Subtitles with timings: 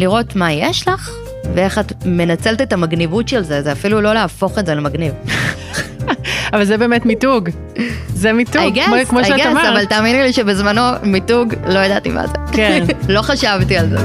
[0.00, 1.10] לראות מה יש לך,
[1.54, 5.12] ואיך את מנצלת את המגניבות של זה, זה אפילו לא להפוך את זה למגניב.
[6.52, 7.48] אבל זה באמת מיתוג.
[8.08, 9.64] זה מיתוג, guess, כמו, כמו שאת guess, אמרת.
[9.72, 12.32] אבל תאמיני לי שבזמנו מיתוג, לא ידעתי מה זה.
[12.52, 12.84] כן.
[13.08, 13.96] לא חשבתי על זה.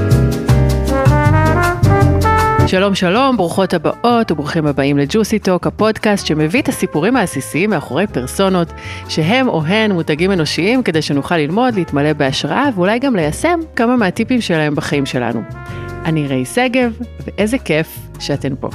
[2.67, 8.67] שלום שלום, ברוכות הבאות וברוכים הבאים לג'וסי טוק, הפודקאסט שמביא את הסיפורים העסיסיים מאחורי פרסונות,
[9.09, 14.41] שהם או הן מותגים אנושיים כדי שנוכל ללמוד, להתמלא בהשראה ואולי גם ליישם כמה מהטיפים
[14.41, 15.41] שלהם בחיים שלנו.
[16.05, 16.93] אני ריי שגב,
[17.25, 18.69] ואיזה כיף שאתן פה.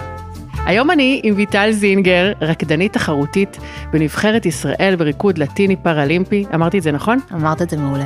[0.66, 3.58] היום אני עם ויטל זינגר, רקדנית תחרותית
[3.92, 7.18] בנבחרת ישראל בריקוד לטיני פראלימפי, אמרתי את זה נכון?
[7.32, 8.04] אמרת את זה מעולה.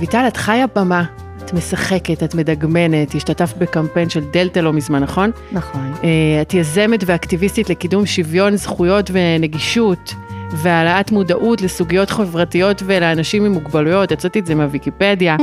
[0.00, 1.04] ויטל, את חיה במה,
[1.44, 5.30] את משחקת, את מדגמנת, השתתפת בקמפיין של דלתא לא מזמן, נכון?
[5.52, 5.92] נכון.
[6.04, 10.14] אה, את יזמת ואקטיביסטית לקידום שוויון זכויות ונגישות,
[10.52, 15.36] והעלאת מודעות לסוגיות חברתיות ולאנשים עם מוגבלויות, יצאתי את זה מהוויקיפדיה.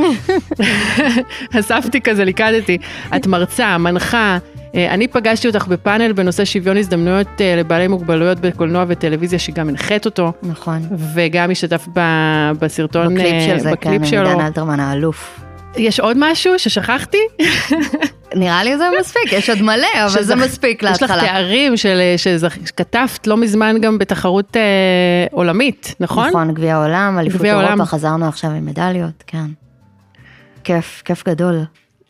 [1.59, 2.77] אספתי כזה, ליקדתי.
[3.15, 4.37] את מרצה, מנחה.
[4.75, 10.05] אה, אני פגשתי אותך בפאנל בנושא שוויון הזדמנויות אה, לבעלי מוגבלויות בקולנוע וטלוויזיה, שגם הנחית
[10.05, 10.81] אותו, נכון.
[11.13, 14.29] וגם השתתף ב- בסרטון, בקליפ אה, של זה, כן, בקליפ עם שלו.
[14.29, 15.39] עידן אלתרמן האלוף.
[15.77, 17.17] יש עוד משהו ששכחתי?
[18.35, 21.21] נראה לי זה מספיק, יש עוד מלא, אבל זה שזכ- מספיק יש לך להתחלה.
[21.29, 24.61] תארים של, שזכ- שכתבת לא מזמן גם בתחרות אה,
[25.31, 26.29] עולמית, נכון?
[26.29, 27.85] נכון, גביע העולם, אליפות אירופה.
[27.85, 29.45] חזרנו עכשיו עם מדליות, כן.
[30.63, 31.59] כיף, כיף גדול.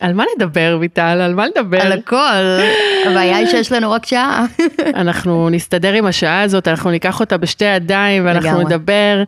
[0.00, 1.02] על מה נדבר, ויטל?
[1.02, 1.80] על מה נדבר?
[1.80, 2.60] על הכל,
[3.06, 4.44] הבעיה היא שיש לנו רק שעה.
[4.94, 8.64] אנחנו נסתדר עם השעה הזאת, אנחנו ניקח אותה בשתי ידיים ואנחנו לגמרי.
[8.64, 9.22] נדבר.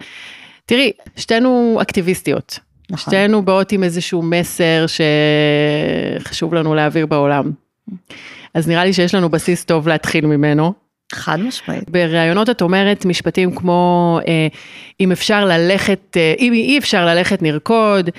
[0.67, 2.59] תראי, שתינו אקטיביסטיות.
[2.91, 3.15] נכון.
[3.15, 4.87] שתינו באות עם איזשהו מסר
[6.19, 7.51] שחשוב לנו להעביר בעולם.
[8.55, 10.73] אז נראה לי שיש לנו בסיס טוב להתחיל ממנו.
[11.13, 11.91] חד משמעית.
[11.91, 14.47] בראיונות את אומרת משפטים כמו אה,
[15.01, 18.11] אם אפשר ללכת, אה, אם אי אפשר ללכת נרקוד,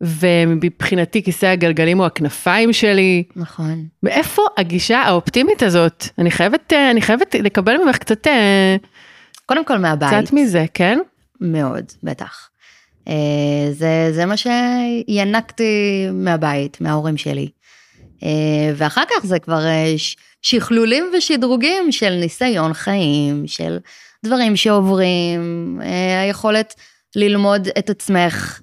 [0.00, 3.24] ומבחינתי כיסא הגלגלים הוא הכנפיים שלי.
[3.36, 3.84] נכון.
[4.02, 6.08] מאיפה הגישה האופטימית הזאת?
[6.18, 8.76] אני חייבת, אה, אני חייבת לקבל ממך קצת, אה,
[9.46, 10.24] קודם כל מהבית.
[10.24, 10.98] קצת מזה, כן?
[11.40, 12.49] מאוד, בטח.
[13.10, 17.48] אה, זה, זה מה שינקתי מהבית, מההורים שלי.
[18.22, 19.94] אה, ואחר כך זה כבר אה,
[20.42, 23.78] שכלולים ושדרוגים של ניסיון חיים, של
[24.24, 25.80] דברים שעוברים,
[26.22, 26.74] היכולת
[27.16, 28.60] ללמוד את עצמך,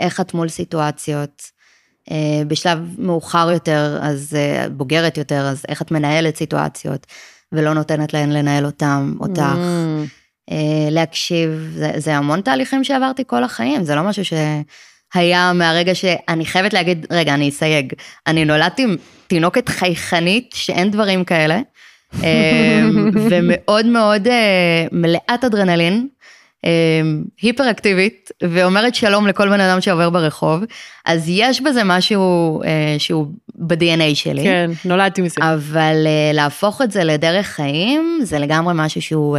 [0.00, 1.42] איך את מול סיטואציות.
[2.46, 4.36] בשלב מאוחר יותר, אז
[4.72, 7.06] בוגרת יותר, אז איך את מנהלת סיטואציות,
[7.52, 9.40] ולא נותנת להן לנהל אותם, אותך.
[9.40, 10.19] Mm,
[10.90, 16.72] להקשיב, זה, זה המון תהליכים שעברתי כל החיים, זה לא משהו שהיה מהרגע שאני חייבת
[16.72, 17.92] להגיד, רגע, אני אסייג,
[18.26, 18.96] אני נולדתי עם
[19.26, 21.60] תינוקת חייכנית, שאין דברים כאלה,
[22.22, 22.82] אה,
[23.30, 26.08] ומאוד מאוד אה, מלאת אדרנלין,
[26.64, 27.00] אה,
[27.42, 27.64] היפר
[28.42, 30.62] ואומרת שלום לכל בן אדם שעובר ברחוב,
[31.06, 34.42] אז יש בזה משהו אה, שהוא ב-DNA שלי.
[34.42, 35.40] כן, נולדתי מזה.
[35.40, 39.38] אבל להפוך את זה לדרך חיים, זה לגמרי משהו שהוא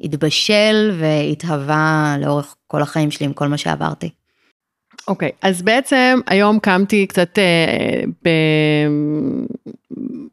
[0.00, 4.10] התבשל והתהווה לאורך כל החיים שלי עם כל מה שעברתי.
[5.08, 8.28] אוקיי, אז בעצם היום קמתי קצת אה, ב...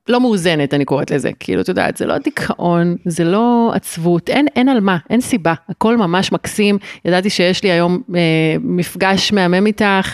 [0.09, 1.29] לא מאוזנת, אני קוראת לזה.
[1.39, 5.53] כאילו, את יודעת, זה לא דיכאון, זה לא עצבות, אין, אין על מה, אין סיבה.
[5.69, 6.77] הכל ממש מקסים.
[7.05, 8.19] ידעתי שיש לי היום אה,
[8.61, 10.13] מפגש מהמם איתך.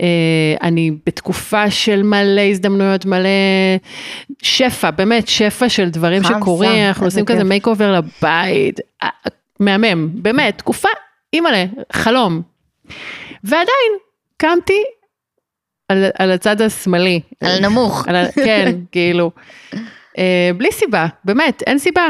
[0.00, 0.06] אה,
[0.62, 3.28] אני בתקופה של מלא הזדמנויות, מלא
[4.42, 6.70] שפע, באמת שפע של דברים שקורים.
[6.70, 7.44] שם, אנחנו עושים כזה.
[7.44, 8.80] מייק אובר לבית.
[9.02, 9.08] אה,
[9.60, 10.88] מהמם, באמת, תקופה,
[11.32, 12.42] אימא'לה, חלום.
[13.44, 13.92] ועדיין
[14.36, 14.82] קמתי
[15.88, 17.20] על, על הצד השמאלי.
[17.40, 18.08] על נמוך.
[18.08, 19.30] על, כן, כאילו.
[20.18, 22.08] אה, בלי סיבה, באמת, אין סיבה.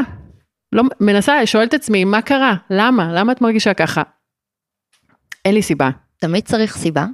[0.71, 2.55] לא, מנסה, שואלת את עצמי, מה קרה?
[2.69, 3.09] למה?
[3.13, 4.01] למה את מרגישה ככה?
[5.45, 5.89] אין לי סיבה.
[6.17, 7.05] תמיד צריך סיבה.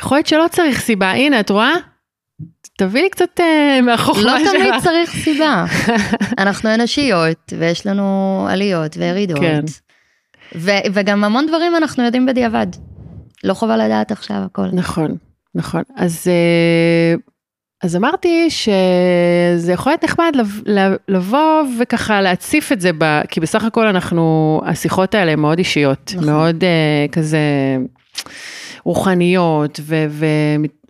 [0.00, 1.72] יכול להיות שלא צריך סיבה, הנה, את רואה?
[2.78, 4.50] תביא לי קצת אה, מהחוכמה לא שלך.
[4.52, 5.64] תמיד צריך סיבה.
[6.42, 9.40] אנחנו אנושיות, ויש לנו עליות וירידות.
[9.40, 9.60] כן.
[10.56, 12.66] ו- וגם המון דברים אנחנו יודעים בדיעבד.
[13.44, 14.66] לא חובה לדעת עכשיו הכל.
[14.72, 15.16] נכון,
[15.54, 15.82] נכון.
[15.96, 17.14] אז, אה,
[17.82, 23.40] אז אמרתי שזה יכול להיות נחמד לב- לב- לבוא וככה להציף את זה, ב, כי
[23.40, 26.28] בסך הכל אנחנו, השיחות האלה הן מאוד אישיות, נכון.
[26.30, 27.38] מאוד אה, כזה
[28.84, 30.06] רוחניות, ו-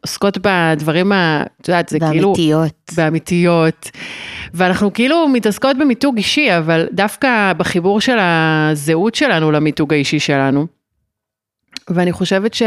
[0.03, 2.29] ועוסקות בדברים, ה- את יודעת, זה כאילו...
[2.29, 2.73] ואמיתיות.
[2.97, 3.91] באמיתיות.
[4.55, 10.67] ואנחנו כאילו מתעסקות במיתוג אישי, אבל דווקא בחיבור של הזהות שלנו למיתוג האישי שלנו.
[11.91, 12.63] ואני חושבת ש,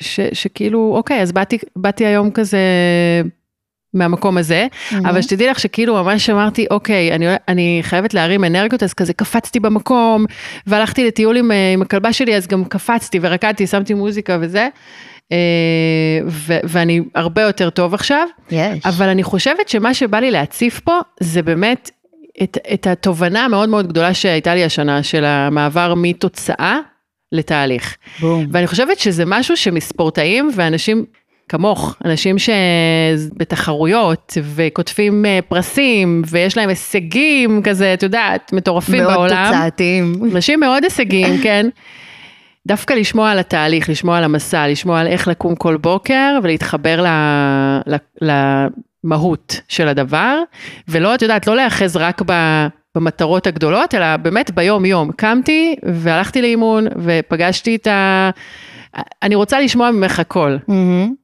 [0.00, 2.58] ש, שכאילו, אוקיי, אז באתי, באתי היום כזה
[3.94, 4.66] מהמקום הזה,
[5.04, 9.60] אבל שתדעי לך שכאילו ממש אמרתי, אוקיי, אני, אני חייבת להרים אנרגיות, אז כזה קפצתי
[9.60, 10.24] במקום,
[10.66, 14.68] והלכתי לטיול עם, עם הכלבה שלי, אז גם קפצתי ורקדתי, שמתי מוזיקה וזה.
[15.32, 15.36] אה,
[16.26, 18.86] ו- ואני הרבה יותר טוב עכשיו, יש.
[18.86, 21.90] אבל אני חושבת שמה שבא לי להציף פה זה באמת
[22.42, 26.78] את, את התובנה המאוד מאוד גדולה שהייתה לי השנה של המעבר מתוצאה
[27.32, 27.96] לתהליך.
[28.20, 28.46] בום.
[28.52, 31.04] ואני חושבת שזה משהו שמספורטאים ואנשים
[31.48, 39.52] כמוך, אנשים שבתחרויות וכותבים אה, פרסים ויש להם הישגים כזה, את יודעת, מטורפים מאוד בעולם.
[39.52, 40.14] תוצאתיים.
[40.32, 41.66] אנשים מאוד הישגיים, כן.
[42.66, 47.06] דווקא לשמוע על התהליך, לשמוע על המסע, לשמוע על איך לקום כל בוקר ולהתחבר ל,
[47.86, 47.96] ל,
[49.04, 50.38] למהות של הדבר,
[50.88, 52.32] ולא, את יודעת, לא להיאחז רק ב,
[52.94, 55.12] במטרות הגדולות, אלא באמת ביום יום.
[55.12, 58.30] קמתי והלכתי לאימון ופגשתי את ה...
[59.22, 61.14] אני רוצה לשמוע ממך הכל, מהמם.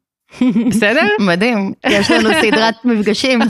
[0.70, 1.06] בסדר?
[1.28, 3.40] מדהים, יש לנו סדרת מפגשים.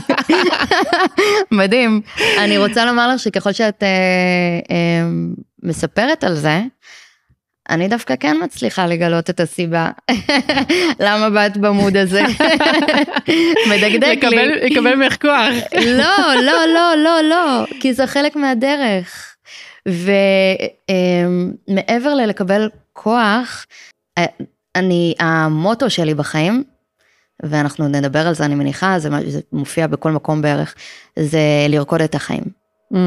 [1.51, 2.01] מדהים.
[2.39, 3.89] אני רוצה לומר לך שככל שאת אה,
[4.71, 5.07] אה,
[5.63, 6.61] מספרת על זה,
[7.69, 9.89] אני דווקא כן מצליחה לגלות את הסיבה.
[11.05, 12.21] למה באת במוד הזה?
[13.71, 14.69] מדקדק לי.
[14.69, 15.53] לקבל- ממך כוח.
[15.99, 19.35] לא, לא, לא, לא, לא, כי זה חלק מהדרך.
[21.69, 23.65] ומעבר ללקבל כוח,
[24.17, 24.25] אה,
[24.75, 26.63] אני, המוטו שלי בחיים,
[27.43, 30.75] ואנחנו נדבר על זה, אני מניחה, זה, זה מופיע בכל מקום בערך,
[31.19, 32.43] זה לרקוד את החיים.
[32.93, 32.97] Mm,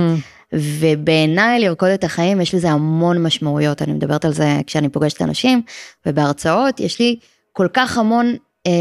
[0.55, 5.63] ובעיניי לרקוד את החיים יש לזה המון משמעויות, אני מדברת על זה כשאני פוגשת אנשים,
[6.07, 7.17] ובהרצאות יש לי
[7.53, 8.35] כל כך המון
[8.67, 8.73] אה,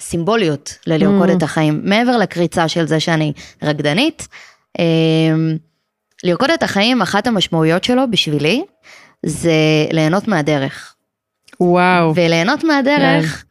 [0.00, 1.32] סימבוליות ללרקוד Mm.
[1.36, 3.32] את החיים, מעבר לקריצה של זה שאני
[3.62, 4.28] רקדנית.
[4.78, 4.84] אה,
[6.24, 8.62] לרקוד את החיים, אחת המשמעויות שלו בשבילי,
[9.26, 9.52] זה
[9.92, 10.94] ליהנות מהדרך.
[11.60, 12.14] וואו.
[12.14, 13.44] וליהנות מהדרך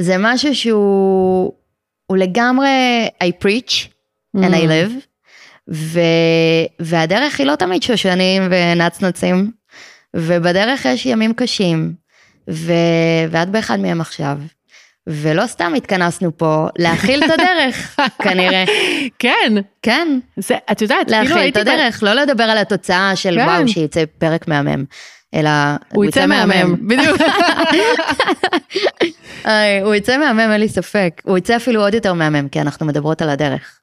[0.00, 1.52] זה משהו שהוא
[2.06, 2.68] הוא לגמרי
[3.24, 3.72] I preach
[4.36, 4.68] and I Mm.
[4.68, 4.92] live,
[5.72, 6.00] ו,
[6.80, 9.50] והדרך היא לא תמיד שושנים ונצנצים,
[10.16, 11.92] ובדרך יש ימים קשים,
[12.50, 12.72] ו,
[13.30, 14.38] ואת באחד מהם עכשיו.
[15.06, 18.64] ולא סתם התכנסנו פה להכיל את הדרך, כנראה.
[19.18, 19.52] כן,
[19.82, 21.60] כן, זה, את יודעת, כאילו להכיל את הייתי...
[21.60, 23.44] הדרך, לא לדבר על התוצאה של כן.
[23.46, 24.84] וואו, שיצא פרק מהמם,
[25.34, 25.50] אלא
[25.92, 27.20] הוא יצא מהמם, בדיוק.
[29.84, 31.22] הוא יצא מהמם, אין לי ספק.
[31.24, 33.80] הוא יצא אפילו עוד יותר מהמם, כי אנחנו מדברות על הדרך.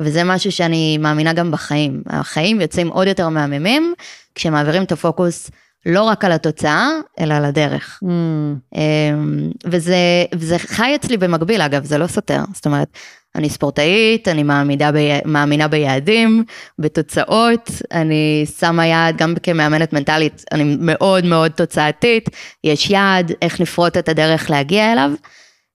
[0.00, 2.02] וזה משהו שאני מאמינה גם בחיים.
[2.06, 3.94] החיים יוצאים עוד יותר מהממים,
[4.34, 5.50] כשמעבירים את הפוקוס
[5.86, 6.88] לא רק על התוצאה,
[7.20, 8.00] אלא על הדרך.
[8.04, 9.96] Mm, אמ, וזה,
[10.34, 12.40] וזה חי אצלי במקביל, אגב, זה לא סותר.
[12.54, 12.88] זאת אומרת,
[13.34, 16.44] אני ספורטאית, אני מאמינה, ב, מאמינה ביעדים,
[16.78, 22.28] בתוצאות, אני שמה יעד, גם כמאמנת מנטלית, אני מאוד מאוד תוצאתית,
[22.64, 25.10] יש יעד, איך לפרוט את הדרך להגיע אליו,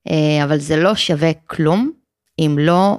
[0.09, 1.91] אה, אבל זה לא שווה כלום,
[2.39, 2.97] אם לא,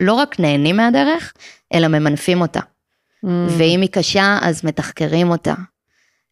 [0.00, 1.32] לא רק נהנים מהדרך,
[1.74, 2.60] אלא ממנפים אותה.
[2.60, 3.28] mm.
[3.28, 5.54] ואם היא קשה, אז מתחקרים אותה.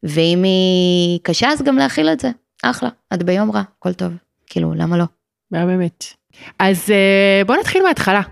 [0.02, 2.30] ואם היא קשה, אז גם להכיל את זה.
[2.62, 4.12] אחלה, את ביום רע, הכל טוב.
[4.46, 5.04] כאילו, למה לא?
[5.50, 6.04] באמת.
[6.58, 8.22] אז אה, בוא נתחיל מההתחלה.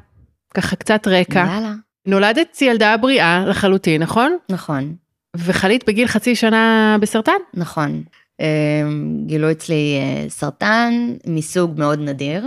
[0.54, 1.46] ככה קצת רקע.
[1.48, 1.74] יאללה.
[2.06, 4.36] נולדת ילדה בריאה לחלוטין, נכון?
[4.48, 4.94] נכון,
[5.36, 7.32] וחלית בגיל חצי שנה בסרטן?
[7.54, 8.02] נכון.
[8.40, 8.82] אה,
[9.26, 10.92] גילו אצלי אה, סרטן
[11.26, 12.46] מסוג מאוד נדיר,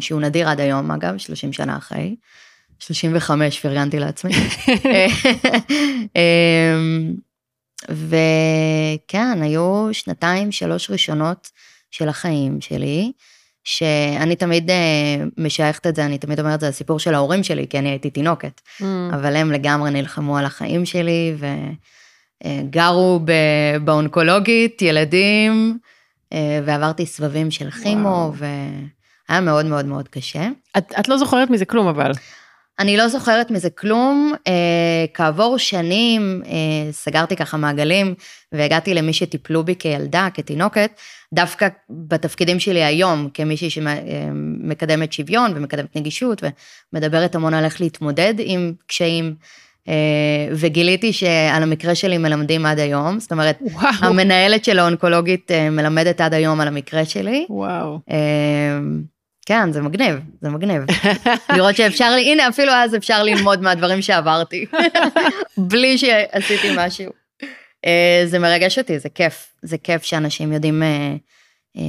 [0.00, 2.16] שהוא נדיר עד היום, אגב, 30 שנה אחרי.
[2.78, 4.32] 35 פרגנתי לעצמי.
[6.16, 6.76] אה,
[7.88, 11.50] וכן, היו שנתיים, שלוש ראשונות
[11.90, 13.12] של החיים שלי,
[13.64, 14.76] שאני תמיד אה,
[15.38, 18.60] משייכת את זה, אני תמיד אומרת, זה הסיפור של ההורים שלי, כי אני הייתי תינוקת.
[18.80, 18.84] Mm.
[19.14, 21.34] אבל הם לגמרי נלחמו על החיים שלי
[22.44, 25.78] וגרו ב- באונקולוגית, ילדים,
[26.32, 28.48] אה, ועברתי סבבים של כימו, וואו.
[29.28, 30.48] והיה מאוד מאוד מאוד קשה.
[30.78, 32.12] את, את לא זוכרת מזה כלום אבל.
[32.78, 38.14] אני לא זוכרת מזה כלום, אה, כעבור שנים אה, סגרתי ככה מעגלים
[38.52, 40.90] והגעתי למי שטיפלו בי כילדה, כתינוקת,
[41.34, 46.42] דווקא בתפקידים שלי היום, כמישהי שמקדמת שוויון ומקדמת נגישות
[46.92, 49.34] ומדברת המון על איך להתמודד עם קשיים,
[49.88, 49.94] אה,
[50.52, 53.92] וגיליתי שעל המקרה שלי מלמדים עד היום, זאת אומרת, וואו.
[54.00, 57.46] המנהלת של האונקולוגית אה, מלמדת עד היום על המקרה שלי.
[57.50, 57.98] וואו.
[59.48, 60.82] כן, זה מגניב, זה מגניב.
[61.56, 64.66] לראות שאפשר לי, הנה אפילו אז אפשר ללמוד מהדברים שעברתי,
[65.70, 67.12] בלי שעשיתי משהו.
[67.84, 71.16] אה, זה מרגש אותי, זה כיף, זה כיף שאנשים יודעים אה,
[71.76, 71.82] אה,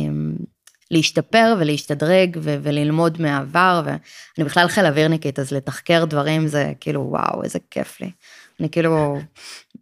[0.92, 7.44] להשתפר ולהשתדרג ו- וללמוד מהעבר, ואני בכלל חיל אווירניקית, אז לתחקר דברים זה כאילו וואו,
[7.44, 8.12] איזה כיף לי.
[8.60, 9.20] אני כאילו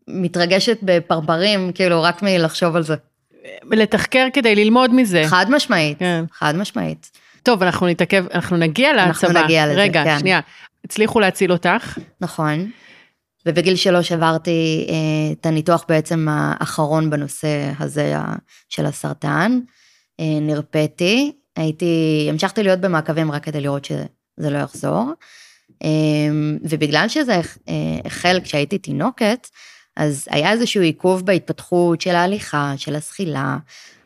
[0.07, 2.95] מתרגשת בפרברים, כאילו רק מלחשוב על זה.
[3.71, 5.23] לתחקר כדי ללמוד מזה.
[5.27, 6.25] חד משמעית, כן.
[6.31, 7.11] חד משמעית.
[7.47, 9.27] טוב, אנחנו נתעכב, אנחנו נגיע להצבא.
[9.27, 10.19] אנחנו נגיע לזה, רגע, כן.
[10.19, 10.39] שנייה.
[10.85, 11.97] הצליחו להציל אותך?
[12.21, 12.71] נכון.
[13.45, 18.15] ובגיל שלוש עברתי אה, את הניתוח בעצם האחרון בנושא הזה
[18.69, 19.59] של הסרטן.
[20.19, 25.11] אה, נרפאתי, הייתי, המשכתי להיות במעקבים רק כדי לראות שזה לא יחזור.
[25.83, 25.89] אה,
[26.61, 27.73] ובגלל שזה אה,
[28.05, 29.47] החל כשהייתי תינוקת,
[29.95, 33.57] אז היה איזשהו עיכוב בהתפתחות של ההליכה, של הזחילה,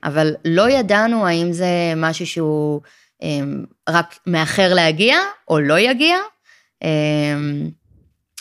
[0.04, 2.82] אבל לא ידענו האם זה משהו שהוא
[3.90, 6.18] רק מאחר להגיע או לא יגיע.
[6.84, 7.38] אה,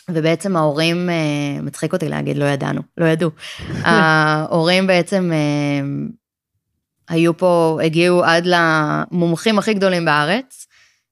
[0.09, 3.29] ובעצם ההורים, אה, מצחיק אותי להגיד, לא ידענו, לא ידעו.
[3.85, 5.87] ההורים בעצם אה,
[7.09, 10.67] היו פה, הגיעו עד למומחים הכי גדולים בארץ,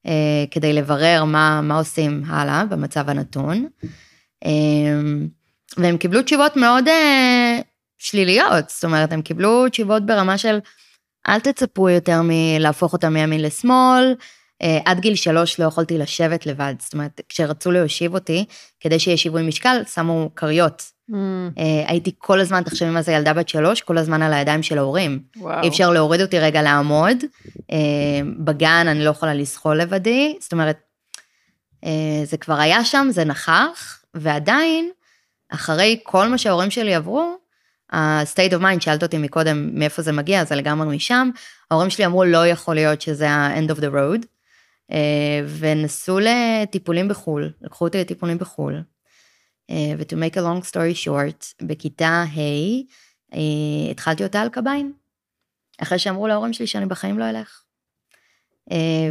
[0.05, 3.67] אה, כדי לברר מה, מה עושים הלאה במצב הנתון.
[4.45, 4.51] אה,
[5.77, 6.85] והם קיבלו תשובות מאוד
[7.97, 10.59] שליליות, זאת אומרת, הם קיבלו תשובות ברמה של,
[11.29, 14.15] אל תצפו יותר מלהפוך אותם מימין לשמאל,
[14.61, 18.45] אה, עד גיל שלוש לא יכולתי לשבת לבד, זאת אומרת, כשרצו להושיב אותי,
[18.79, 20.91] כדי שיהיה שיווי משקל, שמו כריות.
[21.57, 24.77] אה, הייתי כל הזמן, תחשבי מה זה ילדה בת שלוש, כל הזמן על הידיים של
[24.77, 25.19] ההורים.
[25.37, 25.63] וואו.
[25.63, 27.17] אי אפשר להוריד אותי רגע לעמוד.
[27.71, 27.77] אה,
[28.37, 30.77] בגן אני לא יכולה לזחול לבדי, זאת אומרת,
[31.85, 34.89] אה, זה כבר היה שם, זה נכח, ועדיין,
[35.49, 37.37] אחרי כל מה שההורים שלי עברו,
[37.91, 41.29] ה-state of mind, שאלת אותי מקודם מאיפה זה מגיע, זה לגמרי משם,
[41.71, 44.25] ההורים שלי אמרו, לא יכול להיות שזה ה-end of the road,
[44.91, 48.83] אה, ונסעו לטיפולים בחו"ל, לקחו אותי לטיפולים בחו"ל.
[49.69, 52.39] אה, ו-to make a long story short, בכיתה ה'
[53.33, 54.93] אה, התחלתי אותה על קביים,
[55.81, 57.61] אחרי שאמרו להורים שלי שאני בחיים לא אלך.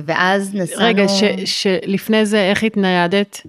[0.04, 1.02] ואז נסענו רגע,
[1.44, 3.47] שלפני זה, איך התניידת?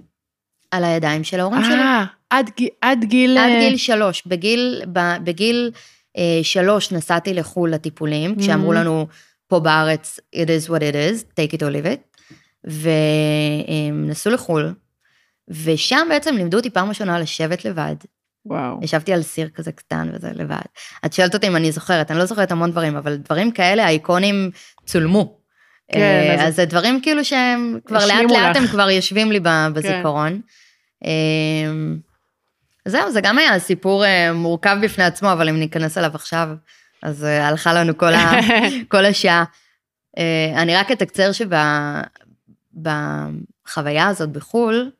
[0.70, 1.74] על הידיים של ההורים שלי.
[1.74, 2.50] אה, עד.
[2.80, 3.38] עד גיל...
[3.38, 4.22] עד אה, גיל שלוש.
[4.26, 4.82] בגיל,
[5.24, 5.70] בגיל
[6.16, 8.76] אה, שלוש נסעתי לחו"ל לטיפולים, כשאמרו Mhm.
[8.76, 9.06] לנו
[9.48, 12.20] פה בארץ, it is what it is, take it or leave it,
[12.64, 14.74] והם נסעו לחו"ל,
[15.48, 17.94] ושם בעצם לימדו אותי פעם ראשונה לשבת לבד.
[18.46, 18.78] וואו.
[18.82, 20.60] ישבתי על סיר כזה קטן וזה לבד.
[21.06, 24.50] את שואלת אותי אם אני זוכרת, אני לא זוכרת המון דברים, אבל דברים כאלה, האיקונים
[24.86, 25.39] צולמו.
[25.92, 28.56] כן, אה, אז- זה דברים כאילו שהם כבר לאט לאט.
[28.56, 28.62] כן.
[28.62, 30.40] הם כבר יושבים לי ב- בזיכרון.
[31.04, 31.10] אה,
[32.88, 36.48] זהו, זה גם היה סיפור אה, מורכב בפני עצמו, אבל אם ניכנס אליו עכשיו,
[37.02, 38.30] אז הלכה לנו כל, ה,
[38.92, 39.44] כל השעה.
[40.56, 41.30] אני רק אתקצר
[42.72, 44.90] שבחוויה הזאת בחו"ל,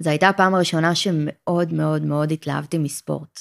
[0.00, 3.38] זו הייתה הפעם הראשונה שמאוד מאוד מאוד התלהבתי מספורט.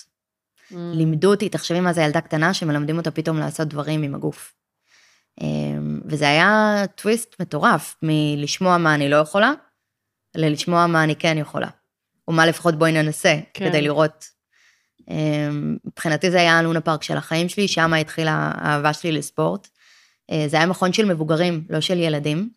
[0.72, 0.75] Mm.
[0.94, 4.54] לימדו אותי, תחשבי מה זה ילדה קטנה שמלמדים אותה פתאום לעשות דברים עם הגוף.
[5.42, 9.51] אמ, וזה היה טוויסט מטורף, מלשמוע מה אני לא יכולה,
[10.36, 11.68] ללשמוע מה אני כן יכולה.
[12.27, 13.70] או מה לפחות בואי ננסה, כן.
[13.70, 14.25] כדי לראות.
[15.10, 19.68] אמ, מבחינתי זה היה הלונה פארק של החיים שלי, שם התחילה האהבה שלי לספורט.
[20.32, 22.50] אה, זה היה מכון של מבוגרים, לא של ילדים.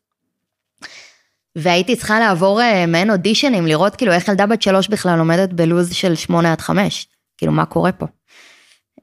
[1.57, 5.93] והייתי צריכה לעבור אה, מעין אודישנים, לראות כאילו איך ילדה בת שלוש בכלל עומדת בלוז
[5.93, 7.07] של שמונה עד חמש.
[7.37, 8.07] כאילו, מה קורה פה?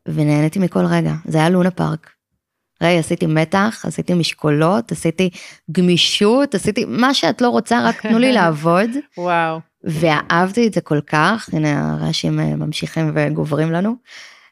[0.08, 2.14] ונהניתי מכל רגע, זה היה לונה פארק.
[2.82, 5.29] רגע, עשיתי מתח, עשיתי משקולות, עשיתי
[5.72, 8.89] גמישות, עשיתי מה שאת לא רוצה, רק תנו לי לעבוד.
[9.17, 9.60] וואו.
[9.84, 13.96] ואהבתי את זה כל כך, הנה הרעשים אה, ממשיכים וגוברים לנו.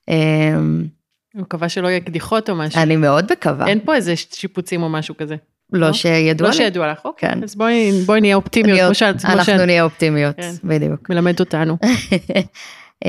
[0.10, 0.86] אמ,
[1.36, 2.82] אני מקווה שלא יהיה קדיחות או משהו.
[2.82, 5.36] אני מאוד מקווה, אין פה איזה שיפוצים או משהו כזה.
[5.74, 5.94] לא לא?
[5.94, 6.58] שידוע לא לי.
[6.58, 7.30] שידוע לך, אוקיי.
[7.30, 7.44] כן.
[7.44, 10.52] אז בואי בואי נהיה אופטימיות, כמו שאת כמו אנחנו נהיה אופטימיות, כן.
[10.64, 11.10] בדיוק.
[11.10, 11.78] מלמדת אותנו.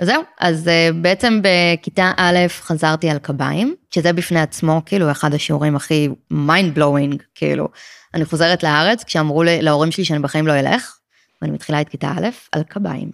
[0.00, 5.34] אמ, זהו, אז אה, בעצם בכיתה א' חזרתי על קביים, שזה בפני עצמו כאילו אחד
[5.34, 7.68] השיעורים הכי mind blowing, כאילו.
[8.14, 10.96] אני חוזרת לארץ כשאמרו לי- להורים שלי שאני בחיים לא אלך,
[11.42, 13.10] ואני מתחילה את כיתה א' על קביים.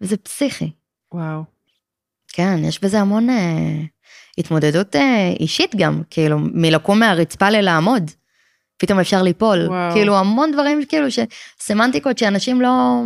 [0.00, 0.70] וזה פסיכי.
[1.12, 1.42] וואו.
[2.28, 3.80] כן, יש בזה המון אה,
[4.38, 8.10] התמודדות אה, אישית גם, כאילו, מלקום מהרצפה ללעמוד.
[8.78, 9.66] פתאום אפשר ליפול.
[9.66, 9.92] וואו.
[9.92, 11.06] כאילו, המון דברים, כאילו.
[11.60, 13.02] סמנטיקות שאנשים לא,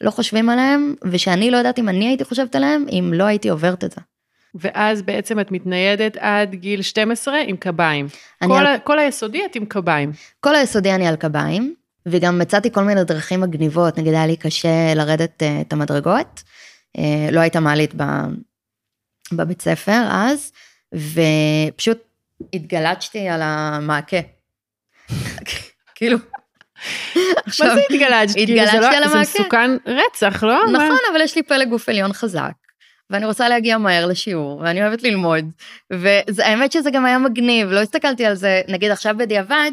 [0.00, 3.84] לא חושבים עליהם, ושאני לא יודעת אם אני הייתי חושבת עליהם, אם לא הייתי עוברת
[3.84, 4.00] את זה.
[4.54, 8.06] ואז בעצם את מתניידת עד גיל 12 עם קביים.
[8.44, 10.12] כל, על- ה, כל היסודי את עם קביים.
[10.40, 11.74] כל היסודי אני על קביים,
[12.06, 16.42] וגם מצאתי כל מיני דרכים מגניבות, נגיד היה לי קשה לרדת אה, את המדרגות,
[16.98, 18.02] אה, לא הייתה מעלית ב,
[19.32, 20.52] בבית ספר אז,
[20.94, 21.98] ופשוט
[22.54, 24.16] התגלצ'תי על המעקה.
[25.94, 26.18] כאילו,
[27.16, 27.54] מה זה?
[27.56, 27.80] כאילו, זה
[28.42, 29.20] התגלגתי לא- על זה המעקה.
[29.20, 30.72] מסוכן רצח, לא?
[30.72, 30.72] מה?
[30.72, 32.52] נכון, אבל יש לי פלג גוף עליון חזק,
[33.10, 35.44] ואני רוצה להגיע מהר לשיעור, ואני אוהבת ללמוד,
[35.90, 39.70] והאמת שזה גם היה מגניב, לא הסתכלתי על זה, נגיד עכשיו בדיעבד,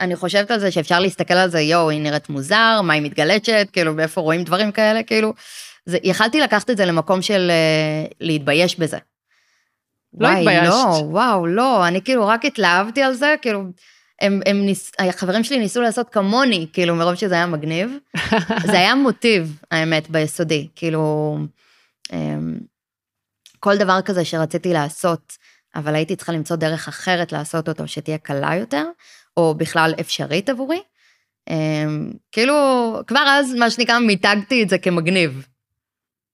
[0.00, 3.68] אני חושבת על זה שאפשר להסתכל על זה, יואו, היא נראית מוזר, מה היא מתגלצ'ת,
[3.72, 5.34] כאילו, באיפה רואים דברים כאלה, כאילו,
[5.86, 8.98] זה, יכלתי לקחת את זה למקום של אה, להתבייש בזה.
[10.20, 10.70] לא וואי, התביישת.
[10.70, 13.64] לא, וואו, לא, אני כאילו רק התלהבתי על זה, כאילו,
[14.20, 17.90] הם, הם ניס, החברים שלי ניסו לעשות כמוני, כאילו, מרוב שזה היה מגניב.
[18.66, 21.36] זה היה מוטיב, האמת, ביסודי, כאילו,
[22.12, 22.58] אמ,
[23.60, 25.36] כל דבר כזה שרציתי לעשות,
[25.74, 28.84] אבל הייתי צריכה למצוא דרך אחרת לעשות אותו, שתהיה קלה יותר,
[29.36, 30.80] או בכלל אפשרית עבורי.
[31.50, 32.54] אמ, כאילו,
[33.06, 35.46] כבר אז, מה שנקרא, מיתגתי את זה כמגניב.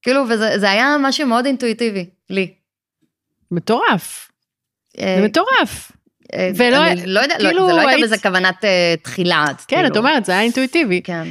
[0.03, 2.55] כאילו, וזה זה היה משהו מאוד אינטואיטיבי, לי.
[3.51, 4.31] מטורף,
[4.99, 5.93] אה, זה מטורף.
[6.35, 9.45] אה, ולא- אני לא יודעת, כאילו, לא, זה לא היית- הייתה בזה כוונת אה, תחילה.
[9.69, 9.89] כן, כאילו.
[9.93, 11.01] את אומרת, זה היה אינטואיטיבי.
[11.05, 11.29] כן.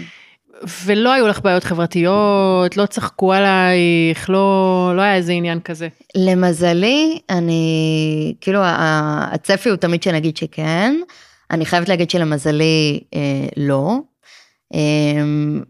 [0.85, 5.87] ולא היו לך בעיות חברתיות, לא צחקו עלייך, לא, לא היה איזה עניין כזה.
[6.17, 10.95] למזלי, אני, כאילו, הצפי הוא תמיד שנגיד שכן.
[11.51, 13.19] אני חייבת להגיד שלמזלי, אה,
[13.57, 13.97] לא.
[14.73, 14.79] אה,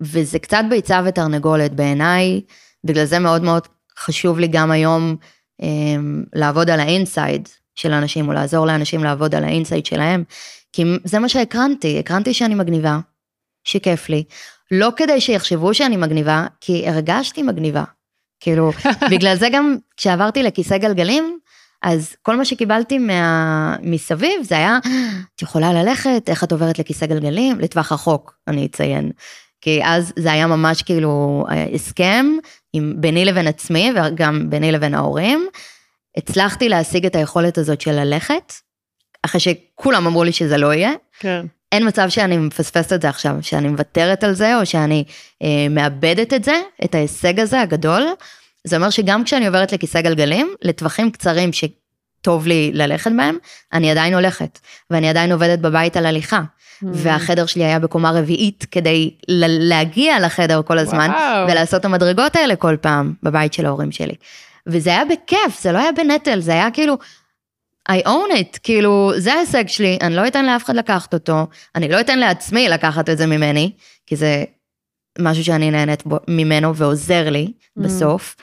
[0.02, 2.42] וזה קצת ביצה ותרנגולת בעיניי,
[2.84, 3.68] בגלל זה מאוד מאוד
[4.00, 5.16] חשוב לי גם היום
[5.63, 5.68] אה,
[6.34, 10.24] לעבוד על ה inside של אנשים, או לעזור לאנשים לעבוד על ה inside שלהם,
[10.74, 13.00] כי זה מה שהקרנתי, הקרנתי שאני מגניבה,
[13.63, 14.24] שכיף לי.
[14.72, 17.84] לא כדי שיחשבו שאני מגניבה, כי הרגשתי מגניבה.
[18.39, 18.72] כאילו,
[19.12, 21.39] בגלל זה גם כשעברתי לכיסא גלגלים,
[21.82, 23.75] אז כל מה שקיבלתי מה...
[23.82, 24.80] מסביב זה היה,
[25.36, 27.60] את יכולה ללכת, איך את עוברת לכיסא גלגלים?
[27.60, 29.12] לטווח רחוק, אני אציין.
[29.62, 32.25] כי אז זה היה ממש כאילו אה, הסכם
[32.74, 35.48] עם ביני לבין עצמי וגם ביני לבין ההורים.
[36.17, 38.53] הצלחתי להשיג את היכולת הזאת של ללכת,
[39.24, 40.91] אחרי שכולם אמרו לי שזה לא יהיה.
[41.20, 41.46] כן.
[41.72, 45.03] אין מצב שאני מפספסת את זה עכשיו, שאני מוותרת על זה, או שאני
[45.43, 48.08] אה, מאבדת את זה, את ההישג הזה הגדול.
[48.63, 53.38] זה אומר שגם כשאני עוברת לכיסא גלגלים, לטווחים קצרים שטוב לי ללכת בהם,
[53.74, 56.39] אני עדיין הולכת, ואני עדיין עובדת בבית על הליכה.
[56.39, 56.86] Mm.
[56.93, 61.48] והחדר שלי היה בקומה רביעית כדי להגיע לחדר כל הזמן, וואו.
[61.48, 64.15] ולעשות את המדרגות האלה כל פעם בבית של ההורים שלי.
[64.67, 66.98] וזה היה בכיף, זה לא היה בנטל, זה היה כאילו,
[67.91, 71.89] I own it, כאילו, זה ההישג שלי, אני לא אתן לאף אחד לקחת אותו, אני
[71.89, 73.72] לא אתן לעצמי לקחת את זה ממני,
[74.08, 74.43] כי זה
[75.20, 78.36] משהו שאני נהנית בו, ממנו ועוזר לי בסוף.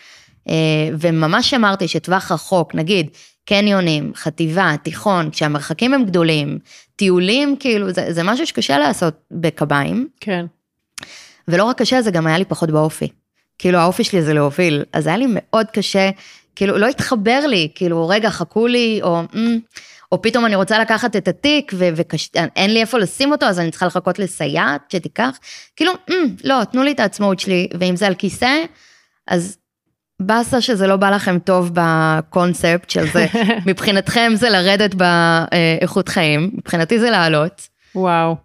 [0.49, 3.11] אה, וממש אמרתי שטווח רחוק, נגיד,
[3.45, 6.59] קניונים, חטיבה, תיכון, כשהמרחקים הם גדולים,
[6.97, 10.09] טיולים, כאילו, זה, זה משהו שקשה לעשות בקביים.
[10.21, 10.47] כן.
[11.49, 13.09] ולא רק קשה, זה גם היה לי פחות באופי.
[13.61, 16.11] כאילו, האופי שלי זה להוביל, אז היה לי מאוד קשה,
[16.57, 19.59] כאילו, לא התחבר לי, כאילו, רגע, חכו לי, או, "אמ",
[20.13, 23.87] או פתאום אני רוצה לקחת את התיק, ואין לי איפה לשים אותו, אז אני צריכה
[23.87, 25.39] לחכות לסייעת שתיקח.
[25.77, 28.51] כאילו, "אמ, לא, תנו לי את העצמאות שלי, ואם זה על כיסא,
[29.29, 29.57] אז
[30.23, 33.27] באסה שזה לא בא לכם טוב בקונספט של זה.
[33.67, 37.69] מבחינתכם זה לרדת באיכות חיים, מבחינתי זה לעלות.
[37.95, 38.37] וואו.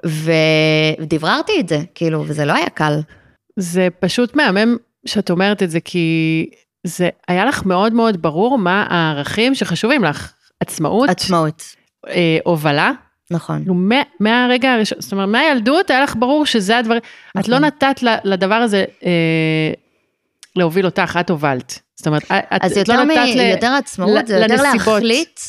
[1.00, 3.00] ודבררתי את זה, כאילו, וזה לא היה קל.
[3.60, 6.46] זה פשוט מהמם שאת אומרת את זה, כי
[6.84, 10.32] זה היה לך מאוד מאוד ברור מה הערכים שחשובים לך.
[10.60, 11.64] עצמאות, עצמאות,
[12.08, 12.92] אה, הובלה.
[13.32, 13.58] נכון.
[13.60, 16.98] כאילו, מה- מהרגע הראשון, זאת אומרת, מהילדות היה לך ברור שזה הדבר,
[17.40, 17.66] את לא נכון.
[17.66, 19.72] נתת ל- לדבר הזה אה,
[20.56, 21.80] להוביל אותך, את הובלת.
[21.96, 23.12] זאת אומרת, את, אז את לא מ...
[23.12, 23.40] נתת ל...
[23.40, 24.88] יותר עצמאות, זה יותר לנסיבות.
[24.88, 25.40] להחליט,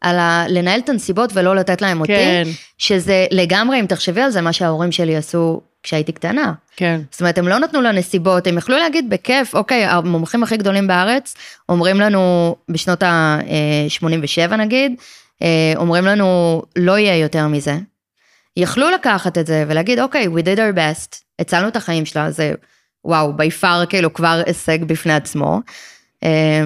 [0.00, 0.44] על ה...
[0.48, 2.42] לנהל את הנסיבות ולא לתת להם אותי, כן,
[2.78, 6.52] שזה לגמרי, אם תחשבי על זה, מה שההורים שלי עשו כשהייתי קטנה.
[6.76, 10.86] כן, זאת אומרת, הם לא נתנו לנסיבות, הם יכלו להגיד בכיף, אוקיי, המומחים הכי גדולים
[10.86, 11.34] בארץ
[11.68, 14.92] אומרים לנו, בשנות ה-87 נגיד,
[15.42, 17.78] אה, אומרים לנו, לא יהיה יותר מזה.
[18.56, 22.52] יכלו לקחת את זה ולהגיד, אוקיי, we did our best, הצלנו את החיים שלה, זה
[23.04, 25.60] וואו, by far כאילו כבר הישג בפני עצמו.
[26.24, 26.62] אה,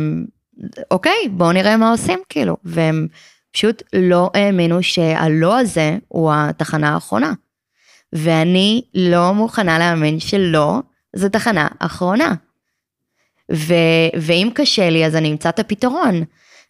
[0.90, 2.56] אוקיי, בואו נראה מה עושים, כאילו.
[2.64, 3.06] והם
[3.52, 7.32] פשוט לא האמינו שהלא הזה הוא התחנה האחרונה.
[8.12, 10.80] ואני לא מוכנה להאמין שלא,
[11.16, 12.34] זו תחנה אחרונה.
[13.52, 13.74] ו,
[14.20, 16.24] ואם קשה לי, אז אני אמצא את הפתרון.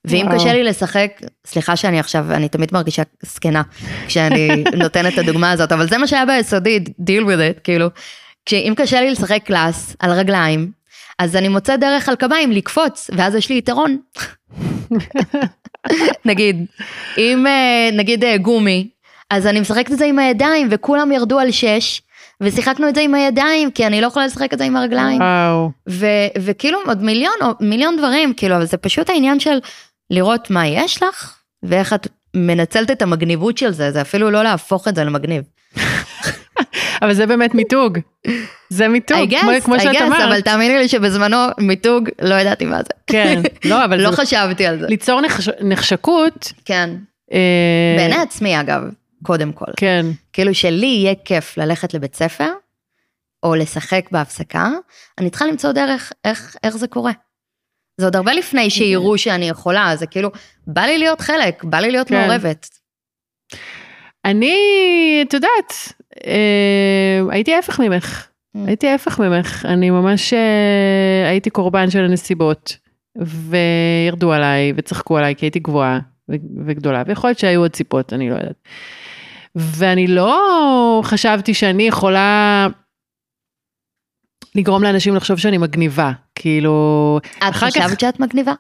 [0.05, 0.39] ואם וואו.
[0.39, 3.63] קשה לי לשחק, סליחה שאני עכשיו, אני תמיד מרגישה זקנה
[4.07, 7.87] כשאני נותנת את הדוגמה הזאת, אבל זה מה שהיה ביסודי, deal with it, כאילו.
[8.53, 10.71] אם קשה לי לשחק קלאס על רגליים,
[11.19, 13.99] אז אני מוצאת דרך על קביים לקפוץ, ואז יש לי יתרון.
[16.25, 16.67] נגיד,
[17.19, 18.89] אם אה, נגיד אה, גומי,
[19.33, 22.03] אז אני משחקת את זה עם הידיים, וכולם ירדו על שש,
[22.41, 25.21] ושיחקנו את זה עם הידיים, כי אני לא יכולה לשחק את זה עם הרגליים.
[25.21, 26.07] וואו, ו-
[26.39, 29.59] וכאילו עוד מיליון, מיליון דברים, כאילו, אבל זה פשוט העניין של
[30.11, 34.89] לראות מה יש לך, ואיך את מנצלת את המגניבות של זה, זה אפילו לא להפוך
[34.89, 35.45] את זה למגניב.
[37.03, 37.99] אבל זה באמת מיתוג.
[38.69, 40.21] זה מיתוג, I guess, כמו, כמו I שאת guess, אמרת.
[40.21, 42.91] אבל תאמיני לי שבזמנו מיתוג, לא ידעתי מה זה.
[43.07, 44.87] כן, לא, אבל לא זה, חשבתי על זה.
[44.87, 46.91] ליצור נחש, נחשקות, כן.
[47.33, 47.39] אה,
[47.97, 48.83] בעיני עצמי אגב,
[49.23, 49.73] קודם כל.
[49.77, 52.49] כן, כאילו שלי יהיה כיף ללכת לבית ספר,
[53.43, 54.71] או לשחק בהפסקה,
[55.19, 57.13] אני צריכה למצוא דרך איך, איך זה קורה.
[58.01, 60.31] זה עוד הרבה לפני שיראו שאני יכולה, זה כאילו,
[60.67, 62.21] בא לי להיות חלק, בא לי להיות כן.
[62.21, 62.69] מעורבת.
[64.25, 64.57] אני,
[65.29, 65.73] את יודעת,
[66.27, 68.29] אה, הייתי ההפך ממך.
[68.57, 68.61] Mm.
[68.67, 69.67] הייתי ההפך ממך.
[69.69, 72.77] אני ממש אה, הייתי קורבן של הנסיבות.
[73.17, 75.99] וירדו עליי וצחקו עליי כי הייתי גבוהה
[76.67, 77.03] וגדולה.
[77.07, 78.69] ויכול להיות שהיו עוד ציפות, אני לא יודעת.
[79.55, 80.41] ואני לא
[81.05, 82.67] חשבתי שאני יכולה
[84.55, 86.13] לגרום לאנשים לחשוב שאני מגניבה.
[86.35, 88.53] כאילו, את אחר כך- חשבת שאת מגניבה?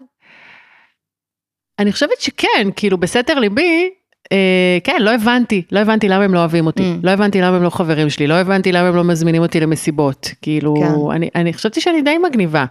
[1.78, 3.90] אני חושבת שכן, כאילו בסתר ליבי,
[4.32, 7.00] אה, כן, לא הבנתי, לא הבנתי למה הם לא אוהבים אותי, Mm.
[7.06, 10.28] לא הבנתי למה הם לא חברים שלי, לא הבנתי למה הם לא מזמינים אותי למסיבות,
[10.42, 10.74] כאילו,
[11.10, 11.16] כן.
[11.16, 12.64] אני, אני חשבתי שאני די מגניבה.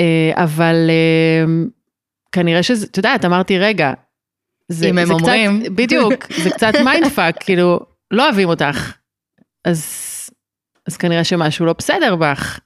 [0.00, 1.44] אה, אבל אה,
[2.32, 3.92] כנראה שזה, את יודעת, אמרתי, רגע,
[4.68, 5.60] זה, אם הם זה אומרים.
[5.60, 8.92] קצת, בדיוק, זה קצת mind fuck, כאילו, לא אוהבים אותך.
[9.64, 10.04] אז,
[10.86, 12.60] אז כנראה שמשהו לא בסדר בך.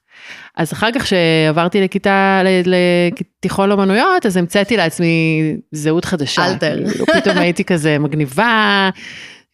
[0.57, 6.45] אז אחר כך שעברתי לכיתה, לתיכון לאמנויות, אז המצאתי לעצמי זהות חדשה.
[6.47, 6.89] אלטר.
[6.91, 8.89] כאילו, פתאום הייתי כזה מגניבה,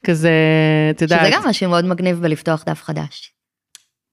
[0.06, 0.32] כזה,
[0.90, 1.20] את יודעת.
[1.20, 3.34] שזה גם משהו מאוד מגניב בלפתוח דף חדש.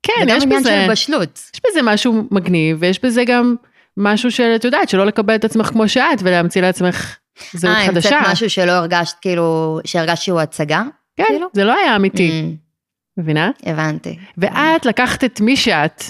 [0.02, 1.50] כן, זה גם יש עניין בזה, של בשלות.
[1.54, 3.54] יש בזה משהו מגניב, ויש בזה גם
[3.96, 7.16] משהו של, את יודעת, שלא לקבל את עצמך כמו שאת, ולהמציא לעצמך
[7.52, 8.16] זהות אה, חדשה.
[8.16, 10.82] המצאת משהו שלא הרגשת, כאילו, שהרגשת שהוא הצגה?
[11.16, 11.48] כן, כאילו?
[11.52, 13.50] זה לא היה אמיתי, Mm, מבינה?
[13.62, 14.18] הבנתי.
[14.38, 16.02] ואת לקחת את מי שאת,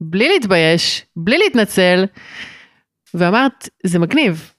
[0.00, 2.04] בלי להתבייש, בלי להתנצל,
[3.14, 4.50] ואמרת, זה מגניב.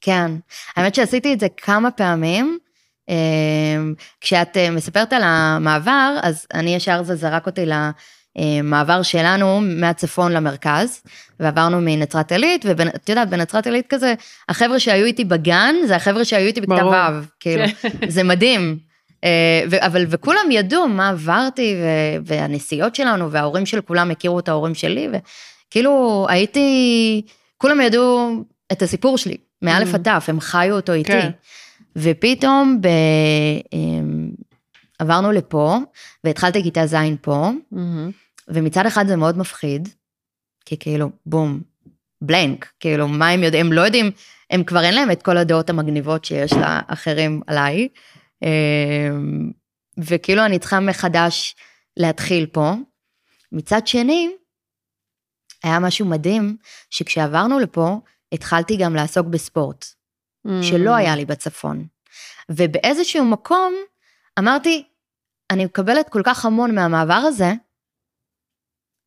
[0.00, 0.30] כן.
[0.76, 2.58] האמת שעשיתי את זה כמה פעמים.
[3.08, 7.66] אמ, כשאת אה, מספרת על המעבר, אז אני ישר זה זרק אותי
[8.38, 11.02] למעבר שלנו מהצפון למרכז,
[11.40, 14.14] ועברנו מנצרת עילית, ואת יודעת, בנצרת עילית כזה,
[14.48, 16.92] החבר'ה שהיו איתי בגן, זה החבר'ה שהיו איתי ברור.
[16.92, 17.64] ו', כאילו,
[18.08, 18.78] זה מדהים.
[19.24, 24.48] אה, ו- אבל, וכולם ידעו מה עברתי, ו- והנסיעות שלנו, וההורים של כולם הכירו את
[24.48, 25.08] ההורים שלי,
[25.68, 27.22] וכאילו הייתי,
[27.56, 28.30] כולם ידעו
[28.72, 29.94] את הסיפור שלי, מאלף Mm.
[29.94, 31.12] עד תף, הם חיו אותו איתי.
[31.12, 31.30] כן.
[31.96, 32.88] ופתאום ב...
[33.72, 34.30] אמ,
[34.98, 35.76] עברנו לפה,
[36.24, 38.10] והתחלתי כיתה ז' פה, מהמם.
[38.48, 39.88] ומצד אחד זה מאוד מפחיד,
[40.64, 41.60] כי כאילו, בום,
[42.22, 43.66] בלנק, כאילו, מה הם יודעים?
[43.66, 44.10] הם לא יודעים,
[44.50, 47.88] הם כבר אין להם את כל הדעות המגניבות שיש לאחרים עליי,
[48.42, 49.50] אמ,
[49.98, 51.56] וכאילו אני צריכה מחדש
[51.96, 52.72] להתחיל פה.
[53.52, 54.30] מצד שני,
[55.62, 56.56] היה משהו מדהים,
[56.90, 58.00] שכשעברנו לפה,
[58.32, 59.84] התחלתי גם לעסוק בספורט.
[60.62, 61.86] שלא היה לי בצפון.
[62.50, 63.74] ובאיזשהו מקום
[64.38, 64.84] אמרתי,
[65.50, 67.52] אני מקבלת כל כך המון מהמעבר הזה,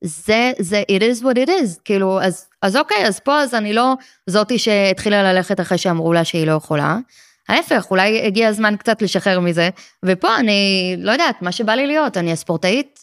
[0.04, 3.74] זה, זה, it is what it is, כאילו, אז, אז אוקיי, אז פה אז אני
[3.74, 3.94] לא
[4.28, 6.98] זאתי שהתחילה ללכת אחרי שאמרו לה שהיא לא יכולה.
[7.50, 9.70] ההפך, אולי הגיע הזמן קצת לשחרר מזה,
[10.06, 13.00] ופה אני, לא יודעת, מה שבא לי להיות, אני הספורטאית,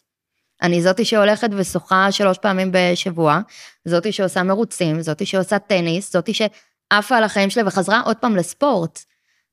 [0.62, 3.40] אני זאתי שהולכת ושוחה שלוש פעמים בשבוע,
[3.84, 9.04] זאתי שעושה מרוצים, זאתי שעושה טניס, זאתי שעפה על החיים שלה וחזרה עוד פעם לספורט.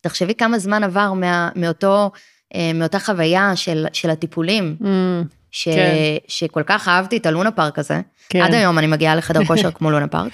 [0.01, 2.12] תחשבי כמה זמן עבר מה, מאותו,
[2.55, 5.23] אה, מאותה חוויה של, של הטיפולים, מהמם.
[5.55, 5.95] ש, כן.
[6.27, 8.01] שכל כך אהבתי את הלונה פארק הזה.
[8.29, 8.41] כן.
[8.41, 10.33] עד היום אני מגיעה לחדר כושר כמו לונה פארק.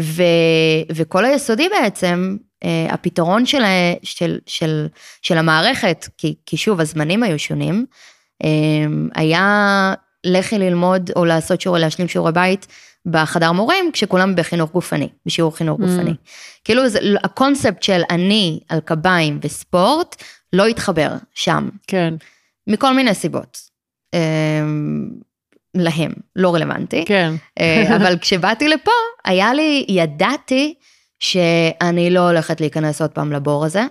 [0.00, 0.22] ו,
[0.94, 3.62] וכל היסודי בעצם, אה, הפתרון של,
[4.02, 4.86] של, של,
[5.22, 7.86] של המערכת, כי, כי שוב, הזמנים היו שונים,
[8.44, 8.48] אה,
[9.14, 12.66] היה לכי ללמוד או לעשות שיעור, להשלים שיעורי בית
[13.06, 15.82] בחדר מורים, כשכולם בחינוך גופני, בשיעור חינוך Mm.
[15.82, 16.14] גופני.
[16.64, 22.14] כאילו זה, הקונספט של אני על קביים וספורט, לא התחבר שם, כן,
[22.66, 23.75] מכל מיני סיבות.
[24.14, 24.20] אה,
[25.74, 27.04] להם, לא רלוונטי.
[27.08, 27.32] כן.
[27.60, 28.90] אה, אבל כשבאתי לפה,
[29.24, 30.74] היה לי, ידעתי
[31.18, 33.82] שאני לא הולכת להיכנס עוד פעם לבור הזה,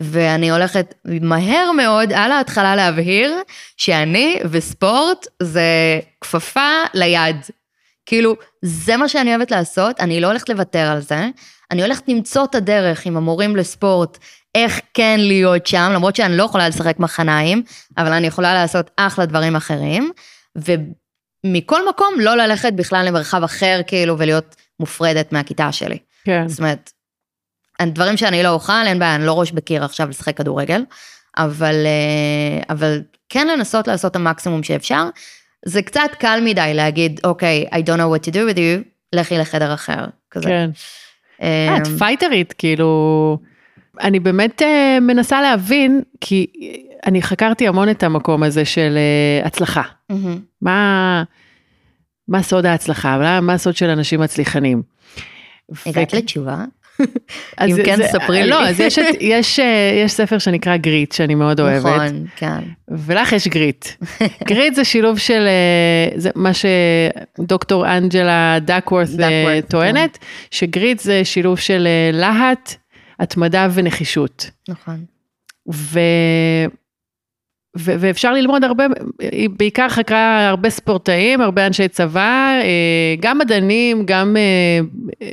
[0.00, 3.34] ואני הולכת מהר מאוד על ההתחלה להבהיר
[3.76, 7.36] שאני וספורט זה כפפה ליד.
[8.06, 11.28] כאילו, זה מה שאני אוהבת לעשות, אני לא הולכת לוותר על זה,
[11.70, 14.18] אני הולכת למצוא את הדרך עם המורים לספורט,
[14.54, 17.62] איך כן להיות שם, למרות שאני לא יכולה לשחק מחניים,
[17.98, 20.10] אבל אני יכולה לעשות אחלה דברים אחרים,
[20.56, 25.98] ומכל מקום לא ללכת בכלל למרחב אחר, כאילו, ולהיות מופרדת מהכיתה שלי.
[26.24, 26.48] כן.
[26.48, 26.90] זאת אומרת,
[27.80, 30.82] הדברים שאני לא אוכל, אין בעיה, אני לא ראש בקיר עכשיו לשחק כדורגל,
[31.36, 35.08] אבל, אה, אבל כן לנסות לעשות את המקסימום שאפשר.
[35.64, 39.38] זה קצת קל מדי להגיד, אוקיי, I don't know what to do with you, לכי
[39.38, 40.04] לחדר אחר.
[40.30, 40.48] כזה.
[40.48, 40.70] כן.
[41.42, 43.38] אה, אה, את פייטרית, כאילו,
[44.00, 46.46] אני באמת אה, מנסה להבין, כי
[47.06, 49.82] אני חקרתי המון את המקום הזה של אה, הצלחה.
[50.10, 50.38] מהמם.
[50.62, 51.22] מה,
[52.28, 53.18] מה סוד ההצלחה?
[53.18, 54.82] מה, מה הסוד של אנשים מצליחנים?
[55.86, 56.64] הגעת ו- לתשובה?
[57.66, 58.48] אם כן, זה- ספרי לי.
[58.50, 61.86] לא, אז יש, יש, אה, יש ספר שנקרא גריט, שאני מאוד אוהבת.
[61.86, 62.58] נכון, כן.
[62.88, 63.86] ולך יש גריט.
[64.48, 65.48] גריט זה שילוב של
[66.16, 70.18] זה מה שדוקטור אנג'לה דקוורת' דקוורת', טוענת,
[70.50, 72.74] שגריט זה שילוב של להט,
[73.18, 74.50] התמדה ונחישות.
[74.68, 75.04] נכון.
[75.72, 76.00] ו...
[77.78, 78.84] ו- ואפשר ללמוד הרבה,
[79.20, 84.80] היא בעיקר חקרה הרבה ספורטאים, הרבה אנשי צבא, אה, גם מדענים, גם אה,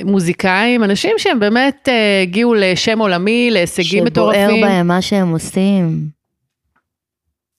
[0.04, 4.56] מוזיקאים, אנשים שהם באמת אה, הגיעו לשם עולמי, להישגים מטורפים.
[4.56, 6.08] שבוער בהם מה שהם עושים.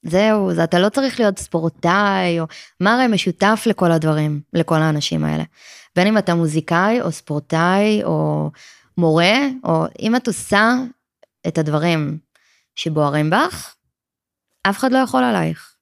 [0.02, 2.46] זהו, זה, אתה לא צריך להיות ספורטאי, או
[2.80, 5.44] מה הרי משותף לכל הדברים, לכל האנשים האלה.
[5.96, 8.50] בין אם אתה מוזיקאי, או ספורטאי, או
[8.98, 10.74] מורה, או אם את עושה
[11.46, 12.18] את הדברים
[12.76, 13.74] שבוערים בך,
[14.62, 15.74] אף אחד לא יכול עלייך.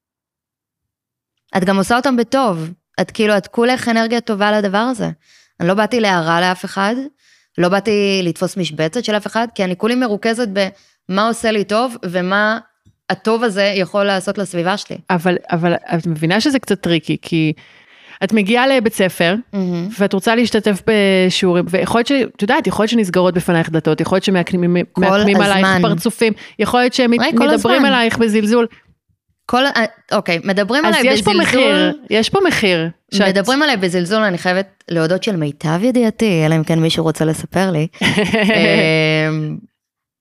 [1.57, 2.70] את גם עושה אותם בטוב.
[3.00, 5.11] את כאילו, את כולך אנרגיה טובה לדבר הזה.
[5.61, 6.94] אני לא באתי להרע לאף אחד,
[7.59, 10.48] לא באתי לתפוס משבצת של אף אחד, כי אני כולי מרוכזת
[11.09, 12.59] במה עושה לי טוב, ומה
[13.11, 14.98] הטוב הזה יכול לעשות לסביבה שלי.
[15.11, 17.52] אבל, אבל את מבינה שזה קצת טריקי, כי
[18.24, 19.35] את מגיעה לבית ספר,
[19.98, 22.12] ואת רוצה להשתתף בשיעורים, ויכול להיות ש...
[22.37, 25.66] את יודעת, יכול להיות שנסגרות בפנייך דלתות, יכול להיות שמעקמים מעקמים עלייך.
[25.83, 27.85] פרצופים, יכול להיות שהם מדברים הזמן.
[27.85, 28.66] עלייך בזלזול.
[29.50, 29.62] כל,
[30.12, 32.88] אוקיי, מדברים אז עליי יש פה בזלזול, מחיר, יש פה מחיר.
[33.14, 37.24] שאת- מדברים עליי בזלזול, אני חייבת להודות של מיטב ידיעתי, אלא אם כן מישהו רוצה
[37.24, 37.87] לספר לי.
[38.02, 39.57] אמ,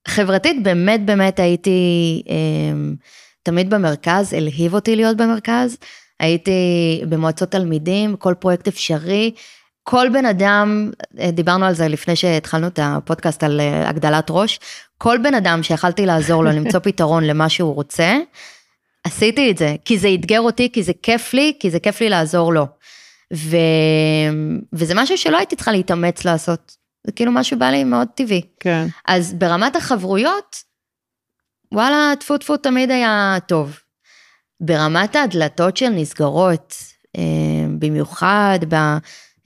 [0.08, 2.96] חברתית באמת באמת הייתי אמ,
[3.44, 5.78] תמיד במרכז, הלהיב אותי להיות במרכז.
[6.20, 9.32] הייתי במועצות תלמידים, כל פרויקט אפשרי.
[9.84, 14.60] כל בן אדם, אה, דיברנו על זה לפני שהתחלנו את הפודקאסט על אה, הגדלת ראש,
[14.98, 18.18] כל בן אדם שיכלתי לעזור לו למצוא פתרון למה שהוא רוצה,
[19.04, 22.10] עשיתי את זה, כי זה אתגר אותי, כי זה כיף לי, כי זה כיף לי
[22.10, 22.68] לעזור לו.
[23.34, 23.58] ו...
[24.74, 26.76] וזה משהו שלא הייתי צריכה להתאמץ לעשות.
[27.06, 28.42] זה כאילו משהו בא לי מאוד טבעי.
[28.60, 28.88] כן.
[29.08, 30.56] אז ברמת החברויות,
[31.72, 33.80] וואלה, טפו טפו תמיד היה טוב.
[34.60, 36.76] ברמת הדלתות של נסגרות,
[37.18, 37.22] אה,
[37.80, 38.60] במיוחד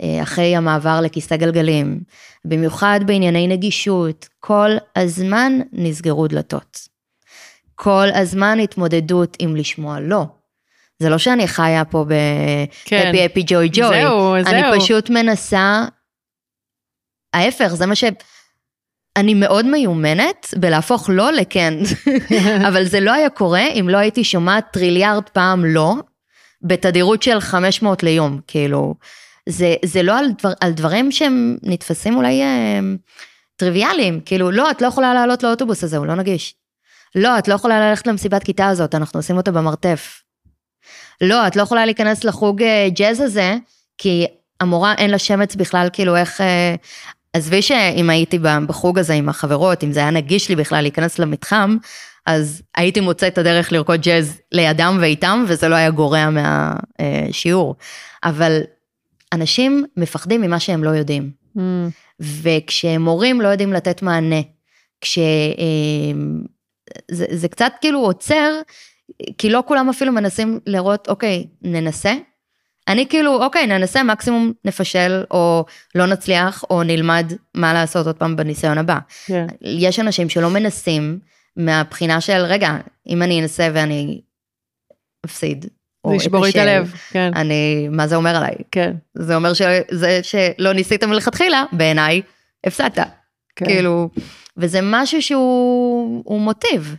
[0.01, 1.99] אה, אחרי המעבר לכיסא גלגלים,
[2.45, 6.79] במיוחד בענייני נגישות, כל הזמן נסגרו דלתות.
[7.75, 10.25] כל הזמן התמודדות עם לשמוע לא.
[10.99, 12.05] זה לא שאני חיה פה
[12.85, 13.11] כן.
[13.11, 14.01] בהפי הפי ג'וי ג'וי.
[14.01, 14.79] זהו, אני זהו.
[14.79, 15.85] פשוט מנסה,
[17.33, 18.03] ההפך, זה מה ש...
[19.19, 21.73] אני מאוד מיומנת בלהפוך לא לכן,
[22.67, 25.95] אבל זה לא היה קורה אם לא הייתי שומעת טריליארד פעם לא,
[26.61, 28.95] בתדירות של 500 ליום, כאילו.
[29.49, 32.79] זה, זה לא על, דבר, על דברים שהם נתפסים אולי אה,
[33.55, 36.55] טריוויאליים, כאילו, לא, את לא יכולה לעלות לאוטובוס הזה, הוא לא נגיש.
[37.15, 40.21] לא, את לא יכולה ללכת למסיבת כיתה הזאת, אנחנו עושים אותה במרתף.
[41.21, 43.55] לא, את לא יכולה להיכנס לחוג אה, ג'אז הזה,
[43.97, 44.25] כי
[44.59, 46.41] המורה אין לה שמץ בכלל, כאילו איך...
[47.35, 51.19] אה, עזבי שאם הייתי בחוג הזה עם החברות, אם זה היה נגיש לי בכלל להיכנס
[51.19, 51.77] למתחם,
[52.25, 57.75] אז הייתי מוצאת את הדרך לרקוד ג'אז לידם ואיתם, וזה לא היה גורע מהשיעור.
[58.23, 58.61] אבל
[59.33, 61.31] אנשים מפחדים ממה שהם לא יודעים.
[61.57, 61.61] Mm,
[62.21, 64.41] וכשמורים לא יודעים לתת מענה,
[65.01, 65.17] כש...
[65.17, 66.19] אה,
[67.11, 68.61] זה, זה קצת כאילו עוצר,
[69.37, 72.13] כי לא כולם אפילו מנסים לראות, אוקיי, ננסה.
[72.89, 78.35] אני כאילו, אוקיי, ננסה, מקסימום נפשל, או לא נצליח, או נלמד מה לעשות עוד פעם
[78.35, 78.97] בניסיון הבא.
[79.25, 79.47] כן.
[79.61, 81.19] יש אנשים שלא מנסים
[81.55, 84.21] מהבחינה של, רגע, אם אני אנסה ואני
[85.25, 85.65] אפסיד,
[86.05, 88.55] או זה ישבור לי את הלב, כן, אני, מה זה אומר עליי?
[88.71, 88.93] כן.
[89.13, 92.21] זה אומר שזה שלא ניסית מלכתחילה, בעיניי,
[92.63, 92.99] הפסדת.
[93.55, 93.65] כן.
[93.65, 94.09] כאילו,
[94.57, 96.95] וזה משהו שהוא הוא מוטיב.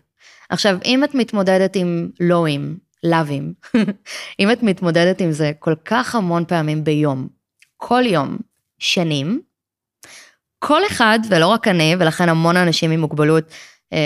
[0.48, 3.52] עכשיו, אם את מתמודדת עם לואים, לאווים,
[4.40, 7.28] אם את מתמודדת עם זה כל כך המון פעמים ביום,
[7.76, 8.38] כל יום,
[8.78, 9.40] שנים,
[10.58, 13.44] כל אחד, ולא רק אני, ולכן המון אנשים עם מוגבלות,
[13.92, 13.98] אה,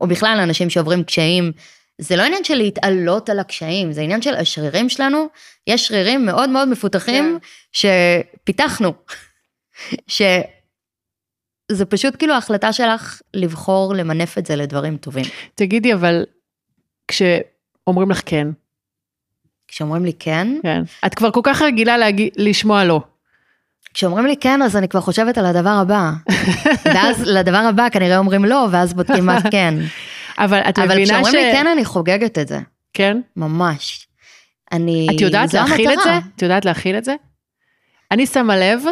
[0.00, 1.52] או בכלל אנשים שעוברים קשיים,
[1.98, 5.26] זה לא עניין של להתעלות על הקשיים, זה עניין של השרירים שלנו,
[5.66, 7.38] יש שרירים מאוד מאוד מפותחים
[7.72, 8.92] שפיתחנו,
[10.16, 15.24] שזה פשוט כאילו ההחלטה שלך לבחור למנף את זה לדברים טובים.
[15.54, 16.24] תגידי, אבל
[17.90, 18.48] כשאומרים לך כן,
[19.68, 23.00] כשאומרים לי כן, כן, את כבר כל כך רגילה להגיד, לשמוע לא.
[23.94, 26.10] כשאומרים לי כן, אז אני כבר חושבת על הדבר הבא.
[26.94, 29.74] ואז לדבר הבא כנראה אומרים לא, ואז בודקים מה כן.
[30.38, 31.10] אבל את אבל מבינה ש...
[31.10, 32.58] כשאומרים לי כן, אני חוגגת את זה,
[32.92, 33.20] כן?
[33.36, 34.06] ממש.
[34.72, 35.06] אני...
[35.16, 36.18] את יודעת להכיל את זה?
[36.36, 37.14] את יודעת להכיל את זה?
[38.10, 38.82] אני שמה לב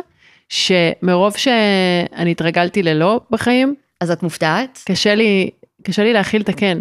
[0.49, 4.83] שמרוב שאני התרגלתי ללא בחיים, אז את מופתעת?
[4.89, 5.51] קשה לי,
[5.83, 6.79] קשה לי להכיל את הכן.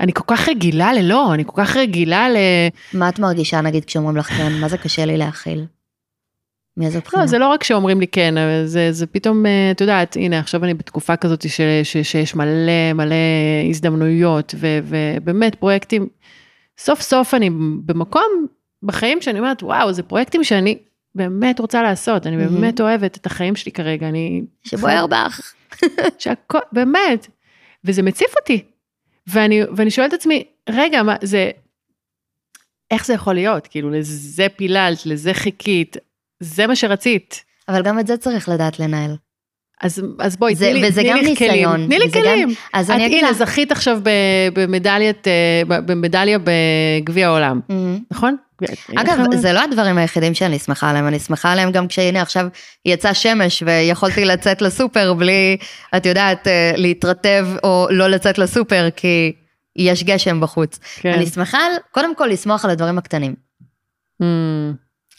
[0.00, 2.36] אני כל כך רגילה ללא, אני כל כך רגילה ל...
[2.94, 4.52] מה את מרגישה נגיד כשאומרים לך כן?
[4.60, 5.64] מה זה קשה לי להכיל?
[6.76, 7.22] מאיזו בחינה?
[7.22, 8.34] לא, זה לא רק שאומרים לי כן,
[8.64, 12.92] זה, זה פתאום, אה, את יודעת, הנה, עכשיו אני בתקופה כזאת ש, ש, שיש מלא
[12.94, 13.14] מלא
[13.70, 16.08] הזדמנויות, ו, ובאמת פרויקטים,
[16.78, 17.50] סוף סוף אני
[17.84, 18.46] במקום
[18.82, 20.78] בחיים שאני אומרת, וואו, זה פרויקטים שאני
[21.14, 24.42] באמת רוצה לעשות, אני באמת אוהבת את החיים שלי כרגע, אני...
[24.64, 25.52] שבוער בך.
[26.18, 27.26] שהכל, באמת.
[27.84, 28.62] וזה מציף אותי.
[29.26, 31.50] ואני, ואני שואלת את עצמי, רגע, מה, זה,
[32.90, 33.66] איך זה יכול להיות?
[33.66, 35.96] כאילו, לזה פיללת, לזה חיכית,
[36.40, 37.44] זה מה שרצית.
[37.68, 39.16] אבל גם את זה צריך לדעת לנהל.
[39.82, 41.86] אז, אז בואי, זה- תני לי, וזה תני גם לי ניסיון, כלים.
[41.86, 42.48] תני לי וזה גם- כלים.
[42.72, 43.36] אז את אני אגיד הנה, לך.
[43.36, 44.00] זכית עכשיו
[44.54, 47.98] במדליית, אה, במדליה בגביע העולם, מהמם.
[48.10, 48.36] נכון?
[48.96, 52.46] אגב, זה לא הדברים היחידים שאני שמחה עליהם, אני שמחה עליהם גם כשהנה עכשיו
[52.86, 55.56] יצא שמש ויכולתי לצאת לסופר בלי,
[55.96, 59.32] את יודעת, אה, להתרטב או לא לצאת לסופר כי
[59.76, 60.78] יש גשם בחוץ.
[61.00, 61.12] כן.
[61.12, 63.34] אני שמחה על, קודם כל לשמוח על הדברים הקטנים.
[64.22, 64.24] Mm,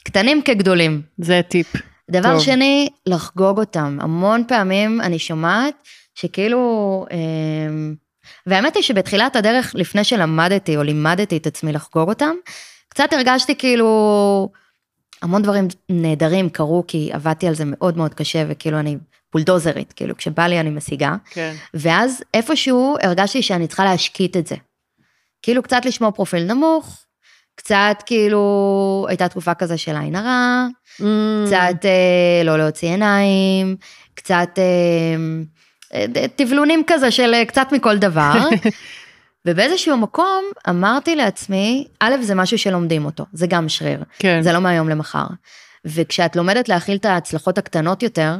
[0.04, 1.02] קטנים כגדולים.
[1.18, 1.66] זה טיפ.
[2.12, 2.40] דבר טוב.
[2.40, 3.98] שני, לחגוג אותם.
[4.00, 5.74] המון פעמים אני שומעת
[6.14, 7.94] שכאילו, אמ,
[8.46, 12.34] והאמת היא שבתחילת הדרך, לפני שלמדתי או לימדתי את עצמי לחגוג אותם,
[12.88, 14.48] קצת הרגשתי כאילו,
[15.22, 18.96] המון דברים נהדרים קרו, כי עבדתי על זה מאוד מאוד קשה, וכאילו אני
[19.32, 21.16] בולדוזרית, כאילו כשבא לי אני משיגה.
[21.30, 21.54] כן.
[21.74, 24.56] ואז איפשהו הרגשתי שאני צריכה להשקיט את זה.
[25.42, 27.04] כאילו קצת לשמור פרופיל נמוך,
[27.54, 31.04] קצת כאילו, הייתה תקופה כזה של עין הרע, Mm,
[31.46, 33.76] קצת אה, לא להוציא עיניים,
[34.14, 35.16] קצת אה,
[35.94, 38.32] אה, טבלונים כזה של אה, קצת מכל דבר.
[39.46, 44.42] ובאיזשהו מקום אמרתי לעצמי, א', זה משהו שלומדים אותו, זה גם שריר, כן.
[44.42, 45.26] זה לא מהיום למחר.
[45.84, 48.36] וכשאת לומדת להכיל את ההצלחות הקטנות יותר,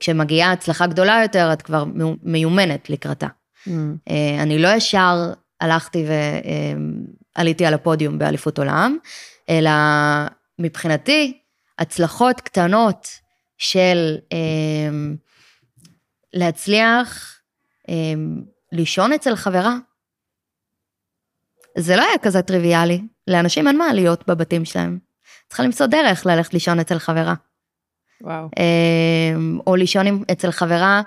[0.00, 3.26] כשמגיעה הצלחה גדולה יותר, את כבר מיו- מיומנת לקראתה.
[3.26, 3.70] Mm,
[4.10, 6.04] אה, אני לא ישר הלכתי
[7.36, 8.96] ועליתי על הפודיום באליפות עולם,
[9.48, 9.70] אלא
[10.58, 11.40] מבחינתי,
[11.78, 13.08] הצלחות קטנות
[13.58, 14.90] של אה,
[16.32, 17.38] להצליח
[17.88, 17.94] אה,
[18.72, 19.76] לישון אצל חברה,
[21.78, 23.00] זה לא היה כזה טריוויאלי.
[23.28, 24.98] לאנשים אין מה להיות בבתים שלהם.
[25.48, 27.34] צריכה למצוא דרך ללכת לישון אצל חברה.
[28.20, 28.48] וואו.
[28.58, 29.34] אה,
[29.66, 31.02] או לישון אצל חברה,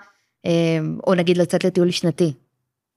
[0.46, 2.34] אה, או נגיד לצאת לטיול שנתי.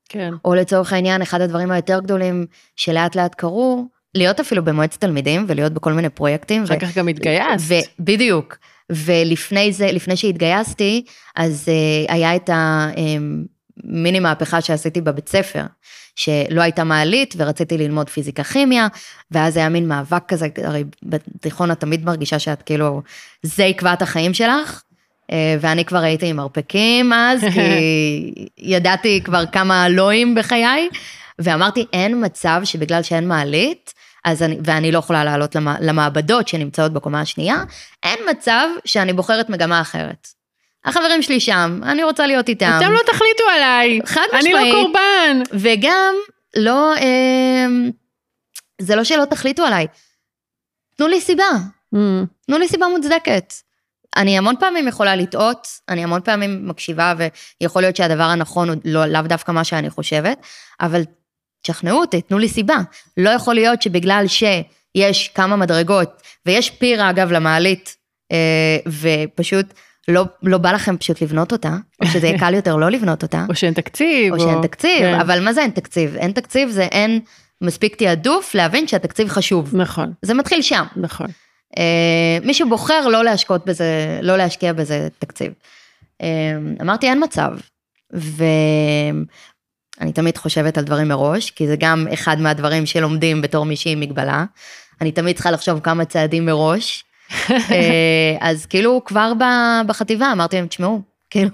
[0.09, 0.35] כן.
[0.45, 5.73] או לצורך העניין, אחד הדברים היותר גדולים שלאט לאט קרו, להיות אפילו במועצת תלמידים ולהיות
[5.73, 6.65] בכל מיני פרויקטים.
[6.65, 7.75] אחר כך גם התגייסת.
[8.01, 8.57] בדיוק.
[8.91, 11.05] ולפני זה, לפני שהתגייסתי,
[11.37, 15.63] אז uh, היה את המיני מהפכה שעשיתי בבית ספר,
[16.17, 18.87] שלא הייתה מעלית ורציתי ללמוד פיזיקה כימיה,
[19.31, 23.03] ואז היה מין מאבק כזה, הרי בתיכון את תמיד מרגישה שאת כאילו,
[23.43, 24.83] זה יקבע את החיים שלך.
[25.33, 28.33] אה, ואני כבר הייתי עם מרפקים אז, כי
[28.75, 30.89] ידעתי כבר כמה לואים בחיי,
[31.39, 36.93] ואמרתי, אין מצב שבגלל שאין מעלית, אז אני, ואני לא יכולה לעלות למע, למעבדות שנמצאות
[36.93, 37.57] בקומה השנייה,
[38.03, 40.29] אין מצב שאני בוחרת מגמה אחרת.
[40.85, 42.79] החברים שלי שם, אני רוצה להיות איתם.
[42.79, 44.01] אתם לא תחליטו עליי.
[44.05, 44.75] חד אני לא משמעית.
[44.75, 45.43] קורבן.
[45.53, 46.15] וגם,
[46.57, 47.67] לא, אה,
[48.81, 49.87] זה לא שלא תחליטו עליי.
[50.97, 51.45] תנו לי סיבה,
[51.95, 51.99] Mm,
[52.47, 53.55] תנו לי סיבה מוצדקת.
[54.17, 57.15] אני המון פעמים יכולה לטעות, אני המון פעמים מקשיבה
[57.61, 60.39] ויכול להיות שהדבר הנכון הוא לא, לאו דווקא מה שאני חושבת,
[60.81, 61.03] אבל
[61.63, 62.77] תשכנעו אותי, תנו לי סיבה.
[63.17, 67.97] לא יכול להיות שבגלל שיש כמה מדרגות, ויש פירה אגב למעלית,
[68.33, 69.67] אה, ופשוט
[70.09, 73.45] לא, לא בא לכם פשוט לבנות אותה, או שזה יהיה קל יותר לא לבנות אותה,
[73.49, 74.35] או שאין תקציב.
[74.35, 75.21] או שאין תקציב, כן.
[75.21, 76.17] אבל מה זה אין תקציב?
[76.17, 77.21] אין תקציב זה אין
[77.61, 79.77] מספיק תעדוף להבין שהתקציב חשוב.
[79.77, 80.85] נכון, זה מתחיל שם.
[80.97, 81.27] נכון.
[81.79, 85.53] אה, מי שבוחר לא להשקות בזה, לא להשקיע בזה תקציב.
[86.23, 87.53] אה, אמרתי, אין מצב.
[88.11, 89.23] ואני
[90.15, 94.45] תמיד חושבת על דברים מראש, כי זה גם אחד מהדברים שלומדים בתור מישהי עם מגבלה.
[95.01, 97.05] אני תמיד צריכה לחשוב כמה צעדים מראש.
[97.51, 99.33] אה, אז כאילו כבר
[99.87, 101.51] בחטיבה אמרתי להם, תשמעו, כאילו,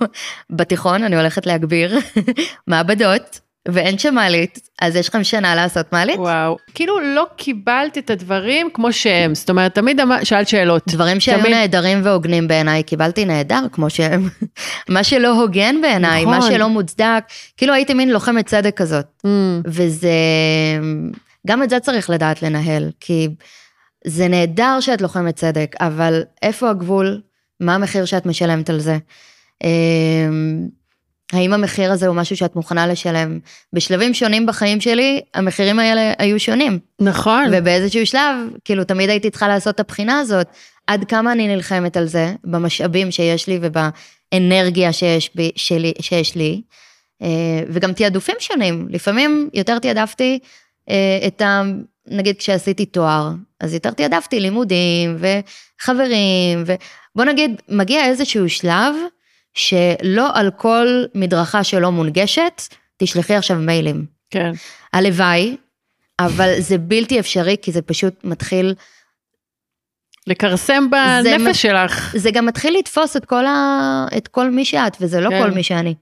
[0.50, 1.98] בתיכון אני הולכת להגביר
[2.66, 6.18] מעבדות, ואין שם מעלית, אז יש לכם שנה לעשות מעלית.
[6.18, 6.56] וואו.
[6.74, 9.34] כאילו לא קיבלת את הדברים כמו שהם.
[9.34, 10.82] זאת אומרת, תמיד אמר- שאלת שאלות.
[10.88, 14.28] דברים שהיו תמיד- נהדרים והוגנים בעיניי, קיבלתי נהדר, כמו שהם.
[14.88, 16.50] מה שלא הוגן בעיניי, מה נכון.
[16.52, 17.24] שלא מוצדק,
[17.56, 19.06] כאילו הייתי מין לוחמת צדק כזאת.
[19.26, 19.28] Mm,
[19.66, 20.10] וזה,
[21.46, 23.28] גם את זה צריך לדעת לנהל, כי
[24.06, 27.20] זה נהדר שאת לוחמת צדק, אבל איפה הגבול?
[27.60, 28.98] מה המחיר שאת משלמת על זה?
[31.32, 33.38] האם המחיר הזה הוא משהו שאת מוכנה לשלם?
[33.72, 36.78] בשלבים שונים בחיים שלי, המחירים האלה היו שונים.
[37.00, 37.44] נכון.
[37.52, 40.46] ובאיזשהו שלב, כאילו תמיד הייתי צריכה לעשות את הבחינה הזאת,
[40.86, 46.62] עד כמה אני נלחמת על זה, במשאבים שיש לי ובאנרגיה שיש, בי, שלי, שיש לי,
[47.22, 47.28] אה,
[47.68, 50.38] וגם תעדופים שונים, לפעמים יותר תעדפתי
[50.90, 51.42] אה, את
[52.06, 53.30] נגיד כשעשיתי תואר,
[53.60, 58.94] אז יותר תעדפתי לימודים וחברים, ובוא נגיד, מגיע איזשהו שלב
[59.54, 62.62] שלא על כל מדרכה שלא מונגשת,
[62.96, 64.06] תשלחי עכשיו מיילים.
[64.30, 64.52] כן.
[64.92, 65.56] הלוואי,
[66.20, 68.74] אבל זה בלתי אפשרי, כי זה פשוט מתחיל,
[70.26, 70.84] לכרסם
[71.22, 72.14] זה בנפש מה- שלך.
[72.16, 75.42] זה גם מתחיל לתפוס את כל, ה, את כל מי שאת, וזה לא כן.
[75.42, 75.94] כל מי שאני.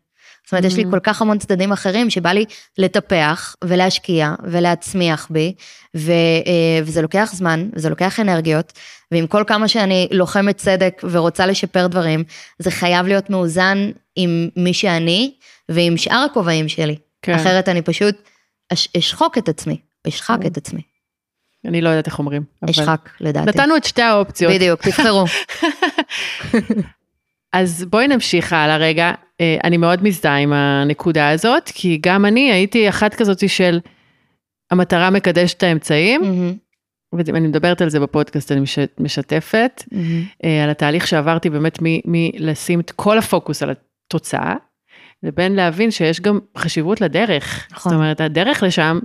[0.51, 0.91] זאת אומרת, יש לי Mhm.
[0.91, 2.45] כל כך המון צדדים אחרים שבא לי
[2.79, 5.55] לטפח ולהשקיע ולהצמיח בי,
[5.97, 6.11] ו,
[6.47, 8.73] אה, וזה לוקח זמן, וזה לוקח אנרגיות,
[9.13, 12.25] ועם כל כמה שאני לוחמת צדק ורוצה לשפר דברים,
[12.59, 15.33] זה חייב להיות מאוזן עם מי שאני
[15.69, 16.97] ועם שאר הכובעים שלי.
[17.23, 17.35] כן.
[17.35, 18.15] אחרת אני פשוט
[18.73, 19.77] אש, אשחוק את עצמי,
[20.09, 20.39] אשחק.
[20.47, 20.81] את עצמי,
[21.67, 22.43] אני לא יודעת איך אומרים.
[22.63, 23.49] אבל- אשחק לדעתי.
[23.49, 24.53] נתנו את שתי האופציות.
[24.53, 25.25] בדיוק, תבחרו.
[27.53, 29.13] אז בואי נמשיך הלאה רגע.
[29.41, 33.81] אה, אני מאוד מזדהה עם הנקודה הזאת, כי גם אני הייתי אחת כזאת של
[34.71, 36.55] המטרה מקדשת את האמצעים, מהמם,
[37.13, 40.23] ואני מדברת על זה בפודקאסט, אני מש- משתפת, מהמם.
[40.45, 44.55] אה, על התהליך שעברתי באמת מלשים את כל הפוקוס על התוצאה,
[45.23, 47.69] לבין להבין שיש גם חשיבות לדרך.
[47.73, 47.93] נכון.
[47.93, 48.99] זאת אומרת, הדרך לשם,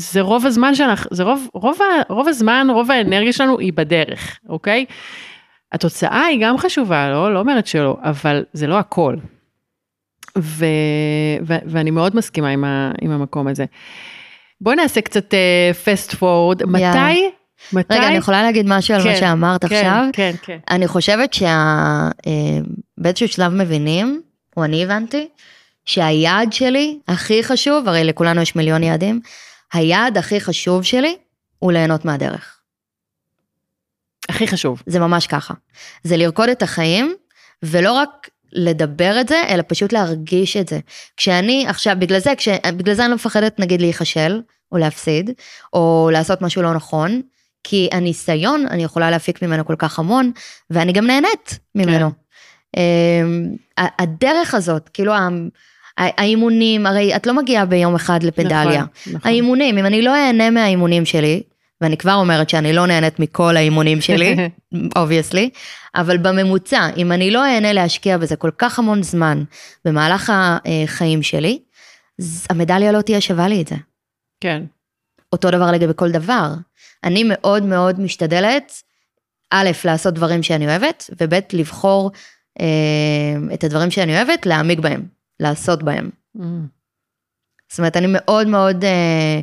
[0.00, 1.78] זה רוב הזמן שאנחנו, זה רוב, רוב,
[2.08, 4.84] רוב הזמן, רוב האנרגיה שלנו היא בדרך, אוקיי?
[5.74, 9.16] התוצאה היא גם חשובה, לא, לא אומרת שלא, אבל זה לא הכל.
[10.38, 10.66] ו,
[11.46, 13.64] ו, ואני מאוד מסכימה עם, ה, עם המקום הזה.
[14.60, 15.34] בואי נעשה קצת
[15.84, 17.30] פסט פורד, מתי?
[17.72, 17.94] מתי?
[17.94, 20.04] רגע, אני יכולה להגיד משהו על מה כן, שאמרת כן, עכשיו?
[20.12, 20.58] כן, כן.
[20.70, 21.34] אני חושבת
[22.98, 24.22] שבאיזשהו שלב מבינים,
[24.56, 25.28] או אני הבנתי,
[25.84, 29.20] שהיעד שלי הכי חשוב, הרי לכולנו יש מיליון יעדים,
[29.72, 31.16] היעד הכי חשוב שלי
[31.58, 32.53] הוא ליהנות מהדרך.
[34.28, 34.82] הכי חשוב.
[34.86, 35.54] זה ממש ככה.
[36.02, 37.14] זה לרקוד את החיים,
[37.62, 40.78] ולא רק לדבר את זה, אלא פשוט להרגיש את זה.
[41.16, 44.40] כשאני עכשיו, בגלל זה, כש, בגלל זה אני לא מפחדת נגיד להיכשל,
[44.72, 45.30] או להפסיד,
[45.72, 47.20] או לעשות משהו לא נכון,
[47.64, 50.30] כי הניסיון, אני יכולה להפיק ממנו כל כך המון,
[50.70, 52.10] ואני גם נהנית ממנו.
[52.76, 53.48] אמ,
[53.78, 55.12] ה- הדרך הזאת, כאילו
[55.98, 58.54] האימונים, הרי את לא מגיעה ביום אחד לפדליה.
[58.82, 59.30] נכון, נכון.
[59.30, 61.42] האימונים, אם אני לא אהנה מהאימונים שלי,
[61.80, 64.36] ואני כבר אומרת שאני לא נהנית מכל האימונים שלי,
[64.96, 65.50] obviously,
[65.94, 69.44] אבל בממוצע, אם אני לא אהנה להשקיע בזה כל כך המון זמן
[69.84, 71.58] במהלך החיים שלי,
[72.50, 73.76] המדליה לא תהיה שווה לי את זה.
[74.40, 74.64] כן,
[75.32, 76.48] אותו דבר לגבי כל דבר.
[77.04, 78.72] אני מאוד מאוד משתדלת,
[79.50, 82.10] א', לעשות דברים שאני אוהבת, וב', לבחור
[82.60, 85.06] אה, את הדברים שאני אוהבת, להעמיק בהם,
[85.40, 86.10] לעשות בהם.
[86.36, 86.40] Mm,
[87.68, 89.40] זאת אומרת, אני מאוד מאוד אה, אה,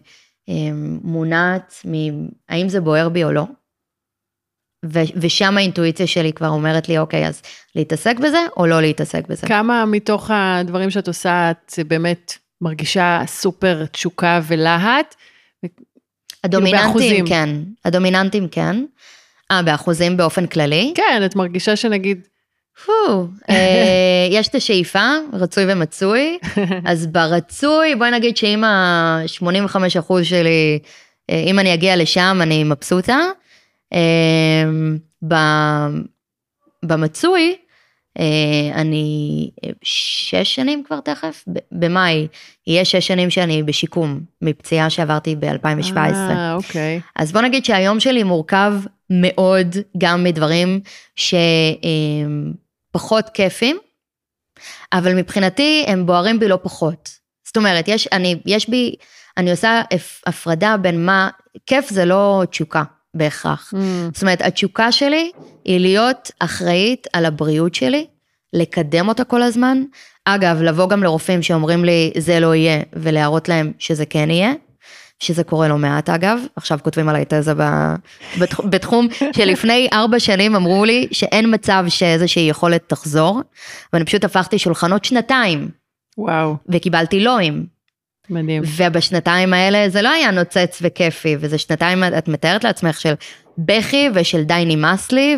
[1.04, 3.46] מונעת מהאם זה בוער בי או לא.
[4.86, 7.42] ו- ושם האינטואיציה שלי כבר אומרת לי, אוקיי, אז
[7.76, 9.48] להתעסק בזה או לא להתעסק בזה.
[9.48, 15.16] כמה מתוך הדברים שאת עושה את באמת מרגישה סופר תשוקה ולהט?
[16.44, 17.28] הדומיננטים באחוזים.
[17.28, 17.50] כן,
[17.86, 18.86] הדומיננטים כן.
[19.52, 20.94] אה, באחוזים באופן כללי?
[20.96, 22.28] כן, את מרגישה שנגיד,
[24.38, 26.38] יש את השאיפה, רצוי ומצוי,
[26.86, 30.79] אז ברצוי, בואי נגיד שאם ה-85% שלי,
[31.29, 33.19] אה, אם אני אגיע לשם, אני מבסוטה.
[33.93, 34.63] אה,
[36.84, 37.55] במצוי,
[38.19, 42.27] אה, אני אה, שש שנים כבר תכף, במאי,
[42.67, 45.97] יהיה שש שנים שאני בשיקום, מפציעה שעברתי ב-2017.
[45.97, 47.01] אה, אוקיי.
[47.15, 48.73] אז בוא נגיד שהיום שלי מורכב
[49.09, 50.79] מאוד גם מדברים
[52.92, 53.78] שפחות כיפים,
[54.94, 57.10] אבל מבחינתי הם בוערים בי לא פחות.
[57.48, 58.96] זאת אומרת, יש, אני, יש בי,
[59.38, 61.30] אני עושה הפ- הפרדה בין מה,
[61.66, 62.84] כיף זה לא תשוקה
[63.14, 63.74] בהכרח.
[63.74, 63.78] Mm,
[64.14, 65.32] זאת אומרת, התשוקה שלי
[65.66, 68.06] היא להיות אחראית על הבריאות שלי,
[68.54, 69.84] לקדם אותה כל הזמן.
[70.26, 74.54] אגב, לבוא גם לרופאים שאומרים לי, זה לא יהיה, ולהראות להם שזה כן יהיה.
[75.22, 77.95] שזה קורה לא מעט אגב, עכשיו כותבים עליי תזה ב-
[78.39, 83.41] בתח- בתחום שלפני ארבע שנים אמרו לי שאין מצב שאיזושהי יכולת תחזור,
[83.93, 85.69] ואני פשוט הפכתי שולחנות שנתיים,
[86.17, 87.65] וואו, וקיבלתי לואים.
[88.30, 88.63] מדהים.
[88.78, 93.13] ובשנתיים האלה זה לא היה נוצץ וכיפי, וזה שנתיים, את מתארת לעצמך, של
[93.57, 95.38] בכי ושל די נמאס לי,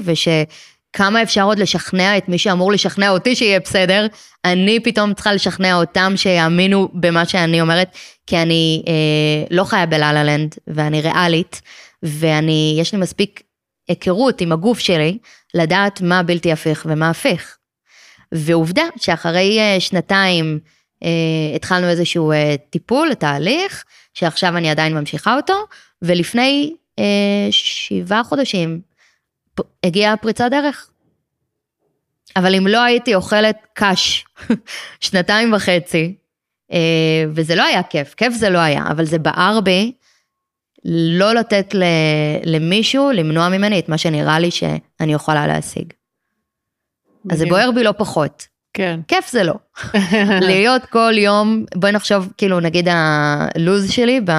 [0.93, 4.07] ושכמה אפשר עוד לשכנע את מי שאמור לשכנע אותי שיהיה בסדר,
[4.45, 7.95] אני פתאום צריכה לשכנע אותם שיאמינו במה שאני אומרת,
[8.27, 11.61] כי אני אה, לא חיה בלה לה לנד, ואני ריאלית,
[12.03, 13.41] ואני, יש לי מספיק
[13.87, 15.17] היכרות עם הגוף שלי,
[15.53, 17.57] לדעת מה בלתי הפיך ומה הפיך.
[18.31, 20.59] ועובדה שאחרי אה, שנתיים
[21.03, 23.83] אה, התחלנו איזשהו אה, טיפול, תהליך,
[24.13, 25.55] שעכשיו אני עדיין ממשיכה אותו,
[26.01, 28.92] ולפני אה, שבעה חודשים
[29.83, 30.89] הגיעה פריצת דרך.
[32.35, 34.25] אבל אם לא הייתי אוכלת קש
[34.99, 36.15] שנתיים וחצי,
[36.71, 39.91] אה, וזה לא היה כיף, כיף זה לא היה, אבל זה בער בי
[40.85, 41.75] לא לתת
[42.45, 45.93] למישהו למנוע ממני את מה שנראה לי שאני יכולה להשיג.
[47.31, 48.47] אז זה בוער בי לא פחות.
[48.73, 48.99] כן.
[49.07, 49.53] כיף זה לא.
[50.49, 54.31] להיות כל יום, בואי נחשוב, כאילו, נגיד הלו"ז שלי ב,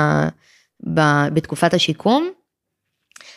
[0.95, 1.01] ב,
[1.35, 2.31] בתקופת השיקום,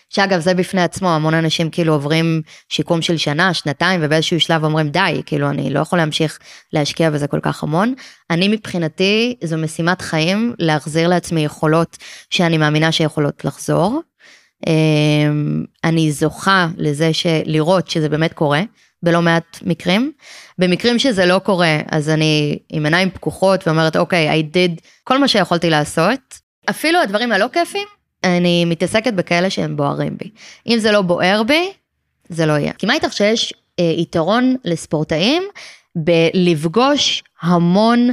[0.10, 4.90] שאגב, זה בפני עצמו, המון אנשים כאילו עוברים שיקום של שנה, שנתיים, ובאיזשהו שלב אומרים,
[4.90, 6.40] די, כאילו, אני לא יכול להמשיך
[6.74, 7.94] להשקיע בזה כל כך המון.
[8.30, 11.98] אני מבחינתי, זו משימת חיים להחזיר לעצמי יכולות
[12.30, 14.02] שאני מאמינה שיכולות לחזור.
[14.68, 17.12] אמ, אני זוכה לזה
[17.46, 18.62] לראות שזה באמת קורה.
[19.04, 20.12] בלא מעט מקרים.
[20.58, 25.28] במקרים שזה לא קורה, אז אני עם עיניים פקוחות ואומרת, אוקיי, I did כל מה
[25.28, 26.20] שיכולתי לעשות.
[26.70, 27.88] אפילו הדברים הלא כיפים,
[28.24, 30.30] אני מתעסקת בכאלה שהם בוערים בי.
[30.68, 31.72] אם זה לא בוער בי,
[32.30, 32.74] זה לא יהיה.
[32.74, 35.44] כי מה איתך שיש אה, יתרון לספורטאים
[35.96, 38.10] בלפגוש המון,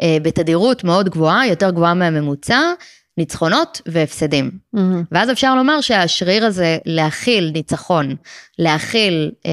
[0.00, 2.60] אה, בתדירות מאוד גבוהה, יותר גבוהה מהממוצע,
[3.18, 4.50] ניצחונות והפסדים.
[4.76, 4.78] Mm-hmm.
[5.12, 8.14] ואז אפשר לומר שהשריר הזה להכיל ניצחון,
[8.58, 9.52] להכיל, אה,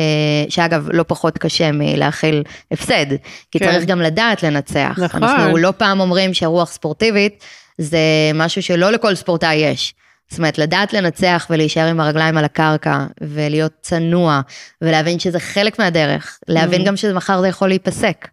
[0.50, 3.06] שאגב לא פחות קשה מלהכיל הפסד,
[3.52, 3.72] כי כן.
[3.72, 5.00] צריך גם לדעת לנצח.
[5.04, 5.24] נכון.
[5.24, 7.44] אנחנו לא פעם אומרים שרוח ספורטיבית
[7.78, 7.98] זה
[8.34, 9.94] משהו שלא לכל ספורטאי יש.
[10.30, 14.42] זאת אומרת, לדעת לנצח ולהישאר עם הרגליים על הקרקע, ולהיות צנוע,
[14.82, 16.86] ולהבין שזה חלק מהדרך, להבין mm.
[16.86, 18.28] גם שמחר זה יכול להיפסק.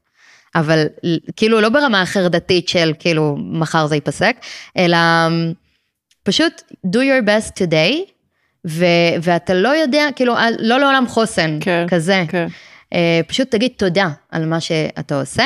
[0.54, 0.86] אבל
[1.36, 4.36] כאילו לא ברמה החרדתית של כאילו מחר זה ייפסק,
[4.76, 4.98] אלא
[6.22, 7.94] פשוט do your best today,
[8.66, 12.24] ו- ואתה לא יודע, כאילו לא לעולם חוסן, כן, כזה.
[12.28, 12.46] כן.
[12.94, 15.44] Uh, פשוט תגיד תודה על מה שאתה עושה,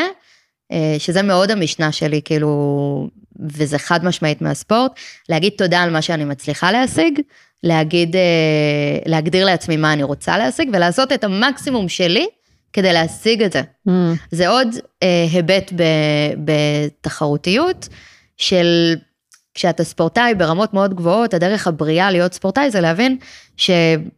[0.99, 3.09] שזה מאוד המשנה שלי, כאילו,
[3.41, 4.93] וזה חד משמעית מהספורט,
[5.29, 7.21] להגיד תודה על מה שאני מצליחה להשיג,
[7.63, 8.19] להגיד, uh,
[9.07, 12.27] להגדיר לעצמי מה אני רוצה להשיג, ולעשות את המקסימום שלי
[12.73, 13.63] כדי להשיג את זה.
[13.89, 13.91] Mm.
[14.31, 14.69] זה עוד
[15.03, 15.73] אה, היבט
[16.45, 17.89] בתחרותיות
[18.37, 18.95] של
[19.57, 23.17] כשאתה ספורטאי ברמות מאוד גבוהות, הדרך הבריאה להיות ספורטאי זה להבין
[23.57, 23.71] ש...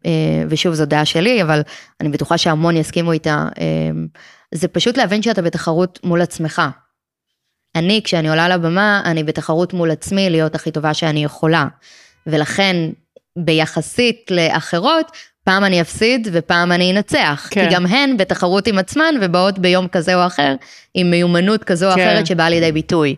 [0.07, 0.11] אה,
[0.49, 1.62] ושוב זו דעה שלי, אבל
[2.01, 3.64] אני בטוחה שהמון יסכימו איתה, אה,
[4.55, 6.62] זה פשוט להבין שאתה בתחרות מול עצמך.
[7.76, 11.66] אני, כשאני עולה לבמה, אני בתחרות מול עצמי להיות הכי טובה שאני יכולה.
[12.26, 12.76] ולכן,
[13.36, 15.12] ביחסית לאחרות,
[15.45, 17.49] פעם אני אפסיד ופעם אני אנצח.
[17.51, 17.68] כן.
[17.68, 20.55] כי גם הן בתחרות עם עצמן ובאות ביום כזה או אחר,
[20.95, 22.01] עם מיומנות כזו או כן.
[22.01, 23.16] אחרת שבאה לידי ביטוי.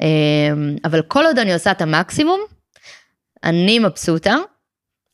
[0.00, 2.40] אמ, אבל כל עוד אני עושה את המקסימום,
[3.44, 4.36] אני מבסוטה,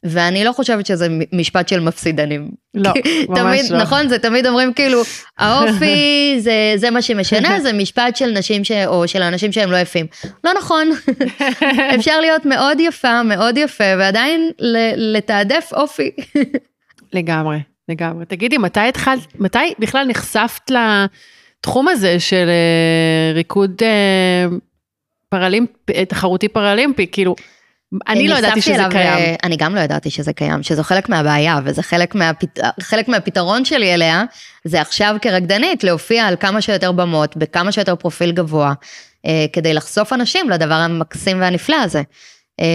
[0.04, 2.50] ואני לא חושבת שזה משפט של מפסידנים.
[2.74, 2.90] לא,
[3.28, 3.78] ממש תמיד, לא.
[3.78, 5.02] נכון, זה תמיד אומרים כאילו,
[5.38, 8.72] האופי זה, זה מה שמשנה, זה משפט של נשים ש...
[8.86, 10.06] או של אנשים שהם לא יפים.
[10.44, 10.90] לא נכון,
[11.96, 14.50] אפשר להיות מאוד יפה, מאוד יפה, ועדיין
[14.96, 16.10] לתעדף אופי.
[17.12, 17.58] לגמרי,
[17.88, 18.24] לגמרי.
[18.24, 23.82] תגידי, מתי התחלת, מתי בכלל נחשפת לתחום הזה של אה, ריקוד
[25.34, 27.34] פרלימפי, תחרותי פרלימפי, כאילו,
[28.08, 29.18] אני לא ידעתי שזה קיים.
[29.18, 32.58] אה, אני גם לא ידעתי שזה קיים, שזו חלק מהבעיה, וזה חלק, מהפת...
[32.80, 34.24] חלק מהפתרון שלי אליה,
[34.64, 38.72] זה עכשיו כרקדנית להופיע על כמה שיותר במות, בכמה שיותר פרופיל גבוה,
[39.26, 42.02] אה, כדי לחשוף אנשים לדבר המקסים והנפלא הזה.
[42.60, 42.66] אה,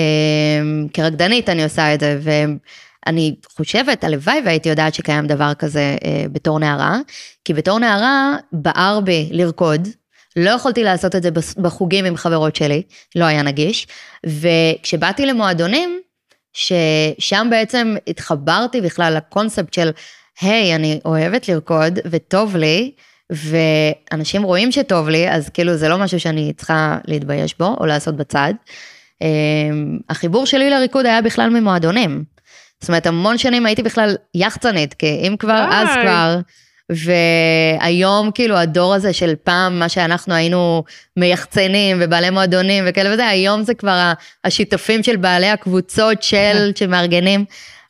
[0.94, 5.96] כרקדנית אני עושה את זה, ואני חושבת, הלוואי והייתי יודעת שקיים דבר כזה
[6.32, 6.98] בתור נערה,
[7.46, 9.88] כי בתור נערה בער בי לרקוד,
[10.40, 12.82] לא יכולתי לעשות את זה בחוגים עם חברות שלי,
[13.16, 13.88] לא היה נגיש.
[14.26, 16.00] וכשבאתי למועדונים,
[16.54, 19.90] ששם בעצם התחברתי בכלל לקונספט של,
[20.42, 22.92] היי, hey, אני אוהבת לרקוד וטוב לי,
[23.30, 28.16] ואנשים רואים שטוב לי, אז כאילו זה לא משהו שאני צריכה להתבייש בו או לעשות
[28.16, 28.54] בצד.
[29.22, 32.24] אמ, החיבור שלי לריקוד היה בכלל ממועדונים.
[32.82, 36.40] זאת אומרת, המון שנים הייתי בכלל יחצנית, כי אם כבר, אז כבר.
[36.90, 40.84] והיום כאילו הדור הזה של פעם, מה שאנחנו היינו
[41.18, 44.12] מייחצנים ובעלי מועדונים וכאלה וזה, היום זה כבר
[44.44, 47.46] השיתופים של בעלי הקבוצות של, שמארגנים,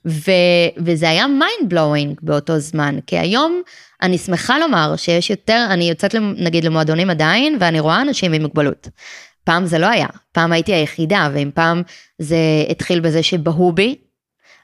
[0.08, 0.32] ו,
[0.78, 3.62] וזה היה mind blowing באותו זמן, כי היום
[4.02, 8.90] אני שמחה לומר שיש יותר, אני יוצאת נגיד למועדונים עדיין, ואני רואה אנשים עם מוגבלות.
[9.44, 11.82] פעם זה לא היה, פעם הייתי היחידה, ואם פעם
[12.20, 12.38] זה
[12.70, 13.96] התחיל בזה שבהו בי,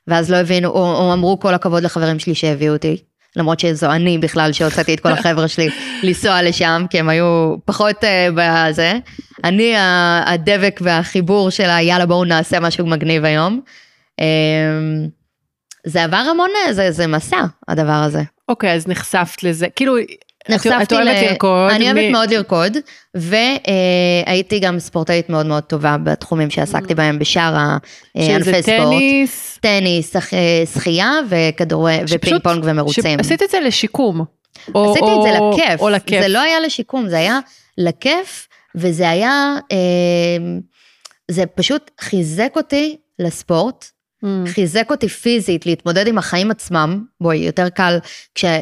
[0.08, 2.98] ואז לא הבינו, או, או אמרו כל הכבוד לחברים שלי שהביאו אותי,
[3.36, 5.70] למרות שזו אני בכלל שהוצאתי את כל החבר'ה שלי
[6.04, 8.94] לנסוע לשם, כי הם היו פחות uh, בזה.
[9.44, 9.74] אני
[10.26, 13.62] הדבק והחיבור של היאללה בואו נעשה משהו מגניב היום.
[14.22, 14.24] Um,
[15.86, 18.22] זה עבר המון, זה, זה מסע, הדבר הזה.
[18.50, 19.96] אוקיי, okay, אז נחשפת לזה, כאילו,
[20.50, 21.26] נחשפתי את אוהבת ל...
[21.30, 21.72] לרקוד.
[21.72, 22.12] אני אוהבת מ...
[22.12, 22.78] מאוד לרקוד,
[23.16, 26.96] והייתי גם ספורטאית מאוד מאוד טובה בתחומים שעסקתי mm.
[26.96, 28.46] בהם בשאר הענפי ספורט.
[28.46, 29.60] שזה טניס?
[29.62, 30.16] טניס,
[30.74, 31.88] שחייה וכדור...
[32.10, 33.20] ופינג פונג ומרוצים.
[33.20, 34.26] עשית את זה לשיקום.
[34.76, 35.82] או, עשיתי או, את זה לכיף.
[35.82, 36.22] או לכיף.
[36.22, 37.40] זה לא היה לשיקום, זה היה
[37.78, 39.56] לכיף, וזה היה...
[39.72, 39.78] אה,
[41.32, 43.86] זה פשוט חיזק אותי לספורט,
[44.26, 44.50] Mm.
[44.50, 47.04] חיזק אותי פיזית להתמודד עם החיים עצמם.
[47.22, 47.98] בואי, יותר קל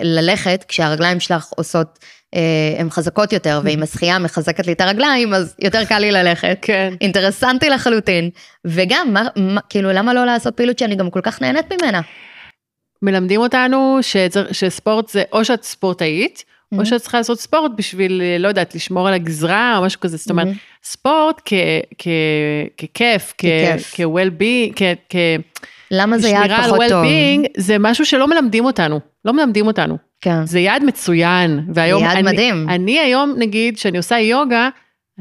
[0.03, 1.99] ללכת, כשהרגליים שלך עושות,
[2.35, 2.39] אה,
[2.79, 6.57] הן חזקות יותר, ואם השחייה מחזקת לי את הרגליים, אז יותר קל לי ללכת.
[6.61, 6.93] כן.
[7.01, 8.29] אינטרסנטי לחלוטין.
[8.65, 12.01] וגם, מה, מה, כאילו, למה לא לעשות פעילות שאני גם כל כך נהנית ממנה?
[13.01, 16.43] מלמדים אותנו שצר- שספורט זה או שאת ספורטאית,
[16.77, 16.85] או Mhm.
[16.85, 20.17] שאת צריכה לעשות ספורט בשביל, אה, לא יודעת, לשמור על הגזרה או משהו כזה.
[20.17, 20.57] זאת אומרת, Mhm.
[20.83, 21.41] ספורט
[22.77, 23.33] ככיף.
[23.39, 24.73] כ-well-being,
[25.09, 25.15] כ-
[25.91, 27.03] למה זה יעד פחות טוב?
[27.05, 28.99] well-being, זה משהו שלא מלמדים אותנו.
[29.25, 29.97] לא מלמדים אותנו.
[30.21, 30.45] כן.
[30.45, 31.59] זה יעד מצוין.
[31.73, 32.69] והיום, יעד אני, מדהים.
[32.69, 34.69] אני היום, נגיד, שאני עושה יוגה,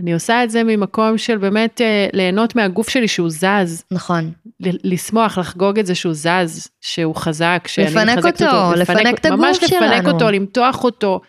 [0.03, 4.33] אני עושה את זה ממקום של באמת אה, ליהנות מהגוף שלי שהוא זז, נכון.
[4.61, 9.41] לשמוח, לחגוג את זה שהוא זז, שהוא חזק, שאני לפנק מחזקת אותו, לפנק את הגוף
[9.41, 9.71] ממש לפנק
[10.03, 10.11] שלנו.
[10.11, 11.21] אותו, למתוח אותו.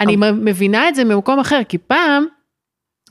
[0.00, 2.24] אני מ- מבינה את זה ממקום אחר, כי פעם,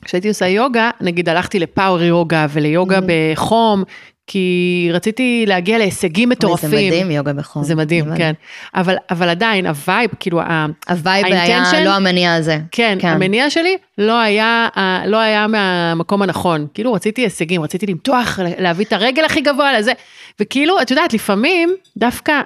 [0.04, 3.02] כשהייתי עושה יוגה, נגיד הלכתי ל power יוגה וליוגה Mhm.
[3.32, 3.84] בחום,
[4.26, 6.68] כי רציתי להגיע להישגים מטורפים.
[6.68, 7.64] וזה מדהים, יוגה בחום.
[7.64, 8.32] זה מדהים, אבל- כן.
[8.74, 10.40] אבל, אבל עדיין, ה vibe, כאילו,
[10.88, 12.58] ה vibe היה לא המניע הזה.
[12.72, 13.08] כן, כן.
[13.08, 14.68] המניע שלי לא היה,
[15.06, 16.66] לא היה מהמקום הנכון.
[16.74, 19.92] כאילו רציתי הישגים, רציתי למתוח, להביא את הרגל הכי גבוה לזה.
[20.40, 22.40] וכאילו, את יודעת, לפעמים דווקא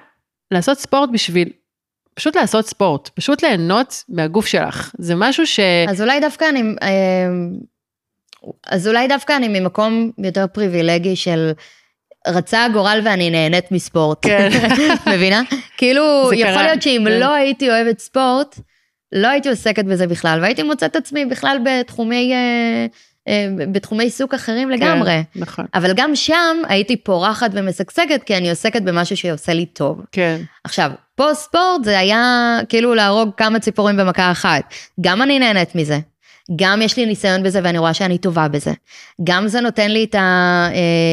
[0.50, 1.48] לעשות ספורט בשביל,
[2.14, 4.90] פשוט לעשות ספורט, פשוט ליהנות מהגוף שלך.
[4.98, 5.60] זה משהו ש...
[5.88, 6.88] אז אולי דווקא אני, אה,
[8.66, 11.52] אז אולי דווקא אני ממקום יותר פריבילגי של
[12.26, 14.18] רצה הגורל ואני נהנית מספורט.
[14.22, 14.48] כן.
[15.14, 15.42] מבינה?
[15.76, 17.20] כאילו, יכול קרה, להיות שאם כן.
[17.20, 18.58] לא הייתי אוהבת ספורט,
[19.12, 22.86] לא הייתי עוסקת בזה בכלל, והייתי מוצאת עצמי בכלל בתחומי, אה,
[23.28, 25.10] אה, בתחומי עיסוק אחרים לגמרי.
[25.10, 30.00] כן, נכון, אבל גם שם הייתי פורחת ומשגשגת, כי אני עוסקת במשהו שעושה לי טוב.
[30.12, 30.40] כן.
[30.64, 34.74] עכשיו, פה ספורט זה היה כאילו להרוג כמה ציפורים במכה אחת.
[35.00, 35.98] גם אני נהנית מזה.
[36.56, 38.72] גם יש לי ניסיון בזה ואני רואה שאני טובה בזה.
[39.24, 40.14] גם זה נותן לי את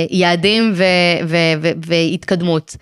[0.09, 0.83] היעדים ו-
[1.27, 2.75] ו- ו- והתקדמות.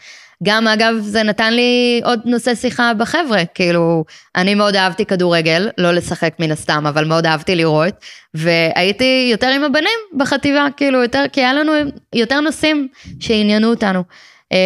[0.44, 4.04] גם אגב זה נתן לי עוד נושא שיחה בחבר'ה, כאילו
[4.36, 7.94] אני מאוד אהבתי כדורגל, לא לשחק מן הסתם, אבל מאוד אהבתי לראות,
[8.34, 11.72] והייתי יותר עם הבנים בחטיבה, כאילו יותר, כי היה לנו
[12.16, 12.88] יותר נושאים
[13.20, 14.04] שעניינו אותנו.
[14.52, 14.58] אה,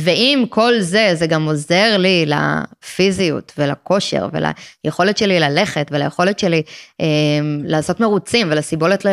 [0.00, 4.28] ועם כל זה, זה גם עוזר לי לפיזיות ולכושר
[4.84, 6.62] וליכולת שלי ללכת וליכולת שלי
[7.00, 7.06] אה,
[7.64, 9.04] לעשות מרוצים ולסיבולת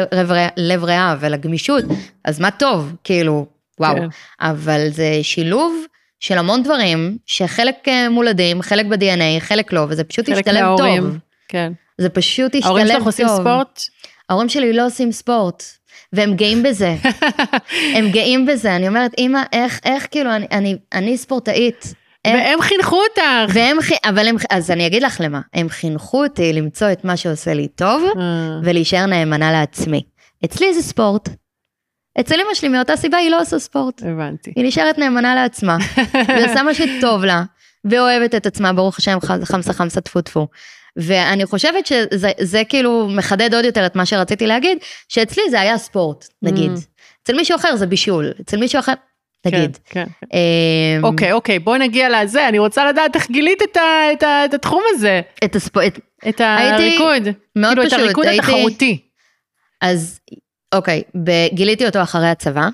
[0.58, 1.84] לב, ריאה- ולגמישות,
[2.26, 3.46] אז מה טוב, כאילו,
[3.80, 3.96] וואו.
[3.96, 4.08] כן.
[4.42, 5.76] אבל זה שילוב
[6.20, 10.46] של המון דברים, שחלק אה, מולדים, חלק ב-DNA, חלק לא, וזה פשוט השתלב
[10.78, 10.82] טוב.
[10.82, 11.72] מההורים, כן.
[11.98, 12.78] זה פשוט השתלב טוב.
[12.78, 13.82] ההורים שלך עושים ספורט?
[14.30, 15.64] ההורים שלי לא עושים ספורט,
[16.14, 16.96] והם גאים בזה.
[17.96, 21.94] הם גאים בזה, אני אומרת, אמא, איך, איך, כאילו, אני, אני, אני ספורטאית.
[22.26, 23.54] איך- והם חינכו אותך.
[23.54, 27.54] והם, אבל הם, אז אני אגיד לך למה, הם חינכו אותי למצוא את מה שעושה
[27.54, 28.24] לי טוב, אה,
[28.64, 30.04] ולהישאר נאמנה לעצמי.
[30.46, 31.30] אצלי זה ספורט.
[32.20, 34.02] אצל אמא שלי מאותה סיבה היא לא עושה ספורט.
[34.04, 34.54] הבנתי.
[34.56, 35.78] היא נשארת נאמנה לעצמה,
[36.28, 37.44] והיא עושה מה שטוב לה,
[37.86, 40.48] ואוהבת את עצמה, ברוך השם, חמסה חמסה טפו טפו.
[40.98, 44.78] ואני חושבת שזה זה כאילו מחדד עוד יותר את מה שרציתי להגיד,
[45.10, 46.72] שאצלי זה היה ספורט, נגיד.
[46.72, 46.80] Mm.
[47.24, 48.94] אצל מישהו אחר זה בישול, אצל מישהו אחר,
[49.46, 49.78] נגיד.
[49.86, 50.28] כן, כן.
[50.98, 53.82] אמ, אוקיי, אוקיי, בואי נגיע לזה, אני רוצה לדעת איך גילית את, ה,
[54.14, 56.44] את, ה, את התחום הזה, את הספורט, את הייתי-
[56.74, 57.34] הריקוד.
[57.56, 59.02] מאוד כאילו, פשוט, את הריקוד הייתי- התחרותי.
[59.82, 60.20] אז
[60.76, 62.68] אוקיי, ב- גיליתי אותו אחרי הצבא.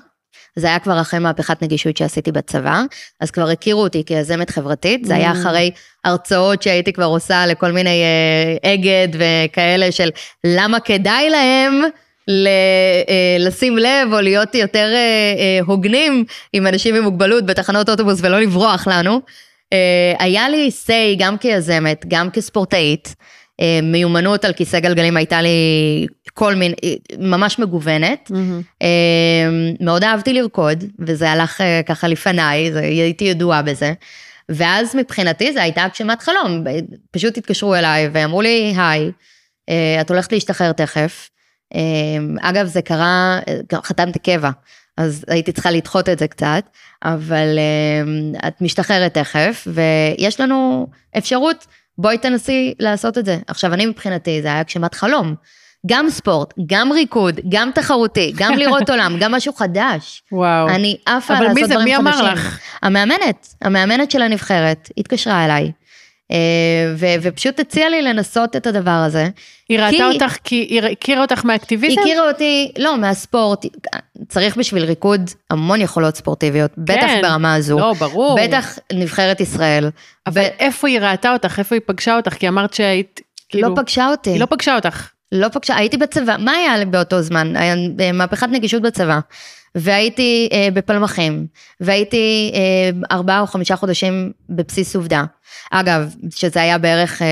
[0.56, 2.82] זה היה כבר אחרי מהפכת נגישות שעשיתי בצבא,
[3.20, 5.34] אז כבר הכירו אותי כיזמת חברתית, זה היה Mm.
[5.34, 5.70] אחרי
[6.04, 10.10] הרצאות שהייתי כבר עושה לכל מיני אה, אגד וכאלה של
[10.44, 11.80] למה כדאי להם
[12.28, 12.46] ל,
[13.08, 14.98] אה, לשים לב או להיות יותר אה,
[15.38, 19.20] אה, הוגנים עם אנשים עם מוגבלות בתחנות אוטובוס ולא לברוח לנו.
[19.72, 23.14] אה, היה לי say גם כיזמת, גם כספורטאית,
[23.60, 26.74] אה, מיומנות על כיסא גלגלים הייתה לי כל מיני,
[27.18, 28.30] ממש מגוונת.
[28.82, 29.48] אה,
[29.80, 33.92] מאוד אהבתי לרקוד, וזה הלך אה, ככה לפניי, זה, הייתי ידועה בזה.
[34.48, 36.64] ואז מבחינתי זה הייתה הגשמת חלום,
[37.10, 39.10] פשוט התקשרו אליי ואמרו לי, היי,
[39.68, 41.30] אה, את הולכת להשתחרר תכף.
[41.74, 44.50] אה, אגב, זה קרה, אה, חתמתי קבע,
[44.96, 46.64] אז הייתי צריכה לדחות את זה קצת,
[47.02, 50.86] אבל אה, את משתחררת תכף, ויש לנו
[51.18, 51.66] אפשרות,
[51.98, 53.38] בואי תנסי לעשות את זה.
[53.46, 55.34] עכשיו, אני מבחינתי, זה היה הגשמת חלום.
[55.86, 60.22] גם ספורט, גם ריקוד, גם תחרותי, גם לראות עולם, גם משהו חדש.
[60.32, 60.68] וואו.
[60.68, 61.74] אני עפה אבל לעשות מי זה?
[61.74, 62.26] דברים מי אמר חדשים.
[62.26, 62.58] לך?
[62.82, 65.72] המאמנת, המאמנת של הנבחרת, התקשרה אליי,
[66.32, 66.36] אה,
[66.96, 69.28] ו- ופשוט הציעה לי לנסות את הדבר הזה.
[69.68, 72.00] היא ראתה כי- אותך כי היא הכירה אותך היא מהאקטיביזם?
[72.00, 73.66] הכירה אותי, לא, מהספורט,
[74.28, 75.20] צריך בשביל ריקוד
[75.50, 77.20] המון יכולות ספורטיביות, בטח כן.
[77.22, 77.78] ברמה הזו.
[77.78, 78.38] לא, ברור.
[78.42, 79.90] בטח נבחרת ישראל.
[80.26, 81.58] אבל איפה היא ראתה אותך?
[81.58, 82.32] איפה היא פגשה אותך?
[82.34, 83.68] כי אמרת שהיית, כאילו...
[83.68, 84.30] לא פגשה אותי.
[84.30, 85.08] היא לא פגשה אותך.
[85.34, 87.56] לא פגשה, הייתי בצבא, מה היה לי באותו זמן?
[87.56, 89.20] היה אה, מהפכת נגישות בצבא.
[89.74, 91.46] והייתי אה, בפלמחים,
[91.80, 95.24] והייתי אה, ארבעה או חמישה חודשים בבסיס עובדה.
[95.70, 97.26] אגב, שזה היה בערך, אה,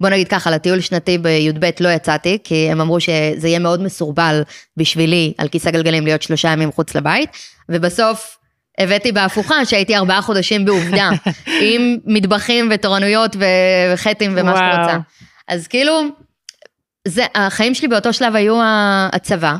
[0.00, 4.42] בוא נגיד ככה, לטיול שנתי בי"ב לא יצאתי, כי הם אמרו שזה יהיה מאוד מסורבל
[4.76, 7.30] בשבילי על כיסא גלגלים להיות שלושה ימים מחוץ לבית,
[7.68, 8.38] ובסוף
[8.78, 11.10] הבאתי בהפוכה שהייתי ארבעה חודשים בעובדה,
[11.62, 13.36] עם מטבחים ותורנויות
[13.94, 14.98] וחטים ומה שאת רוצה.
[15.48, 16.02] אז כאילו,
[17.08, 18.60] זה, החיים שלי באותו שלב היו
[19.12, 19.56] הצבא,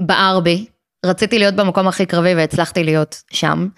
[0.00, 0.66] בער בי,
[1.06, 3.68] רציתי להיות במקום הכי קרבי והצלחתי להיות שם.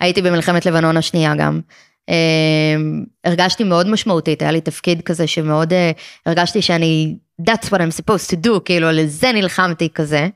[0.00, 1.60] הייתי במלחמת לבנון השנייה גם.
[2.10, 2.12] Uh,
[3.24, 5.76] הרגשתי מאוד משמעותית, היה לי תפקיד כזה שמאוד uh,
[6.26, 10.28] הרגשתי שאני, that's what I'm supposed to do, כאילו לזה נלחמתי כזה.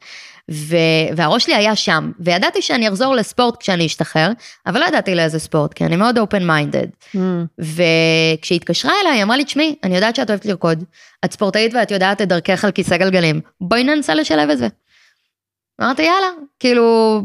[0.50, 0.76] ו,
[1.16, 4.30] והראש שלי היה שם, וידעתי שאני אחזור לספורט כשאני אשתחרר,
[4.66, 7.16] אבל לא ידעתי לאיזה ספורט, כי אני מאוד open minded.
[7.16, 7.18] Mm.
[7.58, 10.84] וכשהיא התקשרה אליי, היא אמרה לי, תשמעי, אני יודעת שאת אוהבת לרקוד,
[11.24, 14.68] את ספורטאית ואת יודעת את דרכך על כיסא גלגלים, בואי ננסה לשלב את זה.
[15.80, 16.28] אמרתי יאללה,
[16.60, 17.20] כאילו,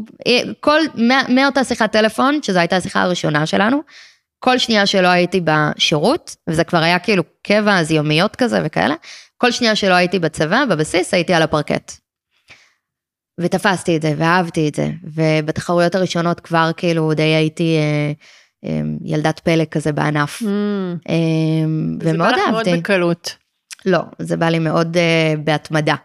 [0.60, 0.82] כל,
[1.30, 3.82] מאותה שיחת טלפון, שזו הייתה השיחה הראשונה שלנו,
[4.40, 8.96] כל שנייה שלא הייתי בשירות, וזה כבר היה כאילו קבע, אז יומיות כזה וכאלה,
[9.38, 11.92] כל שנייה שלא הייתי בצבא, בבסיס, הייתי על הפרקט.
[13.40, 18.12] ותפסתי את זה, ואהבתי את זה, ובתחרויות הראשונות כבר כאילו די הייתי אה,
[18.70, 20.42] אה, ילדת פלא כזה בענף.
[20.42, 20.46] Mm.
[21.10, 21.16] אה,
[22.02, 22.10] ומאוד אהבתי.
[22.10, 23.36] זה בא לך מאוד בקלות.
[23.86, 25.96] לא, זה בא לי מאוד אה, בהתמדה.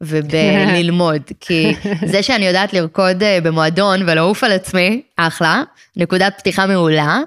[0.00, 1.74] ובללמוד, כי
[2.06, 5.62] זה שאני יודעת לרקוד אה, במועדון ולעוף על עצמי, אחלה,
[5.96, 7.18] נקודת פתיחה מעולה.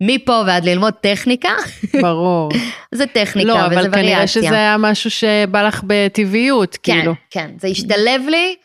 [0.00, 1.48] מפה ועד ללמוד טכניקה.
[2.02, 2.50] ברור.
[2.92, 3.82] זה טכניקה לא, וזה וריאציה.
[3.82, 7.14] לא, אבל כנראה שזה היה משהו שבא לך בטבעיות, כן, כאילו.
[7.30, 8.56] כן, זה השתלב לי,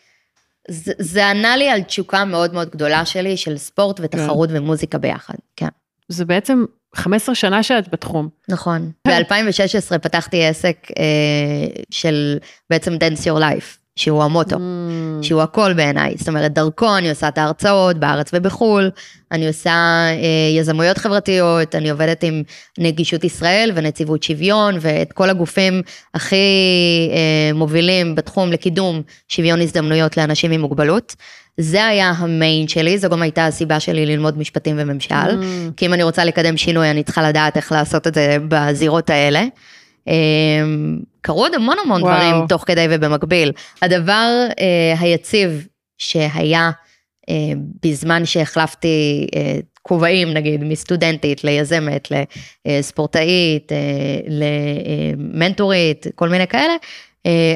[0.70, 4.58] זה, זה ענה לי על תשוקה מאוד מאוד גדולה שלי, של ספורט ותחרות כן.
[4.58, 5.68] ומוזיקה ביחד, כן.
[6.10, 8.30] זה בעצם 15 שנה שאת בתחום.
[8.50, 8.92] נכון.
[9.08, 12.38] ב-2016 פתחתי עסק אה, של
[12.70, 14.60] בעצם Dance Your Life, שהוא המוטו, mm.
[15.22, 16.14] שהוא הכל בעיניי.
[16.18, 18.90] זאת אומרת, דרכו אני עושה את ההרצאות בארץ ובחו"ל,
[19.32, 19.72] אני עושה
[20.10, 22.44] אה, יזמויות חברתיות, אני עובדת עם
[22.78, 25.82] נגישות ישראל ונציבות שוויון, ואת כל הגופים
[26.14, 26.36] הכי
[27.12, 31.16] אה, מובילים בתחום לקידום שוויון הזדמנויות לאנשים עם מוגבלות.
[31.58, 35.74] זה היה המיין שלי, זו גם הייתה הסיבה שלי ללמוד משפטים וממשל, mm.
[35.78, 39.44] כי אם אני רוצה לקדם שינוי, אני צריכה לדעת איך לעשות את זה בזירות האלה.
[40.08, 42.16] אמ, קרו עוד המון המון וואו.
[42.16, 43.52] דברים תוך כדי ובמקביל.
[43.82, 46.72] הדבר אה, היציב שהיה
[47.30, 47.36] אה,
[47.86, 52.08] בזמן שהחלפתי אה, כובעים, נגיד, מסטודנטית ליזמת,
[52.66, 53.72] לספורטאית,
[54.28, 56.74] למנטורית, כל מיני כאלה,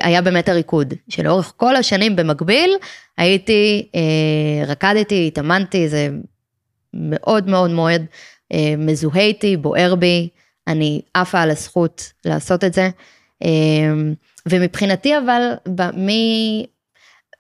[0.02, 2.72] היה באמת הריקוד, שלאורך כל השנים במקביל
[3.18, 3.88] הייתי,
[4.68, 6.10] רקדתי, התאמנתי, זה
[6.94, 8.02] מאוד מאוד מאוד
[8.78, 10.30] מזוהה איתי, בוער בי,
[10.68, 12.90] אני עפה על הזכות לעשות את זה.
[14.46, 15.54] ומבחינתי אבל,
[15.98, 16.10] מ...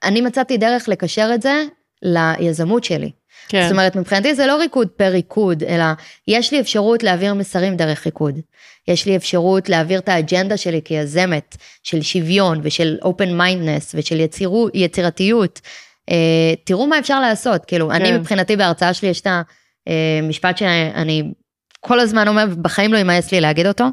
[0.03, 1.63] אני מצאתי דרך לקשר את זה
[2.01, 3.11] ליזמות שלי.
[3.49, 3.63] כן.
[3.63, 5.85] זאת אומרת, מבחינתי זה לא ריקוד פר ריקוד, אלא
[6.27, 8.39] יש לי אפשרות להעביר מסרים דרך ריקוד.
[8.87, 14.67] יש לי אפשרות להעביר את האג'נדה שלי כיזמת, של שוויון ושל open mindness ושל יצירו,
[14.73, 15.61] יצירתיות.
[16.09, 17.95] אה, תראו מה אפשר לעשות, כאילו, כן.
[17.95, 19.27] אני מבחינתי בהרצאה שלי יש את
[19.87, 21.23] המשפט אה, שאני
[21.87, 23.85] כל הזמן אומר, בחיים לא יימאס לי להגיד אותו,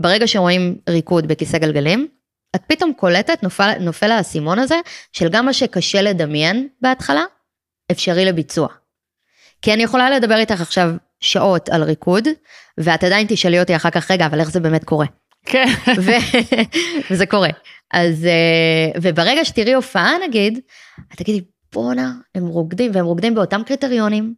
[0.00, 2.08] ברגע שרואים ריקוד בכיסא גלגלים,
[2.56, 4.76] את פתאום קולטת, נופל, נופל האסימון הזה,
[5.12, 7.24] של גם מה שקשה לדמיין בהתחלה,
[7.90, 8.68] אפשרי לביצוע.
[9.62, 10.90] כי אני יכולה לדבר איתך עכשיו
[11.20, 12.28] שעות על ריקוד,
[12.78, 15.06] ואת עדיין תשאלי אותי אחר כך, רגע, אבל איך זה באמת קורה?
[15.46, 15.66] כן.
[17.10, 17.48] וזה קורה.
[17.92, 20.58] אז, אה, וברגע שתראי הופעה נגיד,
[21.12, 21.40] את תגידי,
[21.72, 24.34] בואנה, הם רוקדים, והם רוקדים באותם קריטריונים,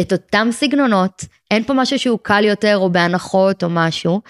[0.00, 4.20] את אותם סגנונות, אין פה משהו שהוא קל יותר או בהנחות או משהו.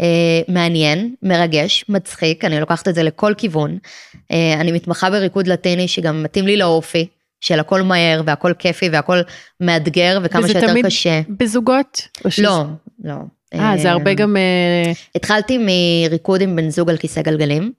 [0.00, 3.78] אה, מעניין, מרגש, מצחיק, אני לוקחת את זה לכל כיוון.
[4.30, 7.06] אה, אני מתמחה בריקוד לטיני שגם מתאים לי לאופי.
[7.42, 9.18] של הכל מהר והכל כיפי והכל
[9.60, 11.10] מאתגר וכמה שיותר קשה.
[11.10, 12.08] וזה תמיד בזוגות?
[12.28, 12.42] שזה...
[12.42, 12.64] לא,
[13.04, 13.14] לא.
[13.54, 14.36] אה, זה הרבה גם...
[14.36, 17.72] אה, התחלתי מריקוד עם בן זוג על כיסא גלגלים.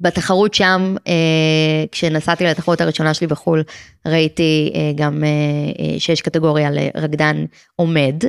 [0.00, 3.62] בתחרות שם, אה, כשנסעתי לתחרות הראשונה שלי בחו"ל,
[4.06, 5.24] ראיתי אה, גם
[5.98, 7.44] שיש קטגוריה לרקדן
[7.76, 8.22] עומד,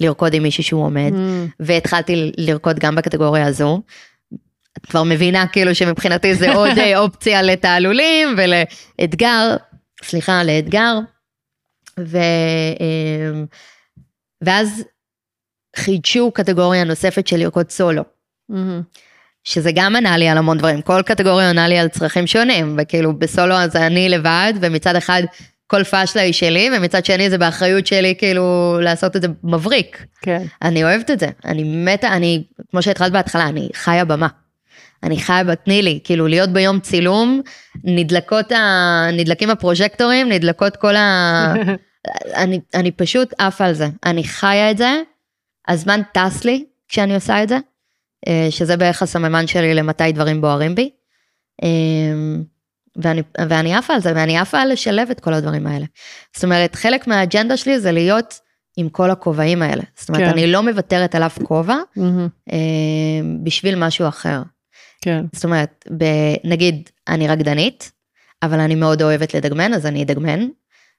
[0.00, 1.12] לרקוד עם מישהו שהוא עומד,
[1.60, 3.82] והתחלתי לרקוד גם בקטגוריה הזו.
[4.78, 9.56] את כבר מבינה כאילו שמבחינתי זה עוד אופציה לתעלולים ולאתגר,
[10.02, 10.98] סליחה, לאתגר.
[12.00, 12.18] ו,
[12.80, 13.46] אמ,
[14.44, 14.84] ואז
[15.76, 18.02] חידשו קטגוריה נוספת של לרקוד סולו.
[18.52, 19.07] Mm-hmm.
[19.48, 23.18] שזה גם ענה לי על המון דברים, כל קטגוריה עונה לי על צרכים שונים, וכאילו
[23.18, 25.22] בסולו אז אני לבד, ומצד אחד
[25.66, 30.06] כל פאשלה היא שלי, ומצד שני זה באחריות שלי כאילו לעשות את זה מבריק.
[30.22, 30.42] כן.
[30.62, 34.28] אני אוהבת את זה, אני מתה, אני, כמו שהתחלת בהתחלה, אני חיה במה.
[35.02, 37.40] אני חיה בתני לי, כאילו להיות ביום צילום,
[37.84, 39.06] נדלקות ה...
[39.12, 41.54] נדלקים הפרוז'קטורים, נדלקות כל ה...
[42.42, 45.00] אני, אני פשוט עפה על זה, אני חיה את זה,
[45.68, 47.58] הזמן טס לי כשאני עושה את זה,
[48.50, 50.90] שזה בערך הסממן שלי למתי דברים בוערים בי.
[51.62, 51.68] אה,
[53.02, 55.86] ואני, ואני עפה על זה, ואני עפה על לשלב את כל הדברים האלה.
[56.34, 58.40] זאת אומרת, חלק מהאג'נדה שלי זה להיות
[58.76, 59.82] עם כל הכובעים האלה.
[59.98, 60.28] זאת אומרת, כן.
[60.28, 61.76] אני לא מוותרת על אף כובע.
[62.52, 62.58] אה,
[63.42, 64.42] בשביל משהו אחר.
[65.00, 66.04] כן, זאת אומרת, ב,
[66.44, 67.92] נגיד, אני רקדנית,
[68.42, 70.48] אבל אני מאוד אוהבת לדגמן, אז אני אדגמן,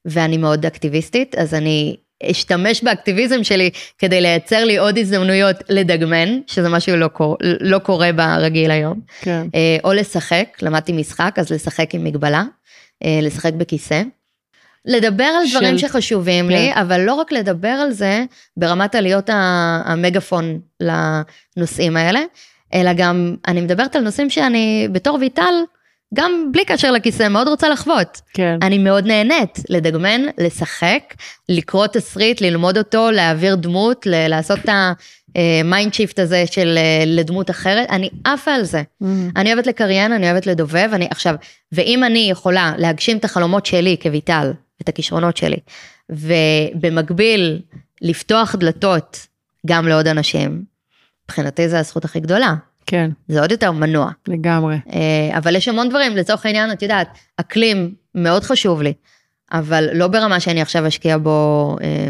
[0.05, 6.69] ואני מאוד אקטיביסטית, אז אני אשתמש באקטיביזם שלי כדי לייצר לי עוד הזדמנויות לדגמן, שזה
[6.69, 8.99] משהו לא, קור, לא קורה ברגיל היום.
[9.21, 12.43] כן, אה, או לשחק, למדתי משחק, אז לשחק עם מגבלה,
[13.05, 14.01] אה, לשחק בכיסא.
[14.85, 16.51] לדבר על דברים של- שחשובים כן.
[16.51, 18.23] לי, אבל לא רק לדבר על זה
[18.57, 22.19] ברמת להיות המגפון לנושאים האלה,
[22.73, 25.53] אלא גם אני מדברת על נושאים שאני בתור ויטל,
[26.13, 28.21] גם בלי קשר לכיסא, מאוד רוצה לחוות.
[28.33, 31.13] כן, אני מאוד נהנית לדגמן, לשחק,
[31.49, 34.69] לקרוא תסריט, ללמוד אותו, להעביר דמות, ל- לעשות את
[35.35, 38.83] ה mind shift הזה של אה, לדמות אחרת, אני עפה על זה.
[39.01, 39.29] מהמם.
[39.35, 41.35] אני אוהבת לקריין, אני אוהבת לדובב, אני עכשיו,
[41.71, 44.51] ואם אני יכולה להגשים את החלומות שלי כויטל,
[44.81, 45.57] את הכישרונות שלי,
[46.09, 47.61] ובמקביל
[48.01, 49.27] לפתוח דלתות
[49.67, 50.63] גם לעוד אנשים,
[51.25, 52.53] מבחינתי זו הזכות הכי גדולה,
[52.89, 54.11] כן, זה עוד יותר מנוע.
[54.27, 54.75] לגמרי.
[54.93, 58.93] אה, אבל יש המון דברים, לצורך העניין, את יודעת, אקלים מאוד חשוב לי,
[59.51, 62.07] אבל לא ברמה שאני עכשיו אשקיע בו אה,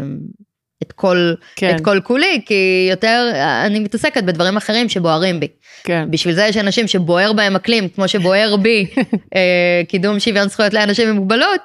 [0.82, 3.32] את כל, כן, את כל כולי, כי יותר
[3.66, 5.48] אני מתעסקת בדברים אחרים שבוערים בי.
[5.84, 8.86] כן, בשביל זה יש אנשים שבוער בהם אקלים, כמו שבוער בי
[9.36, 11.60] אה, קידום שוויון זכויות לאנשים עם מוגבלות,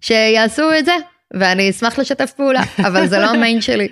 [0.00, 0.94] שיעשו את זה,
[1.34, 3.88] ואני אשמח לשתף פעולה, אבל זה לא המיין שלי.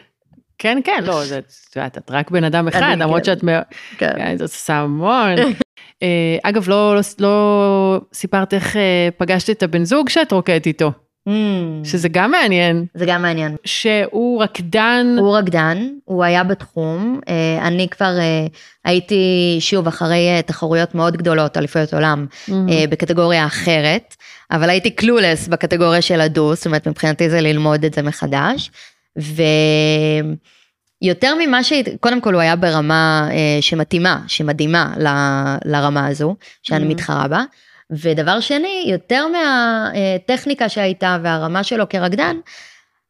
[0.64, 3.24] כן, כן, לא, זה- את יודעת, את רק בן אדם אחד, למרות כן.
[3.24, 3.62] שאת מאוד...
[3.98, 4.12] כן.
[4.16, 5.34] כן, זאת עושה המון.
[6.02, 10.92] אה, אגב, לא, לא, לא סיפרת איך אה, פגשת את הבן זוג שאת רוקדת איתו,
[11.28, 11.32] Mm,
[11.84, 13.56] שזה גם מעניין, זה גם מעניין.
[13.64, 18.46] שהוא רקדן, הוא רקדן, הוא היה בתחום, אה, אני כבר אה,
[18.84, 19.24] הייתי
[19.60, 22.26] שוב אחרי אה, תחרויות מאוד גדולות, אליפויות עולם.
[22.50, 24.14] אה, בקטגוריה אחרת,
[24.50, 28.70] אבל הייתי קלולס בקטגוריה של הדו, זאת אומרת מבחינתי זה ללמוד את זה מחדש.
[31.02, 31.72] ויותר ממה ש...
[32.00, 35.06] קודם כל הוא היה ברמה אה, שמתאימה, שמדהימה ל...
[35.72, 36.88] לרמה הזו, שאני Mhm.
[36.88, 37.44] מתחרה בה.
[37.90, 42.36] ודבר שני, יותר מהטכניקה שהייתה והרמה שלו כרקדן,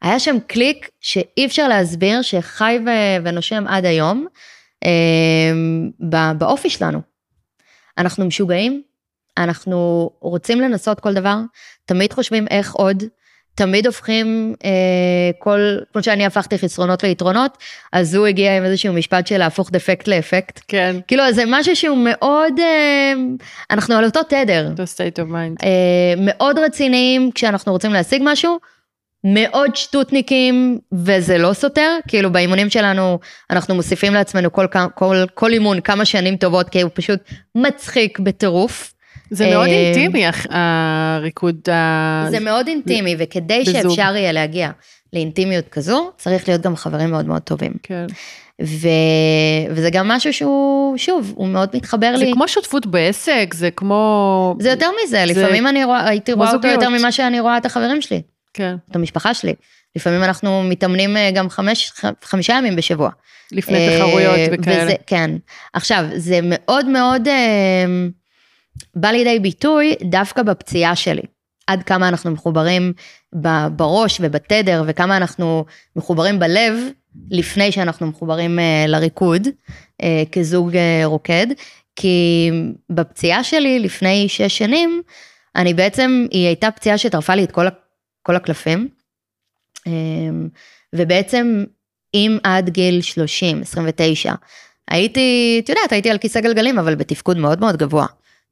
[0.02, 4.26] היה שם קליק שאי אפשר להסביר, שחי ו- ונושם עד היום,
[4.84, 5.52] אה,
[6.38, 7.00] באופי שלנו.
[7.98, 8.82] אנחנו משוגעים,
[9.38, 11.36] אנחנו רוצים לנסות כל דבר,
[11.84, 13.02] תמיד חושבים איך עוד,
[13.54, 14.70] תמיד הופכים אה,
[15.38, 15.60] כל,
[15.92, 17.58] כמו שאני הפכתי חסרונות ליתרונות,
[17.92, 20.60] אז הוא הגיע עם איזשהו משפט של להפוך דפקט לאפקט.
[20.68, 23.12] כן, כאילו זה משהו שהוא מאוד, אה,
[23.70, 24.68] אנחנו על אותו תדר.
[24.70, 25.64] אותו state of mind.
[25.64, 28.58] אה, מאוד רציניים כשאנחנו רוצים להשיג משהו,
[29.24, 33.18] מאוד שטותניקים, וזה לא סותר, כאילו באימונים שלנו
[33.50, 37.20] אנחנו מוסיפים לעצמנו כל, כל, כל אימון כמה שנים טובות, כי הוא פשוט
[37.54, 38.93] מצחיק בטירוף.
[39.30, 42.26] זה מאוד אה, אינטימי, הריקוד ה...
[42.30, 43.82] זה מאוד אינטימי, וכדי בזוג.
[43.82, 44.70] שאפשר יהיה להגיע
[45.12, 47.72] לאינטימיות כזו, צריך להיות גם חברים מאוד מאוד טובים.
[47.82, 48.06] כן.
[48.62, 48.88] ו...
[49.70, 52.32] וזה גם משהו שהוא, שוב, הוא מאוד מתחבר זה לי.
[52.32, 54.56] כמו שותפות בעסק, זה כמו...
[54.60, 56.82] זה יותר מזה, זה לפעמים אני רואה, הייתי רואה אותו זוגיות.
[56.82, 58.22] יותר ממה שאני רואה את החברים שלי.
[58.54, 59.54] כן, את המשפחה שלי.
[59.96, 61.92] לפעמים אנחנו מתאמנים אה, גם חמש,
[62.24, 63.10] חמישה ימים בשבוע.
[63.52, 64.84] לפני אה, תחרויות וכאלה.
[64.84, 65.30] וזה, כן.
[65.72, 67.84] עכשיו, זה מאוד מאוד אה,
[68.96, 71.22] בא לידי ביטוי דווקא בפציעה שלי.
[71.66, 72.92] עד כמה אנחנו מחוברים
[73.76, 75.64] בראש ובתדר, וכמה אנחנו
[75.96, 76.74] מחוברים בלב,
[77.30, 79.48] לפני שאנחנו מחוברים אה, לריקוד,
[80.02, 81.46] אה, כזוג אה, רוקד.
[81.96, 82.50] כי
[82.90, 85.02] בפציעה שלי לפני שש שנים,
[85.56, 87.66] אני בעצם, היא הייתה פציעה שטרפה לי את כל,
[88.22, 88.88] כל הקלפים.
[89.86, 90.48] אמ,
[90.94, 91.64] ובעצם
[92.14, 94.34] אם עד גיל 30, 29,
[94.90, 98.06] הייתי, את יודעת, הייתי על כיסא גלגלים, אבל בתפקוד מאוד מאוד גבוה.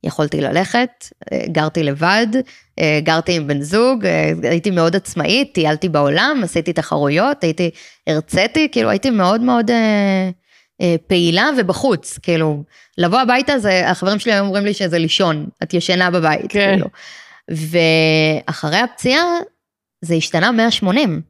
[0.05, 0.91] יכולתי ללכת,
[1.33, 2.27] אה, גרתי לבד,
[2.79, 7.71] אה, גרתי עם בן זוג, אה, הייתי מאוד עצמאית, טיילתי בעולם, עשיתי תחרויות, הייתי,
[8.07, 10.31] הרציתי, כאילו הייתי מאוד מאוד אה,
[10.81, 12.63] אה, פעילה ובחוץ, כאילו,
[12.99, 16.71] לבוא הביתה זה, החברים שלי היו אומרים לי שזה לישון, את ישנה בבית, כן.
[16.75, 16.87] כאילו.
[17.49, 19.25] ואחרי הפציעה
[20.01, 21.23] זה השתנה 180.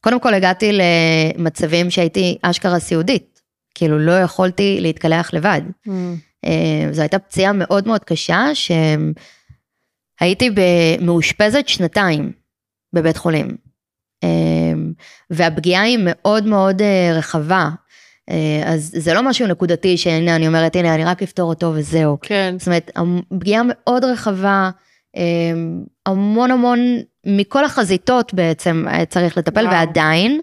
[0.00, 3.40] קודם כל הגעתי למצבים שהייתי אשכרה סיעודית,
[3.74, 5.60] כאילו לא יכולתי להתקלח לבד.
[5.86, 5.90] Mm,
[6.92, 8.46] זו הייתה פציעה מאוד מאוד קשה,
[10.20, 10.50] שהייתי
[11.00, 12.32] מאושפזת שנתיים
[12.92, 13.56] בבית חולים.
[14.24, 14.72] אה,
[15.30, 17.68] והפגיעה היא מאוד מאוד אה, רחבה.
[18.30, 22.18] אה, אז זה לא משהו נקודתי שהנה אני אומרת, הנה אני רק אפתור אותו וזהו.
[22.22, 22.54] כן.
[22.58, 22.90] זאת אומרת,
[23.38, 24.70] פגיעה מאוד רחבה,
[25.16, 25.22] אה,
[26.06, 26.78] המון המון,
[27.26, 29.72] מכל החזיתות בעצם אה, צריך לטפל, וואו.
[29.74, 30.40] ועדיין,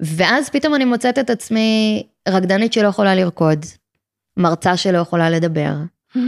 [0.00, 3.64] ואז פתאום אני מוצאת את עצמי רקדנית שלא יכולה לרקוד,
[4.36, 5.72] מרצה שלא יכולה לדבר.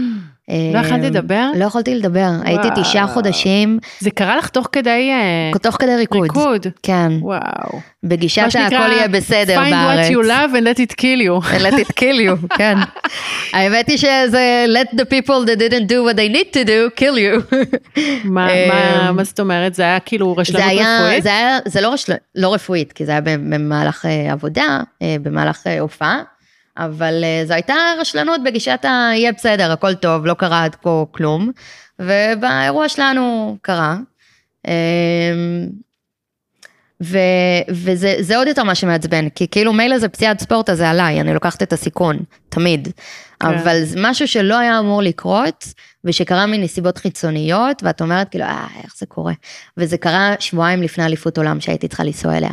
[0.75, 1.45] לא יכולת לדבר?
[1.57, 2.69] לא יכולתי לדבר, הייתי.
[2.77, 6.23] תשעה חודשים, זה קרה לך תוך כדי אה, תוך כדי ריקוד.
[6.23, 6.67] ריקוד.
[6.83, 7.81] כן, וואו.
[8.05, 10.07] בגישת מה שנקרא, הכל יהיה בסדר Find בארץ.
[10.07, 11.55] what you love and let it kill you.
[11.55, 12.79] And let it kill you, כן.
[13.53, 17.17] האמת היא שזה let the people that didn't do what they need to do, kill
[17.19, 17.57] you.
[18.25, 19.75] מה- אה, מה זאת אומרת?
[19.75, 21.25] זה היה כאילו רשלנות רפואית?
[21.67, 26.23] זה לא, רשל, לא רפואית, כי זה היה במהלך אה, עבודה, אה, במהלך אה, הופעה,
[26.79, 29.11] אבל אה, זו הייתה רשלנות בגישת ה...
[29.15, 31.51] יהיה בסדר, הכל טוב, לא קרה עד כה כלום,
[31.99, 33.97] ובאירוע שלנו קרה.
[34.67, 34.73] אה,
[37.03, 37.19] ו,
[37.71, 41.21] וזה זה עוד יותר מה שמעצבן, כי כאילו מילא זה פציעת ספורט, אז זה עליי,
[41.21, 42.19] אני לוקחת את הסיכון,
[42.49, 42.89] תמיד.
[43.41, 43.49] כן.
[43.49, 45.65] אבל זה משהו שלא היה אמור לקרות,
[46.05, 49.33] ושקרה מנסיבות חיצוניות, ואת אומרת כאילו, אה, איך זה קורה?
[49.77, 52.53] וזה קרה שבועיים לפני אליפות עולם שהייתי צריכה לנסוע אליה.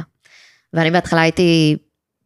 [0.73, 1.76] ואני בהתחלה הייתי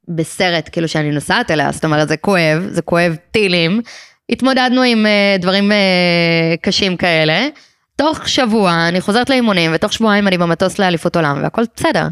[0.09, 3.81] בסרט, כאילו שאני נוסעת אליה, זאת אומרת, זה כואב, זה כואב טילים.
[4.29, 5.75] התמודדנו עם uh, דברים uh,
[6.61, 7.47] קשים כאלה.
[7.95, 12.07] תוך שבוע אני חוזרת לאימונים, ותוך שבועיים אני במטוס לאליפות עולם, והכל בסדר.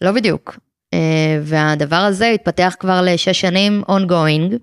[0.00, 0.58] לא בדיוק.
[0.94, 0.98] Uh,
[1.42, 4.56] והדבר הזה התפתח כבר לשש שנים ongoing.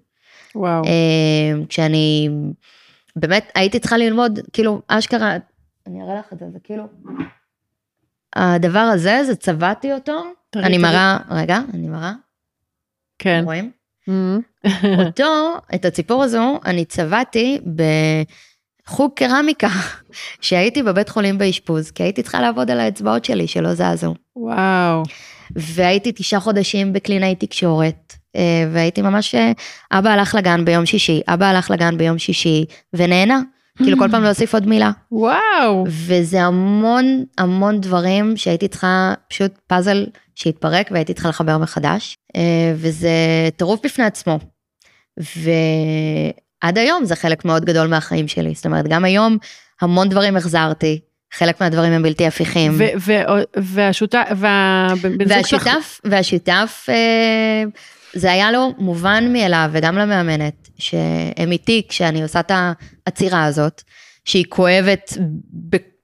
[0.56, 0.84] וואו.
[0.86, 2.30] אה, כשאני
[3.16, 5.38] באמת הייתי צריכה ללמוד, כאילו, אשכרה,
[5.88, 6.84] אני אראה לך את זה, זה כאילו,
[8.36, 10.92] הדבר הזה, זה צבעתי אותו, תראי, אני תראי.
[10.92, 12.14] מראה, רגע, אני מראה,
[13.20, 13.42] כן.
[13.46, 13.72] רואים?
[14.10, 14.68] Mhm.
[15.06, 17.60] אותו, את הציפור הזו, אני צבעתי
[18.86, 19.70] בחוג קרמיקה,
[20.42, 24.16] שהייתי בבית חולים באשפוז, כי הייתי צריכה לעבוד על האצבעות שלי שלא זזו.
[24.36, 25.04] וואו.
[25.56, 29.52] והייתי תשעה חודשים בקלינאי תקשורת, אה, והייתי ממש, אה,
[29.92, 33.42] אבא הלך לגן ביום שישי, אבא הלך לגן ביום שישי, ונהנה.
[33.84, 34.92] כאילו כל פעם להוסיף עוד מילה.
[35.12, 35.86] וואו.
[35.88, 40.06] וזה המון המון דברים שהייתי צריכה, פשוט פאזל
[40.36, 43.10] שהתפרק והייתי צריכה לחבר מחדש, אה, וזה
[43.58, 44.40] טירוף בפני עצמו.
[45.18, 49.38] ועד היום זה חלק מאוד גדול מהחיים שלי, זאת אומרת, גם היום
[49.82, 51.00] המון דברים החזרתי,
[51.34, 52.72] חלק מהדברים הם בלתי הפיכים.
[53.56, 54.28] והשותף,
[55.28, 56.90] והשותף, והשותף,
[58.14, 63.84] זה היה לו מובן מאליו, וגם למאמנת, שהם איתי כשאני עושה את העצירה הזאת,
[64.26, 65.14] שהיא כואבת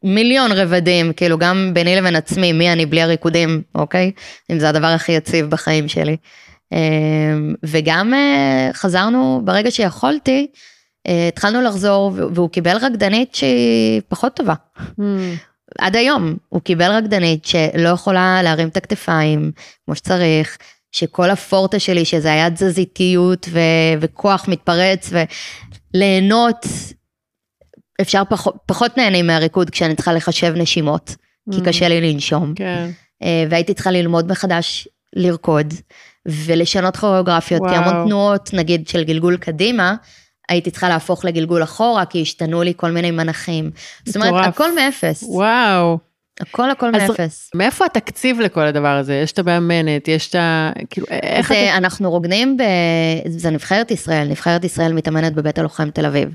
[0.03, 4.11] במיליון רבדים, כאילו גם ביני לבין עצמי, מי אני בלי הריקודים, אוקיי?
[4.51, 6.17] אם זה הדבר הכי יציב בחיים שלי.
[6.73, 6.79] אה,
[7.63, 10.47] וגם אה, חזרנו, ברגע שיכולתי,
[11.07, 14.53] אה, התחלנו לחזור, והוא קיבל רקדנית שהיא פחות טובה.
[14.79, 15.01] Hmm.
[15.79, 19.51] עד היום הוא קיבל רקדנית שלא יכולה להרים את הכתפיים
[19.85, 20.57] כמו שצריך,
[20.95, 23.59] שכל הפורטה שלי שזה היה תזזיתיות ו-
[24.01, 25.09] וכוח מתפרץ
[25.93, 26.65] וליהנות,
[28.01, 31.15] אפשר פחות, פחות נהנים מהריקוד כשאני צריכה לחשב נשימות,
[31.51, 31.65] כי Mm.
[31.65, 32.89] קשה לי לנשום, כן.
[33.23, 35.73] אה, והייתי צריכה ללמוד מחדש לרקוד
[36.25, 37.89] ולשנות כוריאוגרפיות, כי וואו.
[37.89, 39.95] המון תנועות נגיד של גלגול קדימה,
[40.49, 43.71] הייתי צריכה להפוך לגלגול אחורה, כי השתנו לי כל מיני מנחים.
[44.05, 44.47] זאת אומרת, מטורף.
[44.47, 45.23] הכל מאפס.
[45.27, 45.97] וואו.
[46.41, 47.51] הכל הכל מאפס.
[47.55, 49.13] מאיפה התקציב לכל הדבר הזה?
[49.15, 50.71] יש את המאמנת, יש את ה...
[50.89, 51.77] כאילו, איך זה, אתה...
[51.77, 52.63] אנחנו רוקדים, ב...
[53.27, 56.29] זה נבחרת ישראל, נבחרת ישראל מתאמנת בבית הלוחם תל אביב.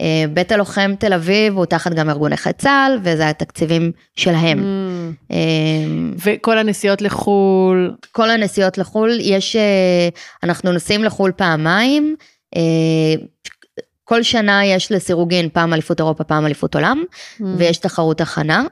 [0.00, 4.58] אה, בית הלוחם תל אביב הוא תחת גם ארגון נכי צה"ל, וזה התקציבים שלהם.
[4.58, 5.32] Hmm.
[5.34, 5.36] אה,
[6.24, 10.08] וכל הנסיעות לחו"ל, כל הנסיעות לחו"ל, יש, אה,
[10.42, 12.16] אנחנו נוסעים לחו"ל פעמיים,
[12.56, 12.60] אה,
[14.04, 17.42] כל שנה יש לסירוגין פעם אליפות אירופה, פעם אליפות עולם, Hmm.
[17.58, 18.64] ויש תחרות הכנה.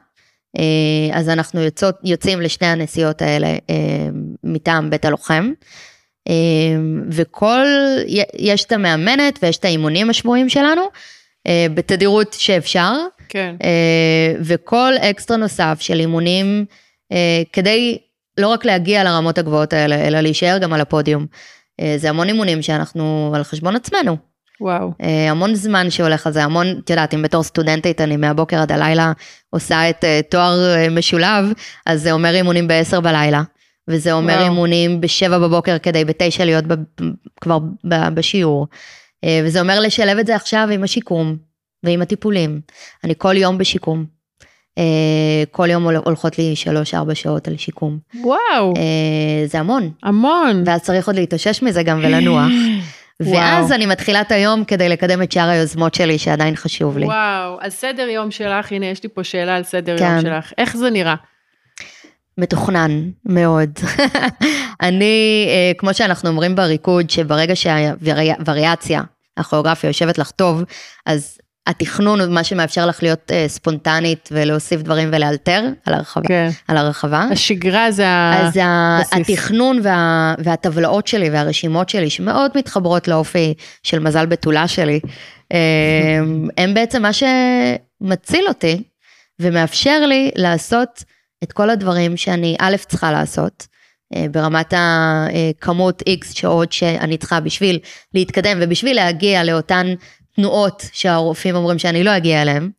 [0.58, 4.08] אה, אז אנחנו יוצאות, יוצאים לשני הנסיעות האלה אה,
[4.44, 5.52] מטעם בית הלוחם.
[6.28, 6.34] אה,
[7.10, 7.66] וכל,
[8.38, 10.82] יש את המאמנת ויש את האימונים השבועיים שלנו,
[11.74, 12.92] בתדירות שאפשר,
[13.28, 13.54] כן.
[14.40, 16.64] וכל אקסטרה נוסף של אימונים,
[17.52, 17.98] כדי
[18.38, 21.26] לא רק להגיע לרמות הגבוהות האלה, אלא להישאר גם על הפודיום.
[21.96, 24.31] זה המון אימונים שאנחנו על חשבון עצמנו.
[24.60, 24.90] וואו.
[25.02, 28.72] אה, המון זמן שהולך על זה, המון, את יודעת, אם בתור סטודנטית אני מהבוקר עד
[28.72, 29.12] הלילה
[29.50, 31.44] עושה את אה, תואר אה, משולב,
[31.86, 33.42] אז זה אומר אימונים ב-10 בלילה,
[33.88, 34.44] וזה אומר וואו.
[34.44, 37.02] אימונים ב-7 בבוקר כדי ב-9 להיות ב-
[37.40, 38.66] כבר ב- בשיעור.
[39.24, 41.36] אה, וזה אומר לשלב את זה עכשיו עם השיקום
[41.84, 42.60] ועם הטיפולים.
[43.04, 44.04] אני כל יום בשיקום.
[44.78, 44.84] אה,
[45.50, 46.54] כל יום הול- הולכות לי
[47.10, 47.98] 3-4 שעות על שיקום.
[48.22, 48.74] וואו.
[48.76, 50.62] אה, זה המון, המון.
[50.66, 52.48] ואז צריך עוד להתאושש מזה גם ולנוח.
[53.24, 53.72] ואז.
[53.72, 57.06] אני מתחילה את היום כדי לקדם את שאר היוזמות שלי שעדיין חשוב לי.
[57.06, 60.04] וואו, אז סדר יום שלך, הנה יש לי פה שאלה על סדר כן.
[60.04, 60.52] יום שלך.
[60.58, 61.14] איך זה נראה?
[62.38, 63.70] מתוכנן מאוד.
[64.82, 69.02] אני, אה, כמו שאנחנו אומרים בריקוד, שברגע שהווריאציה,
[69.36, 70.62] הכוריאוגרפיה יושבת לך טוב,
[71.06, 76.28] אז התכנון הוא מה שמאפשר לך להיות uh, ספונטנית ולהוסיף דברים ולאלתר על הרחבה.
[76.28, 76.48] כן.
[76.68, 77.26] על הרחבה.
[77.30, 79.30] השגרה זה אז ה- הבסיס.
[79.30, 85.00] התכנון וה, והטבלאות שלי והרשימות שלי, שמאוד מתחברות לאופי של מזל בתולה שלי,
[86.18, 88.82] הם, הם בעצם מה שמציל אותי
[89.40, 91.04] ומאפשר לי לעשות
[91.42, 93.66] את כל הדברים שאני א' צריכה לעשות,
[94.14, 97.78] אה, ברמת הכמות X שעות שאני צריכה בשביל
[98.14, 99.94] להתקדם ובשביל להגיע לאותן
[100.36, 102.70] תנועות שהרופאים אומרים שאני לא אגיע אליהן.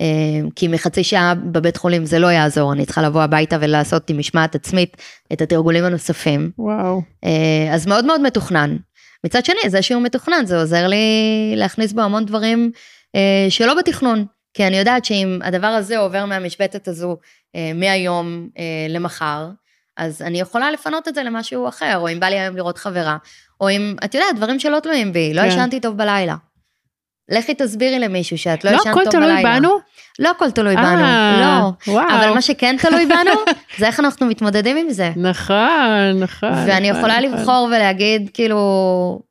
[0.00, 4.18] אה, כי מחצי שעה בבית חולים זה לא יעזור, אני צריכה לבוא הביתה ולעשות עם
[4.18, 4.96] משמעת עצמית
[5.32, 6.50] את התרגולים הנוספים.
[6.58, 7.02] וואו.
[7.24, 8.76] אה, אז מאוד מאוד מתוכנן.
[9.24, 10.96] מצד שני, זה שהוא מתוכנן, זה עוזר לי
[11.56, 12.70] להכניס בו המון דברים
[13.14, 14.24] אה, שלא בתכנון.
[14.54, 17.16] כי אני יודעת שאם הדבר הזה עובר מהמשבצת הזו
[17.74, 18.48] מהיום
[18.88, 19.48] למחר,
[19.96, 23.16] אז אני יכולה לפנות את זה למשהו אחר, או אם בא לי היום לראות חברה,
[23.60, 25.48] או אם, את יודעת, דברים שלא תלויים בי, לא כן.
[25.48, 26.34] ישנתי טוב בלילה.
[27.30, 29.58] לכי תסבירי למישהו שאת לא לא ישנת הכל טוב תלוי בלילה.
[29.58, 29.78] בנו?
[30.18, 31.92] לא הכל תלוי בנו, אה, לא.
[31.92, 32.08] וואו.
[32.08, 33.30] אבל מה שכן תלוי בנו,
[33.78, 35.12] זה איך אנחנו מתמודדים עם זה.
[35.16, 36.52] נכון, נכון.
[36.66, 37.38] ואני נכון, יכולה נכון.
[37.38, 39.22] לבחור ולהגיד, כאילו,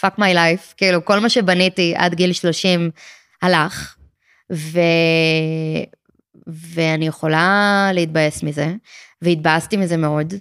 [0.00, 2.90] fuck my life, כאילו, כל מה שבניתי עד גיל 30
[3.42, 3.96] הלך,
[4.52, 4.80] ו...
[6.46, 8.74] ואני יכולה להתבאס מזה,
[9.22, 10.34] והתבאסתי מזה מאוד,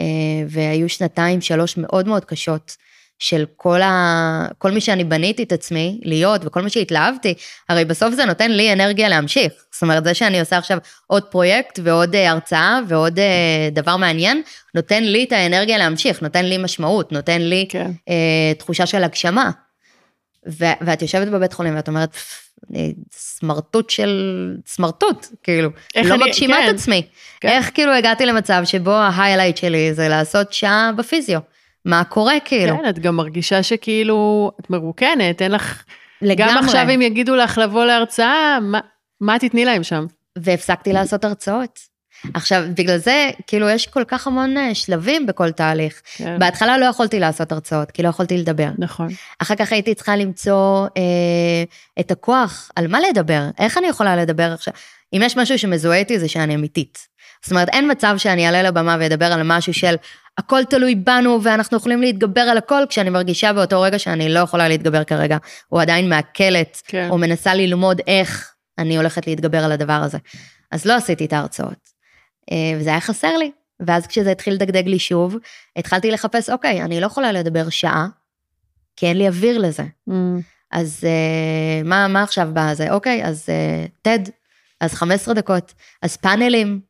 [0.00, 0.04] אה,
[0.48, 2.76] והיו שנתיים, שלוש מאוד מאוד קשות.
[3.18, 4.46] של כל, ה...
[4.58, 7.34] כל מי שאני בניתי את עצמי להיות וכל מה שהתלהבתי,
[7.68, 9.52] הרי בסוף זה נותן לי אנרגיה להמשיך.
[9.72, 13.24] זאת אומרת, זה שאני עושה עכשיו עוד פרויקט ועוד אה, הרצאה ועוד אה,
[13.72, 14.42] דבר מעניין,
[14.74, 17.90] נותן לי את האנרגיה להמשיך, נותן לי משמעות, נותן לי כן.
[18.08, 19.50] אה, תחושה של הגשמה.
[20.48, 22.40] ו- ואת יושבת בבית חולים ואת אומרת, "פפ,
[22.70, 24.10] אני סמרטוט של
[24.66, 26.68] סמרטוט, כאילו, לא אני- מגשימה כן.
[26.70, 27.02] את עצמי.
[27.40, 27.48] כן.
[27.48, 31.40] איך כאילו הגעתי למצב שבו ההיילייט שלי זה לעשות שעה בפיזיו.
[31.84, 32.76] מה קורה כאילו?
[32.82, 35.84] כן, את גם מרגישה שכאילו, את מרוקנת, אין לך...
[36.22, 36.52] לגמרי.
[36.52, 38.80] גם עכשיו אם יגידו לך לבוא להרצאה, מה-
[39.20, 40.06] מה תתני להם שם?
[40.38, 41.94] והפסקתי לעשות הרצאות.
[42.34, 46.02] עכשיו, בגלל זה, כאילו, יש כל כך המון אה, שלבים בכל תהליך.
[46.16, 46.38] כן.
[46.38, 48.68] בהתחלה לא יכולתי לעשות הרצאות, כי לא יכולתי לדבר.
[48.78, 49.08] נכון.
[49.38, 51.64] אחר כך הייתי צריכה למצוא אה,
[52.00, 54.74] את הכוח על מה לדבר, איך אני יכולה לדבר עכשיו.
[55.12, 57.08] אם יש משהו שמזוהה איתי זה שאני אמיתית.
[57.44, 59.94] זאת אומרת, אין מצב שאני אעלה לבמה ואדבר על משהו של
[60.38, 64.68] הכל תלוי בנו ואנחנו יכולים להתגבר על הכל, כשאני מרגישה באותו רגע שאני לא יכולה
[64.68, 65.36] להתגבר כרגע,
[65.72, 67.08] או עדיין מעכלת, כן.
[67.10, 70.18] או מנסה ללמוד איך אני הולכת להתגבר על הדבר הזה.
[70.70, 71.88] אז לא עשיתי את ההרצאות.
[72.52, 73.50] אה, וזה היה חסר לי.
[73.80, 75.36] ואז כשזה התחיל לדגדג לי שוב,
[75.76, 78.06] התחלתי לחפש, אוקיי, אני לא יכולה לדבר שעה,
[78.96, 79.82] כי אין לי אוויר לזה.
[80.08, 80.12] Mm,
[80.72, 82.92] אז uh, מה, מה עכשיו בא זה?
[82.92, 83.48] אוקיי, אז
[84.08, 84.30] TED,
[84.80, 86.80] אז 15 דקות, אז פאנלים,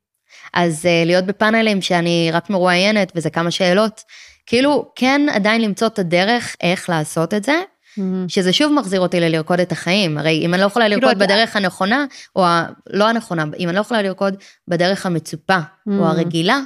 [0.55, 4.01] אז uh, להיות בפאנלים שאני רק מרואיינת וזה כמה שאלות.
[4.47, 7.61] כאילו, כן עדיין למצוא את הדרך איך לעשות את זה,
[7.99, 8.03] mm.
[8.29, 10.19] שזה שוב מחזיר אותי ללרקוד את החיים.
[10.19, 12.05] הרי אם אני לא יכולה כאילו, לרקוד את- בדרך הנכונה,
[12.37, 12.67] או ה...
[12.91, 14.35] לא הנכונה, אם אני לא יכולה לרקוד
[14.69, 15.93] בדרך המצופה, Mm.
[15.99, 16.61] או הרגילה,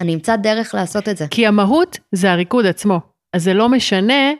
[0.00, 1.26] אני אמצא דרך לעשות את זה.
[1.30, 3.00] כי המהות זה הריקוד עצמו.
[3.32, 4.32] אז זה לא משנה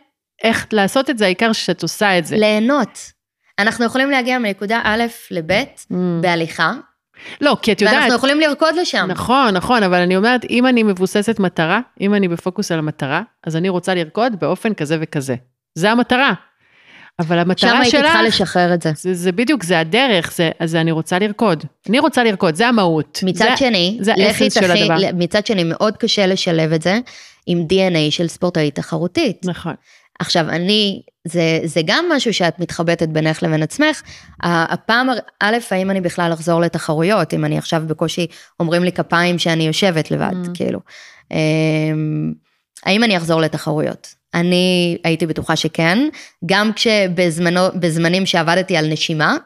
[0.45, 2.37] איך לעשות את זה, העיקר שאת עושה את זה.
[2.37, 2.99] ליהנות.
[3.59, 5.95] אנחנו יכולים להגיע מנקודה א' לב' Mm.
[6.21, 6.73] בהליכה,
[7.41, 7.97] לא, כי את יודעת...
[7.97, 9.07] ואנחנו יכולים לרקוד לשם.
[9.11, 13.57] נכון, נכון, אבל אני אומרת, אם אני מבוססת מטרה, אם אני בפוקוס על המטרה, אז
[13.57, 15.35] אני רוצה לרקוד באופן כזה וכזה.
[15.75, 16.33] זה המטרה.
[17.19, 18.93] אבל שם המטרה הייתי צריכה שלך, לשחרר את זה.
[18.95, 21.65] זה, זה בדיוק, זה הדרך, זה, אז אני רוצה לרקוד.
[21.89, 23.21] אני רוצה לרקוד, זה המהות.
[23.23, 24.97] מצד זה, שני, זה האסנס של הדבר.
[25.15, 26.99] מצד שני, מאוד קשה לשלב את זה
[27.47, 29.41] עם DNA של ספורטאית תחרותית.
[29.45, 29.75] נכון.
[30.19, 34.03] עכשיו, אני, זה, זה גם משהו שאת מתחבטת בינך לבין עצמך.
[34.43, 35.09] הפעם,
[35.41, 38.27] א', האם אני בכלל אחזור לתחרויות, אם אני עכשיו בקושי
[38.61, 40.49] אומרים לי כפיים שאני יושבת לבד, Mm.
[40.55, 40.81] כאילו.
[41.31, 42.33] אמ,
[42.85, 44.15] האם אני אחזור לתחרויות?
[44.35, 45.99] אני הייתי בטוחה שכן,
[46.47, 49.37] גם כשבזמנים שעבדתי על נשימה,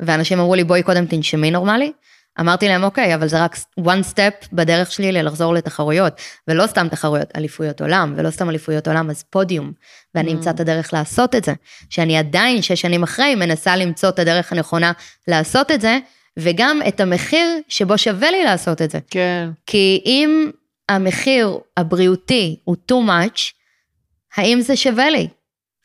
[0.00, 1.92] ואנשים אמרו לי, בואי קודם תנשמי נורמלי,
[2.40, 6.12] אמרתי להם, אוקיי, אבל זה רק one step בדרך שלי ללחזור לתחרויות,
[6.48, 9.72] ולא סתם תחרויות, אליפויות עולם, ולא סתם אליפויות עולם, אז פודיום,
[10.14, 10.32] ואני Mm.
[10.32, 11.52] אמצא את הדרך לעשות את זה,
[11.90, 14.92] שאני עדיין, שש שנים אחרי, מנסה למצוא את הדרך הנכונה
[15.28, 15.98] לעשות את זה,
[16.38, 18.98] וגם את המחיר שבו שווה לי לעשות את זה.
[19.10, 19.48] כן.
[19.66, 20.50] כי אם
[20.88, 23.40] המחיר הבריאותי הוא too much,
[24.36, 25.28] האם זה שווה לי?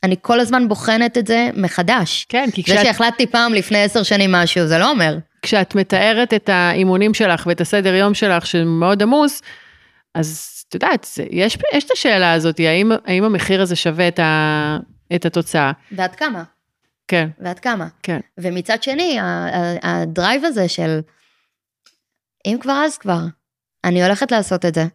[0.04, 2.26] אני כל הזמן בוחנת את זה מחדש.
[2.30, 5.18] כן, כי זה כשאת, שהחלטתי פעם לפני עשר שנים משהו, זה לא אומר.
[5.42, 9.42] כשאת מתארת את האימונים שלך ואת הסדר יום שלך שמאוד עמוס,
[10.16, 14.78] אז את יודעת, יש, יש את השאלה הזאת, האם, האם המחיר הזה שווה את, ה,
[15.16, 15.72] את התוצאה?
[15.92, 16.44] ועד כמה?
[17.08, 17.88] כן, ועד כמה?
[18.04, 18.20] כן.
[18.40, 19.18] ומצד שני,
[19.84, 21.00] הדרייב הזה של,
[22.46, 23.22] אם כבר אז כבר,
[23.84, 24.86] אני הולכת לעשות את זה.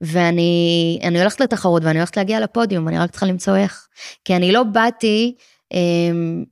[0.00, 3.88] ואני אני הולכת לתחרות ואני הולכת להגיע לפודיום, אני רק צריכה למצוא איך.
[4.24, 5.34] כי אני לא באתי,
[5.72, 6.44] אמ,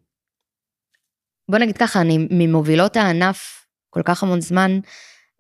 [1.49, 4.81] בוא נגיד ככה, אני ממובילות הענף כל כך המון זמן,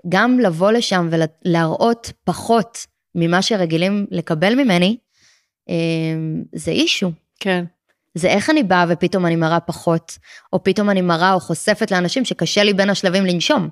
[0.08, 4.96] גם לבוא לשם ולהראות פחות ממה שרגילים לקבל ממני,
[5.68, 7.12] אמ, זה אישו.
[7.40, 7.64] כן.
[8.14, 10.18] זה איך אני באה ופתאום אני מראה פחות,
[10.52, 13.68] או פתאום אני מראה או חושפת לאנשים שקשה לי בין השלבים לנשום.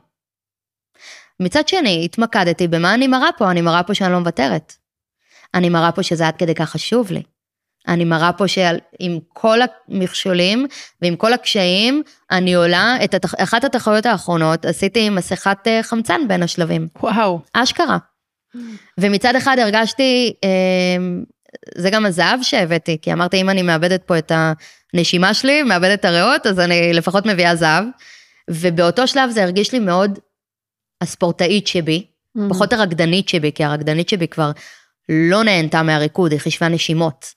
[1.40, 4.72] מצד שני, התמקדתי במה אני מראה פה, אני מראה פה שאני לא מוותרת.
[5.54, 7.22] אני מראה פה שזה עד כדי כך חשוב לי.
[7.88, 9.58] אני מראה פה שעם כל
[9.88, 10.66] המכשולים
[11.02, 13.34] ועם כל הקשיים, אני עולה, את התח...
[13.38, 16.88] אחת התחרויות האחרונות עשיתי מסכת אה, חמצן בין השלבים.
[17.02, 17.40] וואו.
[17.52, 17.98] אשכרה.
[19.00, 20.48] ומצד אחד הרגשתי, אה,
[21.74, 24.32] זה גם הזהב שהבאתי, כי אמרתי, אם אני מאבדת פה את
[24.94, 27.84] הנשימה שלי, מאבדת את הריאות, אז אני לפחות מביאה זהב.
[28.50, 30.18] ובאותו שלב זה הרגיש לי מאוד
[31.00, 32.40] הספורטאית שבי, mm-hmm.
[32.48, 34.50] פחות הרקדנית שבי, כי הרקדנית שבי כבר
[35.08, 37.35] לא נהנתה מהריקוד, היא חישבה נשימות.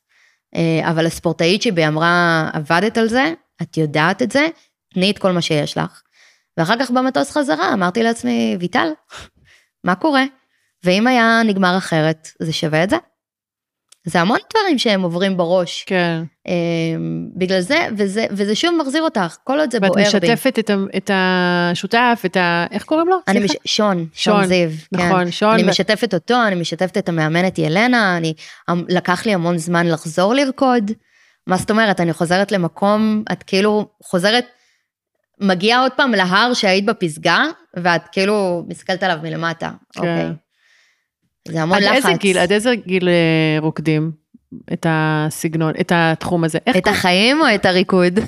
[0.56, 4.48] אה, אבל הספורטאית שבי אמרה, עבדת על זה, את יודעת את זה,
[4.94, 6.02] תני את כל מה שיש לך.
[6.58, 8.88] ואחר כך במטוס חזרה, אמרתי לעצמי, ויטל,
[9.84, 10.24] מה קורה?
[10.84, 12.98] ואם היה נגמר אחרת, זה שווה את זה?
[14.06, 15.84] זה המון דברים שהם עוברים בראש.
[15.88, 16.24] כן.
[16.48, 16.52] Um,
[17.36, 20.02] בגלל זה, וזה, וזה שוב מחזיר אותך, כל עוד זה בוער בי.
[20.02, 22.66] ואת משתפת את, את השותף, את ה...
[22.72, 23.18] איך קוראים לו?
[23.28, 23.52] אני מש...
[23.66, 24.70] שון, שון, זיו.
[24.92, 25.32] נכון, כן.
[25.32, 25.54] שון.
[25.54, 25.64] אני.
[25.64, 28.34] משתפת אותו, אני משתפת את המאמנת ילנה, אני,
[28.72, 30.92] אמ, לקח לי המון זמן לחזור לרקוד.
[31.48, 34.46] מה זאת אומרת, אני חוזרת למקום, את כאילו חוזרת,
[35.42, 37.44] מגיעה עוד פעם להר שהיית בפסגה,
[37.74, 39.72] ואת כאילו מסתכלת עליו מלמטה.
[39.94, 40.00] כן.
[40.00, 40.32] אוקיי.
[41.52, 41.96] זה המון עד לחץ.
[41.96, 44.12] איזה גיל, עד איזה גיל אה, רוקדים
[44.74, 46.58] את הסגנון, את התחום הזה?
[46.70, 46.90] את כל...
[46.90, 48.20] החיים או את הריקוד?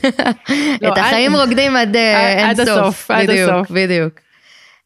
[0.82, 0.98] לא, את עד...
[0.98, 2.68] החיים רוקדים עד אין עד סוף.
[2.70, 3.72] הסוף, עד בדיוק, הסוף.
[3.72, 4.14] בדיוק.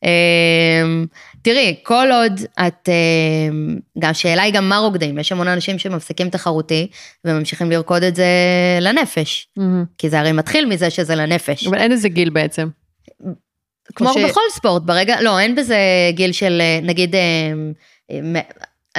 [0.04, 1.06] אמ,
[1.42, 6.30] תראי, כל עוד את, אמ, גם השאלה היא גם מה רוקדים, יש המון אנשים שמפסיקים
[6.30, 6.88] תחרותי
[7.26, 8.26] וממשיכים לרקוד את זה
[8.82, 9.62] לנפש, mm-hmm.
[9.98, 11.68] כי זה הרי מתחיל מזה שזה לנפש.
[11.68, 12.68] אבל אין איזה גיל בעצם.
[13.96, 14.18] כמו ש...
[14.18, 15.78] בכל ספורט, ברגע, לא, אין בזה
[16.10, 17.74] גיל של נגיד אמ,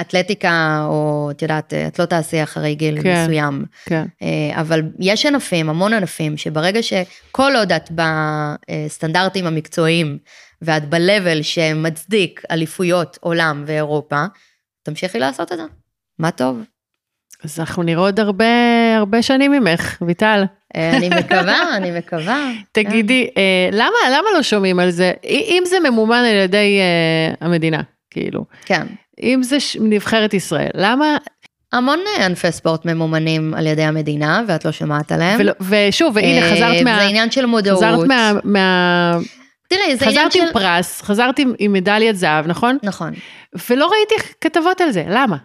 [0.01, 3.65] אתלטיקה, או את יודעת, את לא תעשי אחרי גיל כן, מסוים.
[3.85, 4.05] כן.
[4.21, 10.17] אה, אבל יש ענפים, המון ענפים, שברגע שכל עוד את בסטנדרטים המקצועיים,
[10.61, 14.25] ואת ב-level שמצדיק אליפויות עולם ואירופה,
[14.83, 15.63] תמשיכי לעשות את זה.
[16.19, 16.61] מה טוב.
[17.43, 18.45] אז אנחנו נראה עוד הרבה,
[18.97, 20.43] הרבה שנים ממך, ויטל.
[20.75, 22.51] אה, אני מקווה, אני מקווה.
[22.71, 23.41] תגידי, כן.
[23.77, 25.11] למה, למה לא שומעים על זה?
[25.23, 26.79] אם זה ממומן על ידי
[27.41, 27.81] המדינה,
[28.11, 28.45] כאילו.
[28.65, 28.87] כן.
[29.23, 31.17] אם זה נבחרת ישראל, למה...
[31.73, 35.39] המון ענפי ספורט ממומנים על ידי המדינה, ואת לא שומעת עליהם.
[35.39, 36.99] ולא, ושוב, והנה אה, חזרת מה...
[36.99, 37.77] זה עניין של מודעות.
[37.77, 38.33] חזרת מה...
[38.43, 39.17] מה...
[39.69, 40.39] תראי, זה עניין של...
[40.39, 42.77] חזרת עם פרס, חזרת עם, עם מדליית זהב, נכון?
[42.83, 43.13] נכון.
[43.69, 45.37] ולא ראיתי כתבות על זה, למה?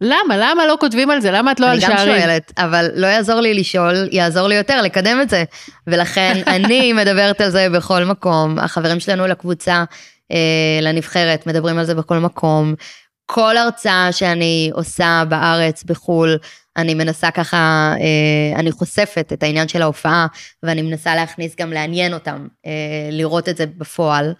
[0.00, 0.36] למה?
[0.36, 1.30] למה לא כותבים על זה?
[1.30, 1.98] למה את לא על שערים?
[1.98, 5.44] אני גם שואלת, אבל לא יעזור לי לשאול, יעזור לי יותר לקדם את זה.
[5.86, 8.58] ולכן אני מדברת על זה בכל מקום.
[8.58, 9.84] החברים שלנו לקבוצה
[10.82, 12.74] לנבחרת, מדברים על זה בכל מקום.
[13.26, 16.38] כל הרצאה שאני עושה בארץ, בחו"ל,
[16.76, 20.26] אני מנסה ככה, אה, אני חושפת את העניין של ההופעה,
[20.62, 24.34] ואני מנסה להכניס גם לעניין אותם, אה, לראות את זה בפועל,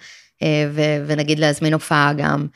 [1.06, 2.46] ונגיד להזמין הופעה גם.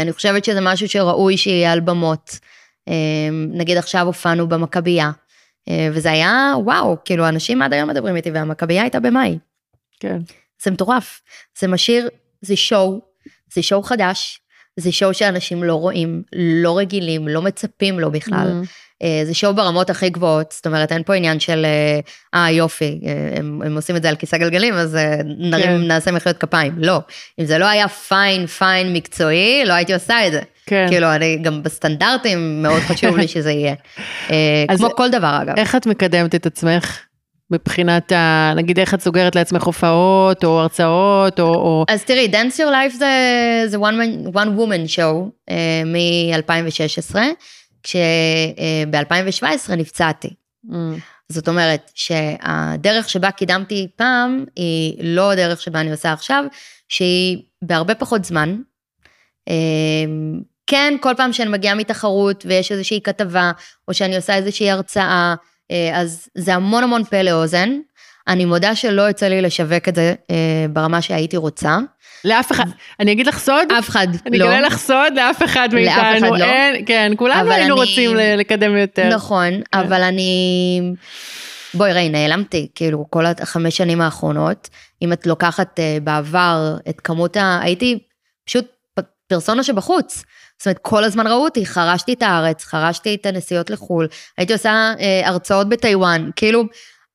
[0.00, 2.38] אני חושבת שזה משהו שראוי שיהיה על במות.
[3.52, 5.10] נגיד עכשיו הופענו במכבייה,
[5.92, 9.38] וזה היה וואו, כאילו אנשים עד היום מדברים איתי, והמכבייה הייתה במאי.
[10.00, 10.18] כן.
[10.62, 11.20] זה מטורף,
[11.58, 12.08] זה משאיר
[12.40, 13.00] זה שואו,
[13.52, 14.40] זה שואו חדש,
[14.76, 18.62] זה שואו שאנשים לא רואים, לא רגילים, לא מצפים לו בכלל.
[18.62, 18.66] Mm.
[19.24, 22.00] זה שואו ברמות הכי גבוהות, זאת אומרת, אין פה עניין של, אה,
[22.34, 25.88] אה יופי, אה, הם, הם עושים את זה על כיסא גלגלים, אז נרים, כן.
[25.88, 26.72] נעשה מחיאות כפיים.
[26.76, 27.00] לא.
[27.40, 30.40] אם זה לא היה פיין, פיין מקצועי, לא הייתי עושה את זה.
[30.66, 30.86] כן.
[30.90, 33.74] כאילו, אני גם בסטנדרטים, מאוד חשוב לי שזה יהיה.
[34.76, 35.54] כמו כל דבר, אגב.
[35.58, 36.98] איך את מקדמת את עצמך?
[37.50, 41.46] מבחינת, ה, נגיד איך את סוגרת לעצמך הופעות או הרצאות או...
[41.46, 41.84] או...
[41.88, 43.08] אז תראי, Dance Your Life זה,
[43.66, 45.52] זה one, man, one woman show uh,
[45.86, 47.16] מ-2016,
[47.82, 50.28] כשב-2017 uh, נפצעתי.
[50.66, 50.72] Mm.
[51.28, 56.44] זאת אומרת שהדרך שבה קידמתי פעם היא לא הדרך שבה אני עושה עכשיו,
[56.88, 58.56] שהיא בהרבה פחות זמן.
[59.48, 59.52] Uh,
[60.68, 63.52] כן, כל פעם שאני מגיעה מתחרות ויש איזושהי כתבה,
[63.88, 65.34] או שאני עושה איזושהי הרצאה, אה,
[65.94, 67.70] אז זה המון המון פה לאוזן.
[68.28, 71.78] אני מודה שלא יוצא לי לשווק את זה אה, ברמה שהייתי רוצה.
[72.24, 72.64] לאף אחד,
[73.00, 73.72] אני אגיד לך סוד?
[73.78, 74.44] אף אחד אני לא.
[74.44, 76.02] אני אגלה לך סוד, לאף אחד מאיתנו.
[76.02, 76.44] לאף אחד לא.
[76.44, 77.90] אין, כן, כולנו היינו אני...
[77.90, 79.08] רוצים לקדם יותר.
[79.08, 79.78] נכון, כן.
[79.78, 80.80] אבל אני...
[81.74, 84.68] בואי ראי, נעלמתי, כאילו, כל החמש שנים האחרונות,
[85.02, 87.58] אם את לוקחת uh, בעבר את כמות ה...
[87.62, 87.98] הייתי
[88.46, 88.66] פשוט
[89.28, 90.24] פרסונה שבחוץ.
[90.58, 94.08] זאת אומרת, כל הזמן ראו אותי, חרשתי את הארץ, חרשתי את הנסיעות לחו"ל,
[94.38, 96.64] הייתי עושה אה, הרצאות בטיוואן, כאילו,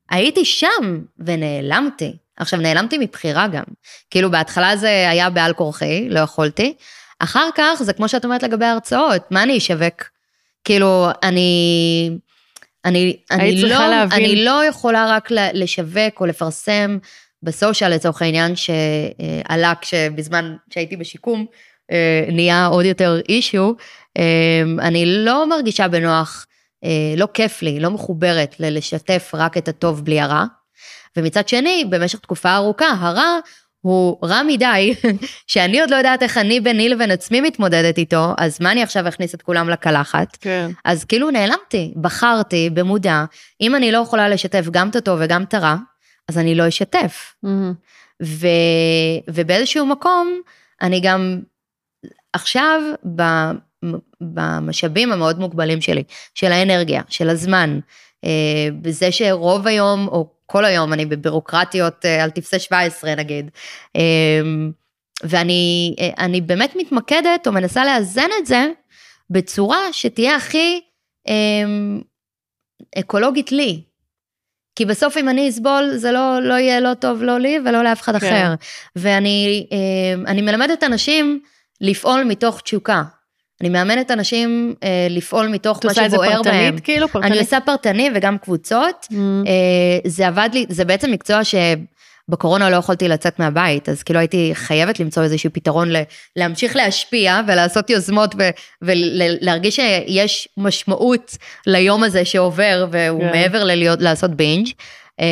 [0.10, 2.18] הייתי שם ונעלמתי.
[2.38, 3.64] עכשיו, נעלמתי מבחירה גם.
[4.10, 6.74] כאילו, בהתחלה זה היה בעל כורחי, לא יכולתי.
[7.20, 10.04] אחר כך, זה כמו שאת אומרת לגבי ההרצאות, מה אני אשווק?
[10.64, 12.10] כאילו, אני...
[12.86, 14.20] אני, אני, לא, להבין...
[14.20, 16.98] אני לא יכולה רק לשווק או לפרסם
[17.44, 21.46] בסושיאל לצורך העניין שעלה כשבזמן שהייתי בשיקום
[22.32, 23.72] נהיה עוד יותר אישיו,
[24.18, 26.46] אה, אני לא מרגישה בנוח,
[26.84, 30.46] אה, לא כיף לי, לא מחוברת ללשתף רק את הטוב בלי הרע.
[31.18, 33.40] ומצד שני, במשך תקופה ארוכה, הרע
[33.82, 34.94] הוא רע מדי,
[35.52, 39.08] שאני עוד לא יודעת איך אני ביני לבין עצמי מתמודדת איתו, אז מה אני עכשיו
[39.08, 40.38] אכניס את כולם לקלחת?
[40.42, 40.72] כן.
[40.86, 43.24] אז כאילו נעלמתי, בחרתי במודע,
[43.62, 45.76] אם אני לא יכולה לשתף גם את הטוב וגם את הרע,
[46.30, 47.34] אז אני לא אשתף.
[47.46, 47.74] Mm-hmm.
[48.24, 48.48] ו,
[49.30, 50.42] ובאיזשהו מקום,
[50.82, 51.40] אני גם
[52.34, 52.82] עכשיו,
[54.22, 56.04] במשאבים המאוד מוגבלים שלי,
[56.36, 57.80] של האנרגיה, של הזמן,
[58.26, 63.50] אה, בזה שרוב היום, או כל היום, אני בבירוקרטיות אה, על טפסי 17 נגיד,
[63.96, 64.42] אה,
[65.24, 68.66] ואני באמת מתמקדת או מנסה לאזן את זה
[69.30, 70.82] בצורה שתהיה הכי
[73.00, 73.82] אקולוגית לי.
[74.76, 78.02] כי בסוף אם אני אסבול, זה לא, לא יהיה לא טוב לא לי ולא לאף
[78.02, 78.28] אחד כן.
[78.28, 78.54] אחר.
[78.96, 81.42] ואני מלמדת אנשים
[81.82, 83.04] לפעול מתוך תשוקה.
[83.62, 86.24] אני מאמנת אנשים אה, לפעול מתוך מה שבוער בהם.
[86.24, 87.08] את עושה את זה פרטנית כאילו?
[87.08, 87.32] פרטנית?
[87.32, 89.08] אני עושה פרטני וגם קבוצות.
[89.12, 89.16] Mm.
[89.48, 94.52] אה, זה עבד לי, זה בעצם מקצוע שבקורונה לא יכולתי לצאת מהבית, אז כאילו הייתי
[94.54, 96.02] חייבת למצוא איזשהו פתרון ל,
[96.36, 98.50] להמשיך להשפיע ולעשות יוזמות ו,
[98.82, 101.38] ולהרגיש שיש משמעות
[101.68, 103.24] ליום הזה שעובר והוא yeah.
[103.24, 103.32] כן.
[103.32, 104.68] מעבר ללהיות, לעשות בינג'.
[105.20, 105.26] אה,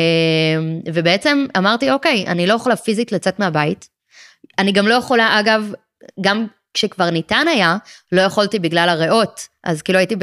[0.92, 3.88] ובעצם אמרתי, אוקיי, אני לא יכולה פיזית לצאת מהבית.
[4.58, 5.72] אני גם לא יכולה, אגב,
[6.20, 7.76] גם כשכבר ניתן היה,
[8.12, 10.16] לא יכולתי בגלל הריאות, אז כאילו הייתי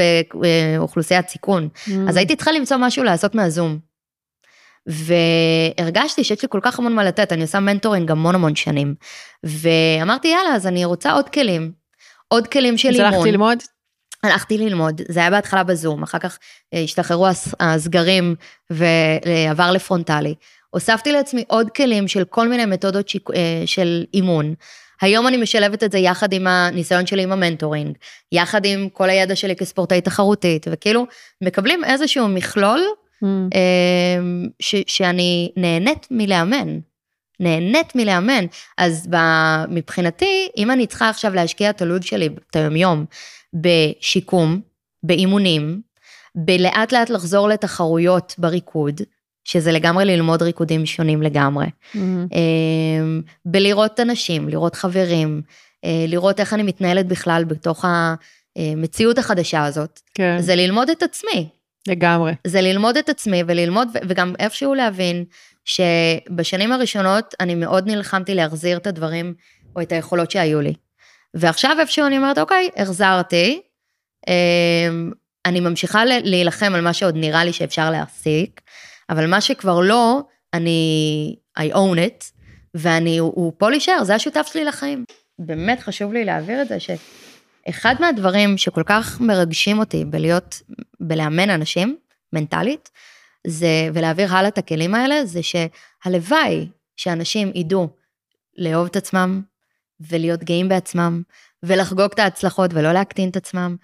[0.74, 1.70] באוכלוסיית סיכון.
[1.74, 1.92] Mm.
[2.10, 3.80] אז הייתי צריכה למצוא משהו לעשות מהזום.
[4.88, 8.96] והרגשתי שיש לי כל כך המון מה לתת, אני עושה מנטורינג המון המון שנים.
[9.44, 11.72] ואמרתי, יאללה, אז אני רוצה עוד כלים.
[12.28, 13.06] עוד כלים של אימון.
[13.06, 13.58] אז הלכתי ללמוד?
[14.24, 16.40] הלכתי ללמוד, זה היה בהתחלה בזום, אחר כך
[16.74, 17.28] אה, השתחררו
[17.60, 18.36] הסגרים
[18.70, 20.36] ועבר לפרונטלי.
[20.70, 23.30] הוספתי לעצמי עוד כלים של כל מיני מתודות שיק...
[23.36, 24.54] אה, של אימון.
[25.02, 27.98] היום אני משלבת את זה יחד עם הניסיון שלי עם המנטורינג,
[28.32, 31.06] יחד עם כל הידע שלי כספורטאי תחרותית, וכאילו
[31.42, 32.80] מקבלים איזשהו מכלול
[33.24, 33.26] mm.
[33.26, 36.80] אמ, ש, שאני נהנית מלאמן.
[37.40, 38.46] נהנית מלאמן.
[38.78, 39.16] אז ב,
[39.70, 43.06] מבחינתי, אם אני צריכה עכשיו להשקיע את הלוד שלי, את היומיום,
[43.54, 44.62] בשיקום,
[45.04, 45.82] באימונים,
[46.36, 49.02] בלאט לאט לחזור לתחרויות בריקוד,
[49.46, 51.66] שזה לגמרי ללמוד ריקודים שונים לגמרי.
[51.66, 51.98] Mm-hmm.
[51.98, 55.42] אמ, בלראות אנשים, לראות חברים,
[55.86, 57.86] אה, לראות איך אני מתנהלת בכלל בתוך
[58.56, 60.00] המציאות החדשה הזאת.
[60.14, 60.38] כן.
[60.40, 61.50] זה ללמוד את עצמי.
[61.88, 62.34] לגמרי.
[62.48, 65.26] זה ללמוד את עצמי וללמוד, וגם איפשהו להבין
[65.66, 69.34] שבשנים הראשונות אני מאוד נלחמתי להחזיר את הדברים
[69.76, 70.74] או את היכולות שהיו לי.
[71.34, 73.62] ועכשיו איפשהו אני אומרת, אוקיי, החזרתי,
[74.28, 75.12] אמ,
[75.46, 78.62] אני ממשיכה להילחם על מה שעוד נראה לי שאפשר להפסיק,
[79.10, 80.22] אבל מה שכבר לא,
[80.54, 82.32] אני, I own it,
[82.74, 85.06] ואני, הוא, הוא פה להישאר, זה השותף שלי לחיים.
[85.40, 90.62] באמת חשוב לי להעביר את זה, שאחד מהדברים שכל כך מרגשים אותי בלהיות,
[91.00, 91.98] בלאמן אנשים,
[92.34, 92.90] מנטלית,
[93.48, 96.68] זה, ולהעביר הלאה את הכלים האלה, זה שהלוואי
[96.98, 97.90] שאנשים ידעו
[98.58, 99.42] לאהוב את עצמם,
[100.00, 101.22] ולהיות גאים בעצמם,
[101.64, 103.76] ולחגוג את ההצלחות ולא להקטין את עצמם.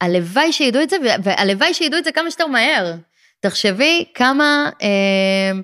[0.00, 2.94] הלוואי שידעו את זה, והלוואי שידעו את זה כמה שיותר מהר.
[3.40, 5.60] תחשבי כמה, אה,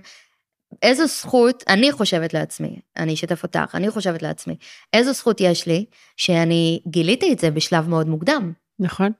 [0.82, 4.56] איזו זכות, אני חושבת לעצמי, אני אשתף אותך, אני חושבת לעצמי,
[4.92, 5.84] איזו זכות יש לי
[6.16, 8.52] שאני גיליתי את זה בשלב מאוד מוקדם.
[8.78, 9.12] נכון.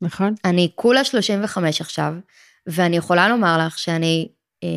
[0.00, 0.34] נכון.
[0.44, 2.14] אני כולה 35 עכשיו,
[2.66, 4.28] ואני יכולה לומר לך שאני
[4.64, 4.68] אה,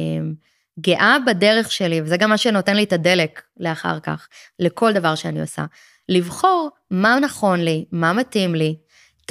[0.80, 4.28] גאה בדרך שלי, וזה גם מה שנותן לי את הדלק לאחר כך,
[4.60, 5.66] לכל דבר שאני עושה.
[6.10, 8.76] לבחור מה נכון לי, מה מתאים לי,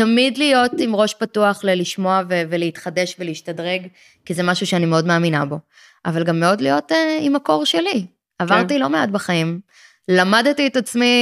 [0.01, 3.87] תמיד להיות עם ראש פתוח ללשמוע ו- ולהתחדש ולהשתדרג,
[4.25, 5.59] כי זה משהו שאני מאוד מאמינה בו.
[6.05, 8.07] אבל גם מאוד להיות uh, עם הקור שלי.
[8.39, 8.81] עברתי כן.
[8.81, 9.61] לא מעט בחיים,
[10.09, 11.15] למדתי את עצמי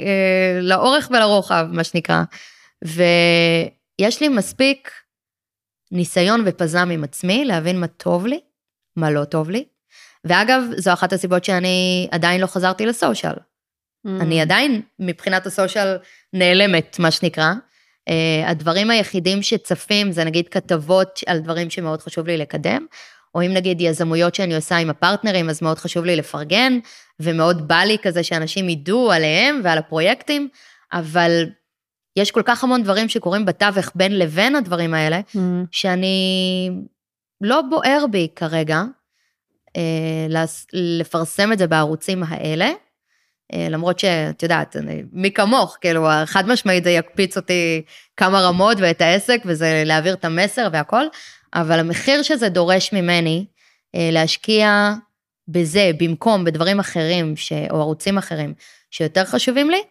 [0.00, 2.22] uh, לאורך ולרוחב, מה שנקרא,
[2.84, 4.90] ויש לי מספיק
[5.92, 8.40] ניסיון ופזם עם עצמי להבין מה טוב לי,
[8.96, 9.64] מה לא טוב לי.
[10.24, 13.34] ואגב, זו אחת הסיבות שאני עדיין לא חזרתי לסושיאל.
[13.34, 14.10] Mm.
[14.20, 15.96] אני עדיין, מבחינת הסושיאל,
[16.32, 17.52] נעלמת, מה שנקרא.
[18.10, 18.12] Uh,
[18.50, 22.86] הדברים היחידים שצפים זה נגיד כתבות על דברים שמאוד חשוב לי לקדם,
[23.34, 26.78] או אם נגיד יזמויות שאני עושה עם הפרטנרים, אז מאוד חשוב לי לפרגן,
[27.20, 30.48] ומאוד בא לי כזה שאנשים ידעו עליהם ועל הפרויקטים,
[30.92, 31.46] אבל
[32.18, 35.38] יש כל כך המון דברים שקורים בתווך בין לבין הדברים האלה, Mm.
[35.70, 36.70] שאני
[37.40, 38.82] לא בוער בי כרגע
[39.76, 39.82] אה,
[40.28, 42.70] לס- לפרסם את זה בערוצים האלה,
[43.52, 47.82] למרות שאת יודעת, אני, מי כמוך, כאילו, חד משמעית זה יקפיץ אותי
[48.16, 51.04] כמה רמות ואת העסק, וזה להעביר את המסר והכל,
[51.54, 53.46] אבל המחיר שזה דורש ממני,
[53.94, 54.94] אה, להשקיע
[55.48, 58.54] בזה במקום בדברים אחרים, ש, או ערוצים אחרים,
[58.90, 59.82] שיותר חשובים לי,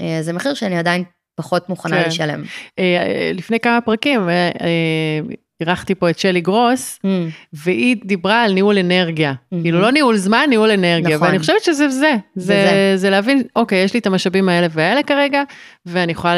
[0.00, 1.04] אה, זה מחיר שאני עדיין
[1.34, 2.08] פחות מוכנה כן.
[2.08, 2.42] לשלם.
[2.78, 5.20] אה, אה, לפני כמה פרקים אה, אה,
[5.60, 7.08] אירחתי פה את שלי גרוס, Mm,
[7.52, 9.32] והיא דיברה על ניהול אנרגיה.
[9.52, 9.62] מהמם.
[9.64, 11.16] כאילו לא ניהול זמן, ניהול אנרגיה.
[11.16, 11.26] נכון.
[11.28, 12.14] ואני חושבת שזה זה.
[12.36, 12.92] זה, זה.
[12.96, 15.42] זה להבין, אוקיי, יש לי את המשאבים האלה והאלה כרגע,
[15.86, 16.34] ואני יכולה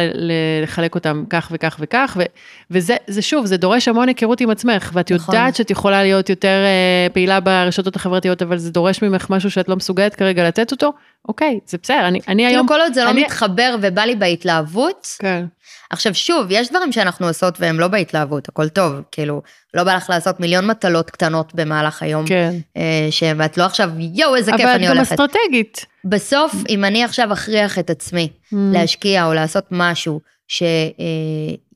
[0.63, 2.23] לחלק אותם כך וכך וכך, ו-
[2.71, 5.35] וזה זה שוב, זה דורש המון היכרות עם עצמך, ואת נכון.
[5.35, 9.69] יודעת שאת יכולה להיות יותר אה, פעילה ברשתות החברתיות, אבל זה דורש ממך משהו שאת
[9.69, 10.93] לא מסוגלת כרגע לתת אותו,
[11.29, 12.67] אוקיי, זה בסדר, אני, אני כאילו היום...
[12.67, 15.45] כל עוד זה לא אני- מתחבר ובא לי בהתלהבות, כן,
[15.91, 19.43] עכשיו שוב, יש דברים שאנחנו עושות והם לא בהתלהבות, הכל טוב, כאילו,
[19.75, 22.55] לא בא לך לעשות מיליון מטלות קטנות במהלך היום, כן.
[22.77, 25.13] אה, שאת לא עכשיו, יואו, איזה כיף אבל אני את גם הולכת.
[25.13, 25.87] אסטרטגית.
[26.05, 28.57] בסוף, אם אני עכשיו אכריח את עצמי Mm.
[28.73, 30.21] להשקיע או לעשות משהו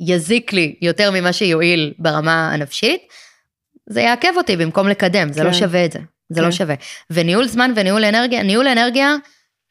[0.00, 3.00] שיזיק לי יותר ממה שיועיל ברמה הנפשית,
[3.90, 5.54] זה יעכב אותי במקום לקדם, זה לא כן.
[5.54, 5.98] שווה את זה.
[6.28, 6.46] זה כן.
[6.46, 6.74] לא שווה.
[7.10, 9.14] וניהול זמן וניהול אנרגיה, ניהול אנרגיה,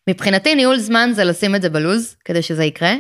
[0.10, 2.94] מבחינתי ניהול זמן זה לשים את זה בלוז, כדי שזה יקרה.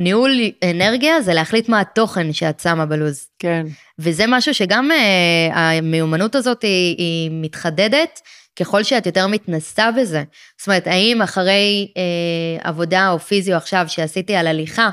[0.00, 0.30] ניהול
[0.70, 3.28] אנרגיה זה להחליט מה התוכן שאת שמה בלוז.
[3.38, 3.66] כן.
[3.98, 8.20] וזה משהו שגם אה, המיומנות הזאת היא, היא מתחדדת
[8.58, 10.22] ככל שאת יותר מתנסה בזה.
[10.58, 14.90] זאת אומרת, האם אחרי אה, עבודה או פיזיו עכשיו שעשיתי על הליכה,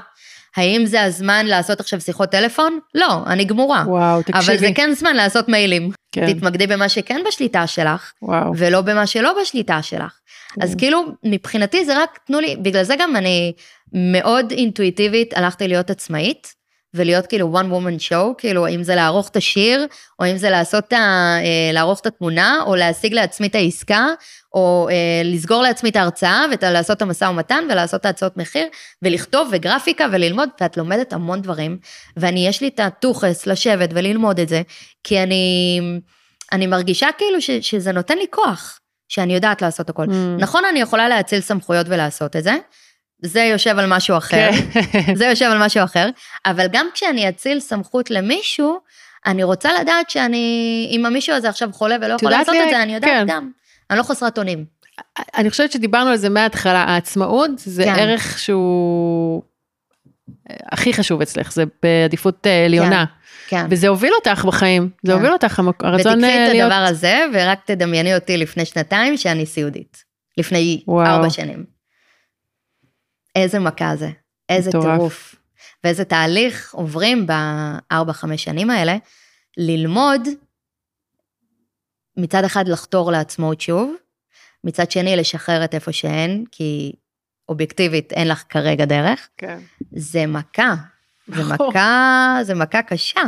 [0.58, 2.80] האם זה הזמן לעשות עכשיו שיחות טלפון?
[2.96, 3.84] לא, אני גמורה.
[3.88, 4.40] וואו, תקשיבי.
[4.40, 5.92] אבל זה כן זמן לעשות מיילים.
[6.12, 6.34] כן.
[6.34, 8.54] תתמקדי במה שכן בשליטה שלך, וואו.
[8.58, 10.20] ולא במה שלא בשליטה שלך.
[10.62, 13.54] אז כאילו, מבחינתי זה רק, תנו לי, בגלל זה גם אני
[13.94, 16.54] מאוד אינטואיטיבית הלכתי להיות עצמאית,
[16.94, 19.86] ולהיות כאילו one woman show, כאילו אם זה לערוך את השיר,
[20.20, 20.94] או אם זה לעשות.
[20.94, 24.08] אה, לערוך את התמונה, או להשיג לעצמי את העסקה,
[24.54, 28.68] או אה, לסגור לעצמי את ההרצאה, ולעשות את המשא ומתן, ולעשות את ההצעות מחיר,
[29.02, 31.78] ולכתוב, וגרפיקה, וללמוד, ואת לומדת המון דברים,
[32.18, 34.62] ואני, יש לי את הטוחס לשבת וללמוד את זה,
[35.04, 35.80] כי אני,
[36.52, 40.06] אני מרגישה כאילו ש, שזה נותן לי כוח, שאני יודעת לעשות הכל.
[40.06, 40.12] Mm.
[40.40, 42.58] נכון, אני יכולה להאציל סמכויות ולעשות את זה,
[43.22, 45.16] זה יושב על משהו אחר, כן.
[45.16, 46.10] זה יושב על משהו אחר,
[46.46, 48.80] אבל גם כשאני אציל סמכות למישהו,
[49.26, 52.84] אני רוצה לדעת שאני, אם המישהו הזה עכשיו חולה ולא יכול לעשות לי- את זה,
[52.84, 53.26] אני יודעת כן.
[53.28, 53.50] גם.
[53.90, 54.66] אני לא חסרת אונים.
[55.38, 57.96] אני חושבת שדיברנו על זה מההתחלה, העצמאות זה כן.
[58.00, 59.42] ערך שהוא
[60.50, 63.06] אה, הכי חשוב אצלך, זה בעדיפות אה, עליונה.
[63.48, 63.66] כן.
[63.70, 65.18] וזה הוביל אותך בחיים, זה כן.
[65.18, 66.72] הוביל אותך, הרצון ותקחי אה, את להיות...
[66.72, 70.04] הדבר הזה, ורק תדמייני אותי לפני שנתיים שאני סיעודית.
[70.38, 71.08] לפני וואו.
[71.08, 71.77] ארבע שנים.
[73.38, 74.10] איזה מכה זה,
[74.50, 74.72] איזה.
[74.72, 75.36] טירוף.
[75.84, 78.98] ואיזה תהליך עוברים בארבע, חמש שנים האלה,
[79.58, 80.22] ללמוד,
[82.18, 83.96] מצד אחד לחתור לעצמאות שוב,
[84.64, 86.94] מצד שני לשחרר את איפה שאין, כי
[87.50, 89.30] אובייקטיבית אין לך כרגע דרך.
[89.38, 89.60] כן.
[89.92, 90.76] זה מכה,
[91.28, 91.44] זה.
[91.54, 93.22] מכה, זה מכה קשה.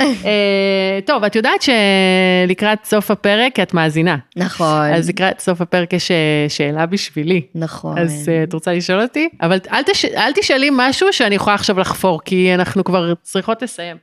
[0.00, 4.16] אה, טוב, את יודעת שלקראת סוף הפרק את מאזינה.
[4.36, 7.42] נכון, אז לקראת סוף הפרק יש אה, שאלה בשבילי.
[7.54, 7.98] נכון.
[7.98, 9.28] אז אה, את רוצה לשאול אותי?
[9.42, 10.04] אבל אל, תש...
[10.04, 13.96] אל תשאלי משהו שאני יכולה עכשיו לחפור, כי אנחנו כבר צריכות לסיים.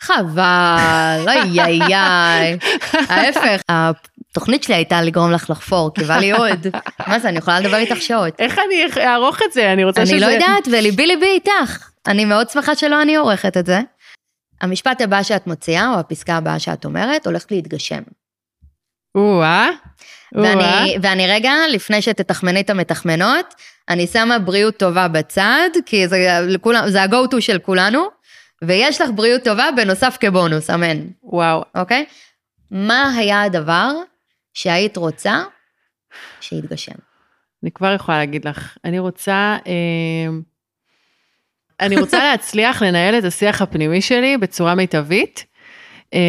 [0.00, 2.58] חבל, אוי איי איי.
[2.92, 6.66] ההפך, התוכנית שלי הייתה לגרום לך לחפור, כי בא לי עוד.
[7.06, 8.34] מה זה, אני יכולה לדבר איתך שעות.
[8.38, 9.72] איך אני אערוך את זה?
[9.72, 10.14] אני רוצה שזה...
[10.14, 11.88] אני לא יודעת, וליבי ליבי איתך.
[12.06, 13.80] אני מאוד שמחה שלא אני עורכת את זה.
[14.60, 18.02] המשפט הבא שאת מוציאה, או הפסקה הבאה שאת אומרת, הולכת להתגשם.
[19.14, 19.70] או-אה.
[20.32, 23.54] ואני, ואני רגע, לפני שתתחמני את המתחמנות,
[23.88, 28.08] אני שמה בריאות טובה בצד, כי זה, לכולם, זה ה-go to של כולנו,
[28.62, 30.98] ויש לך בריאות טובה בנוסף כבונוס, אמן.
[31.22, 31.64] וואו.
[31.74, 32.04] אוקיי?
[32.70, 33.92] מה היה הדבר
[34.54, 35.42] שהיית רוצה
[36.40, 36.92] שיתגשם?
[37.62, 40.28] אני כבר יכולה להגיד לך, אני רוצה, אה,
[41.80, 45.46] אני רוצה להצליח לנהל את השיח הפנימי שלי בצורה מיטבית.
[46.14, 46.20] אה,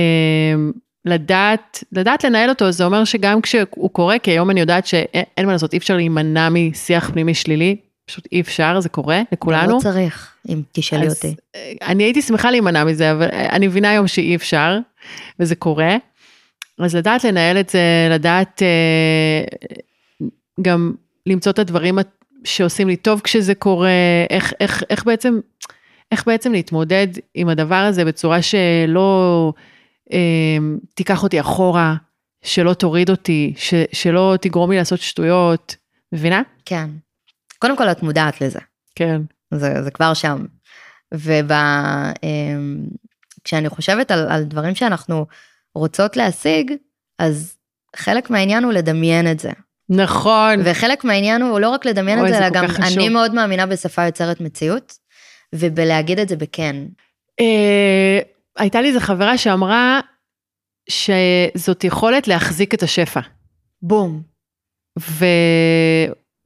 [1.05, 5.51] לדעת, לדעת לנהל אותו, זה אומר שגם כשהוא קורה, כי היום אני יודעת שאין מה
[5.51, 9.73] לעשות, אי אפשר להימנע משיח פנימי שלילי, פשוט אי אפשר, זה קורה לכולנו.
[9.73, 11.35] לא צריך, אם תשאלי אז, אותי.
[11.55, 14.77] אה, אני הייתי שמחה להימנע מזה, אבל אני מבינה היום שאי אפשר,
[15.39, 15.97] וזה קורה.
[16.79, 20.27] אז לדעת לנהל את זה, לדעת אה,
[20.61, 20.93] גם
[21.25, 21.99] למצוא את הדברים
[22.43, 23.89] שעושים לי טוב כשזה קורה,
[24.29, 25.39] איך, איך, איך בעצם,
[26.11, 29.53] איך בעצם להתמודד עם הדבר הזה בצורה שלא
[30.95, 31.95] תיקח אותי אחורה,
[32.43, 35.75] שלא תוריד אותי, ש, שלא תגרום לי לעשות שטויות,
[36.11, 36.41] מבינה?
[36.65, 36.89] כן.
[37.59, 38.59] קודם כל את מודעת לזה.
[38.95, 39.21] כן.
[39.53, 40.45] זה, זה כבר שם.
[41.13, 41.45] וכשאני
[43.53, 45.25] אמ, חושבת על, על דברים שאנחנו
[45.75, 46.73] רוצות להשיג,
[47.19, 47.57] אז
[47.95, 49.51] חלק מהעניין הוא לדמיין את זה.
[49.89, 50.59] נכון.
[50.63, 52.99] וחלק מהעניין הוא לא רק לדמיין את זה, אלא גם חשוב.
[52.99, 54.93] אני מאוד מאמינה בשפה יוצרת מציאות,
[55.55, 56.75] ובלהגיד את זה בכן.
[57.39, 58.19] אה,
[58.57, 59.99] הייתה לי איזה חברה שאמרה
[60.89, 63.19] שזאת יכולת להחזיק את השפע.
[63.81, 64.21] בום.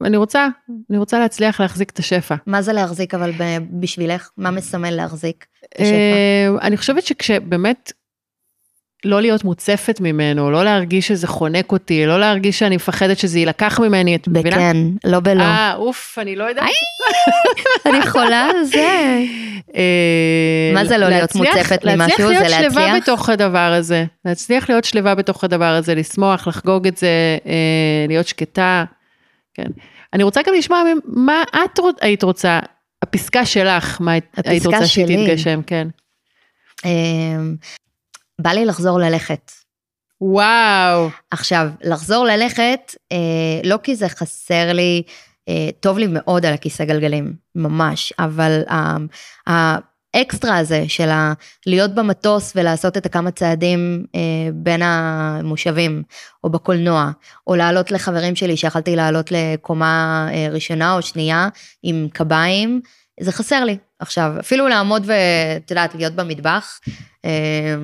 [0.00, 0.48] ואני רוצה,
[0.90, 2.34] אני רוצה להצליח להחזיק את השפע.
[2.46, 3.32] מה זה להחזיק אבל
[3.70, 4.30] בשבילך?
[4.36, 5.92] מה מסמל להחזיק את השפע?
[5.92, 7.92] אה, אני חושבת שכשבאמת
[9.04, 13.80] לא להיות מוצפת ממנו, לא להרגיש שזה חונק אותי, לא להרגיש שאני מפחדת שזה יילקח
[13.80, 14.56] ממני, את מבינה?
[14.56, 15.42] בכן, לא בלא.
[15.42, 16.64] אה, אוף, אני לא יודעת.
[17.86, 19.22] אני חולה על זה.
[19.76, 22.28] אה, מה זה לא להיות מוצפת ממשהו?
[22.28, 22.50] זה להצליח?
[22.50, 24.04] להצליח להיות שלווה בתוך הדבר הזה.
[24.24, 28.84] להצליח להיות שלווה בתוך הדבר הזה, לשמוח, לחגוג את זה, אה, להיות שקטה.
[29.54, 29.70] כן.
[30.12, 32.60] אני רוצה גם לשמוע מה את היית רוצה,
[33.02, 34.12] הפסקה שלך, מה
[34.44, 35.88] היית רוצה שתתגשם, כן.
[38.40, 39.52] בא לי לחזור ללכת.
[40.20, 41.08] וואו.
[41.30, 43.16] עכשיו, לחזור ללכת, אה,
[43.64, 45.02] לא כי זה חסר לי,
[45.48, 48.96] אה, טוב לי מאוד על הכיסא גלגלים, ממש, אבל אה,
[50.14, 51.32] האקסטרה הזה של ה-
[51.66, 54.20] להיות במטוס ולעשות את הכמה צעדים אה,
[54.54, 56.02] בין המושבים,
[56.44, 57.10] או בקולנוע,
[57.46, 61.48] או לעלות לחברים שלי שיכלתי לעלות לקומה אה, ראשונה או שנייה
[61.82, 62.80] עם קביים,
[63.20, 63.76] זה חסר לי.
[63.98, 66.80] עכשיו, אפילו לעמוד ואת יודעת, להיות במטבח,
[67.24, 67.74] אה,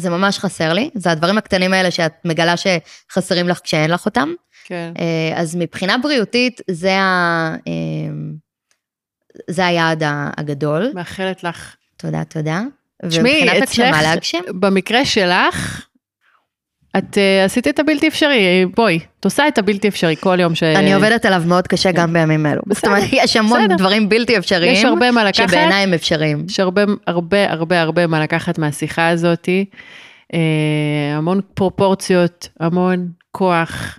[0.00, 4.28] זה ממש חסר לי, זה הדברים הקטנים האלה שאת מגלה שחסרים לך כשאין לך אותם.
[4.64, 4.92] כן.
[4.98, 7.72] אה, אז מבחינה בריאותית, זה, ה, אה,
[9.50, 10.02] זה היעד
[10.36, 10.90] הגדול.
[10.94, 11.76] מאחלת לך.
[11.96, 12.62] תודה, תודה.
[13.08, 13.96] תשמעי, אצלך,
[14.48, 15.86] במקרה שלך,
[16.98, 20.62] את uh, עשית את הבלתי אפשרי, בואי, את עושה את הבלתי אפשרי כל יום ש...
[20.62, 22.60] אני עובדת עליו מאוד קשה גם בימים אלו.
[22.70, 23.76] זאת אומרת, יש המון בסדר.
[23.76, 26.46] דברים בלתי אפשריים, יש הרבה מה לקחת, שבעיניי הם אפשריים.
[26.48, 29.64] יש הרבה, הרבה, הרבה, הרבה מה לקחת מהשיחה הזאתי.
[30.34, 30.38] אה,
[31.16, 33.98] המון פרופורציות, המון כוח,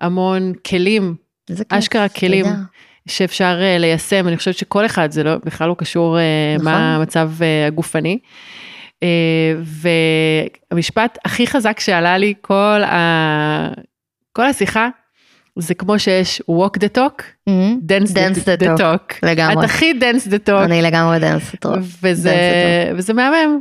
[0.00, 1.14] המון כלים,
[1.68, 2.44] אשכרה כלים.
[3.08, 6.72] שאפשר uh, ליישם, אני חושבת שכל אחד, זה לא, בכלל לא קשור uh, נכון.
[6.72, 8.18] מה המצב uh, הגופני.
[9.00, 9.06] Uh,
[10.72, 13.68] והמשפט הכי חזק שעלה לי כל, ה...
[14.32, 14.88] כל השיחה,
[15.58, 17.52] זה כמו שיש walk the talk, mm-hmm.
[17.86, 18.80] dance, dance the, the talk.
[18.80, 19.18] talk.
[19.22, 19.64] לגמרי.
[19.64, 20.64] את הכי dance the talk.
[20.64, 21.78] אני לגמרי dance the talk.
[22.02, 22.98] וזה, dance the talk.
[22.98, 23.60] וזה מהמם,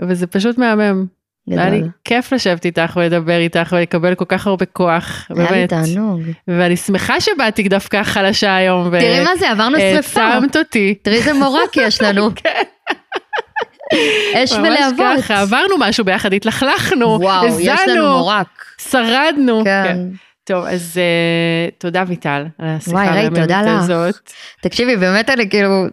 [0.00, 1.06] וזה פשוט מהמם.
[1.50, 5.50] היה לי כיף לשבת איתך ולדבר איתך ולקבל כל כך הרבה כוח, באמת.
[5.50, 6.20] היה לי תענוג.
[6.48, 8.90] ואני שמחה שבאתי דווקא חלשה היום.
[8.90, 10.22] תראי מה זה, עברנו שרפה.
[10.22, 10.94] העצמת אותי.
[11.02, 12.30] תראי איזה מורק יש לנו.
[12.36, 12.62] כן.
[14.34, 14.98] אש ולהבות.
[14.98, 18.64] ממש ככה, עברנו משהו ביחד, התלכלכנו, וואו, הזנו, יש לנו מורק.
[18.90, 19.64] שרדנו.
[19.64, 19.84] כן.
[19.84, 19.98] כן.
[20.44, 24.14] טוב, אז uh, תודה ויטל על השיחה באמת הזאת.
[24.60, 25.86] תקשיבי, באמת אני כאילו,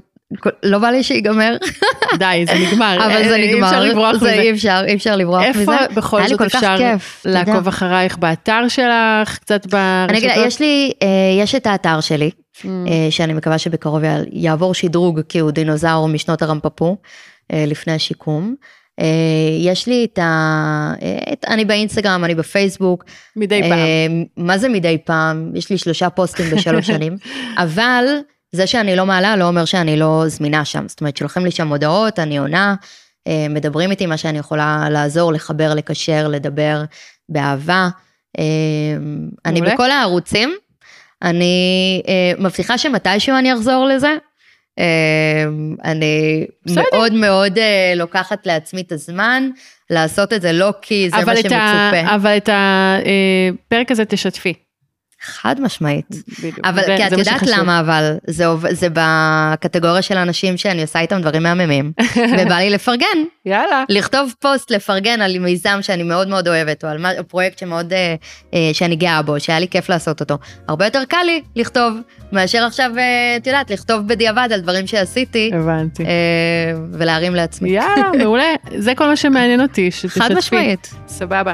[0.64, 1.58] לא בא לי שיגמר.
[2.20, 2.98] די, זה נגמר.
[3.06, 3.58] אבל זה נגמר.
[3.58, 4.34] אי אפשר לברוח מזה.
[4.34, 5.60] אי אפשר, אי אפשר לברוח מזה.
[5.60, 6.78] איפה בכל זאת אפשר
[7.26, 10.10] לעקוב אחרייך באתר שלך, קצת ברשתות?
[10.10, 11.08] אני אגיד, יש לי, אה,
[11.44, 12.66] יש את האתר שלי, mm.
[12.66, 14.02] אה, שאני מקווה שבקרוב
[14.32, 16.96] יעבור שדרוג, כי הוא דינוזאור משנות הרמפפו, אה,
[17.54, 18.56] לפני השיקום.
[19.60, 20.94] יש לי את ה...
[21.34, 23.04] את, אני באינסטגרם, אני בפייסבוק.
[23.36, 24.26] מדי פעם.
[24.38, 25.52] מה זה מדי פעם?
[25.56, 27.18] יש לי שלושה פוסטים בשלוש שנים,
[27.58, 28.06] אבל...
[28.56, 31.68] זה שאני לא מעלה לא אומר שאני לא זמינה שם, זאת אומרת שולחים לי שם
[31.68, 32.76] הודעות, אני עונה,
[33.28, 36.84] אה, מדברים איתי מה שאני יכולה לעזור, לחבר, לקשר, לדבר
[37.30, 37.90] באהבה.
[38.40, 38.44] אה,
[39.46, 40.56] אני בכל הערוצים,
[41.22, 44.16] אני אה, מבטיחה שמתישהו אני אחזור לזה.
[45.84, 46.82] אני בסדר.
[46.94, 47.58] מאוד מאוד
[47.96, 49.50] לוקחת לעצמי את הזמן
[49.90, 52.16] לעשות את זה, לא כי זה מה שמצופה.
[52.16, 54.54] אבל את הפרק הזה תשתפי.
[55.26, 56.06] חד משמעית.
[56.40, 56.60] בדיוק.
[56.64, 61.22] אבל זה, כי את יודעת למה אבל, זה, זה בקטגוריה של אנשים שאני עושה איתם
[61.22, 61.92] דברים מהממים,
[62.40, 63.06] ובא לי לפרגן.
[63.46, 63.84] יאללה.
[63.90, 68.16] לכתוב פוסט, לפרגן על מיזם שאני מאוד מאוד אוהבת, או על פרויקט שמאוד, אה,
[68.54, 70.38] אה, שאני גאה בו, שהיה לי כיף לעשות אותו.
[70.68, 71.98] הרבה יותר קל לי לכתוב,
[72.32, 75.52] מאשר עכשיו, אה, את יודעת, לכתוב בדיעבד על דברים שעשיתי.
[75.54, 76.06] הבנתי.
[76.06, 76.10] אה,
[76.92, 77.70] ולהרים לעצמי.
[77.70, 78.54] יאללה, מעולה.
[78.78, 80.20] זה כל מה שמעניין אותי, שתשתפי.
[80.20, 80.94] חד משמעית.
[81.08, 81.54] סבבה.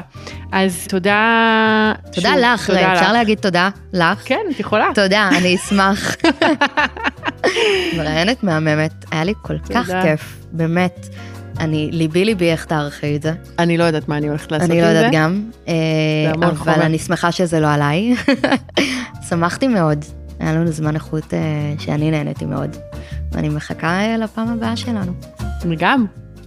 [0.52, 1.92] אז תודה.
[2.12, 3.12] תודה שוב, לך, תודה אפשר לך.
[3.12, 3.61] להגיד תודה
[3.92, 4.22] לך?
[4.24, 4.88] כן, את יכולה.
[4.94, 6.16] תודה, אני אשמח.
[7.96, 11.08] מראיינת מהממת, היה לי כל כך כיף, באמת.
[11.60, 13.32] אני, ליבי ליבי איך תערכי את זה.
[13.58, 14.88] אני לא יודעת מה אני הולכת לעשות עם זה.
[14.88, 16.82] אני לא יודעת גם, אה, אבל.
[16.82, 18.14] אני שמחה שזה לא עליי.
[19.28, 20.04] שמחתי מאוד,
[20.40, 21.38] היה לנו זמן איכות אה,
[21.78, 22.76] שאני נהניתי מאוד,
[23.32, 25.12] ואני מחכה לפעם הבאה שלנו.
[25.78, 26.06] גם.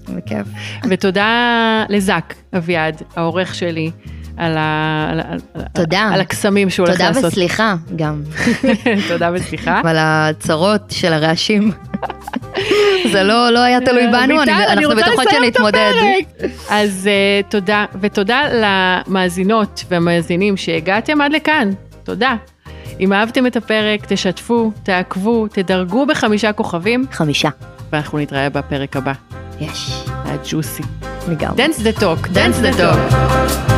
[0.10, 0.48] בכיף.
[0.90, 3.92] ותודה לזק אביעד, העורך שלי,
[4.38, 5.10] על, ה...
[5.12, 5.40] על,
[5.74, 6.10] תודה.
[6.14, 7.26] על הקסמים שהוא הולך תודה לעשות.
[7.26, 8.22] וסליחה גם,
[9.10, 9.82] תודה וסליחה.
[9.84, 11.72] על הצרות של הרעשים.
[13.14, 15.92] זה לא, לא היה תלוי בנו, אני, אנחנו בטוחות שנתמודד.
[16.70, 21.72] אז uh, תודה, ותודה למאזינות והמאזינים שהגעתם עד לכאן.
[22.04, 22.36] תודה.
[23.00, 27.50] אם אהבתם את הפרק, תשתפו, תעקבו, תדרגו בחמישה כוכבים, חמישה.
[27.92, 29.14] ואנחנו נתראה בפרק הבא.
[29.60, 30.84] יש, היה ג'וסי.
[31.30, 31.66] לגמרי.
[31.66, 33.75] Dance the talk, dance the talk.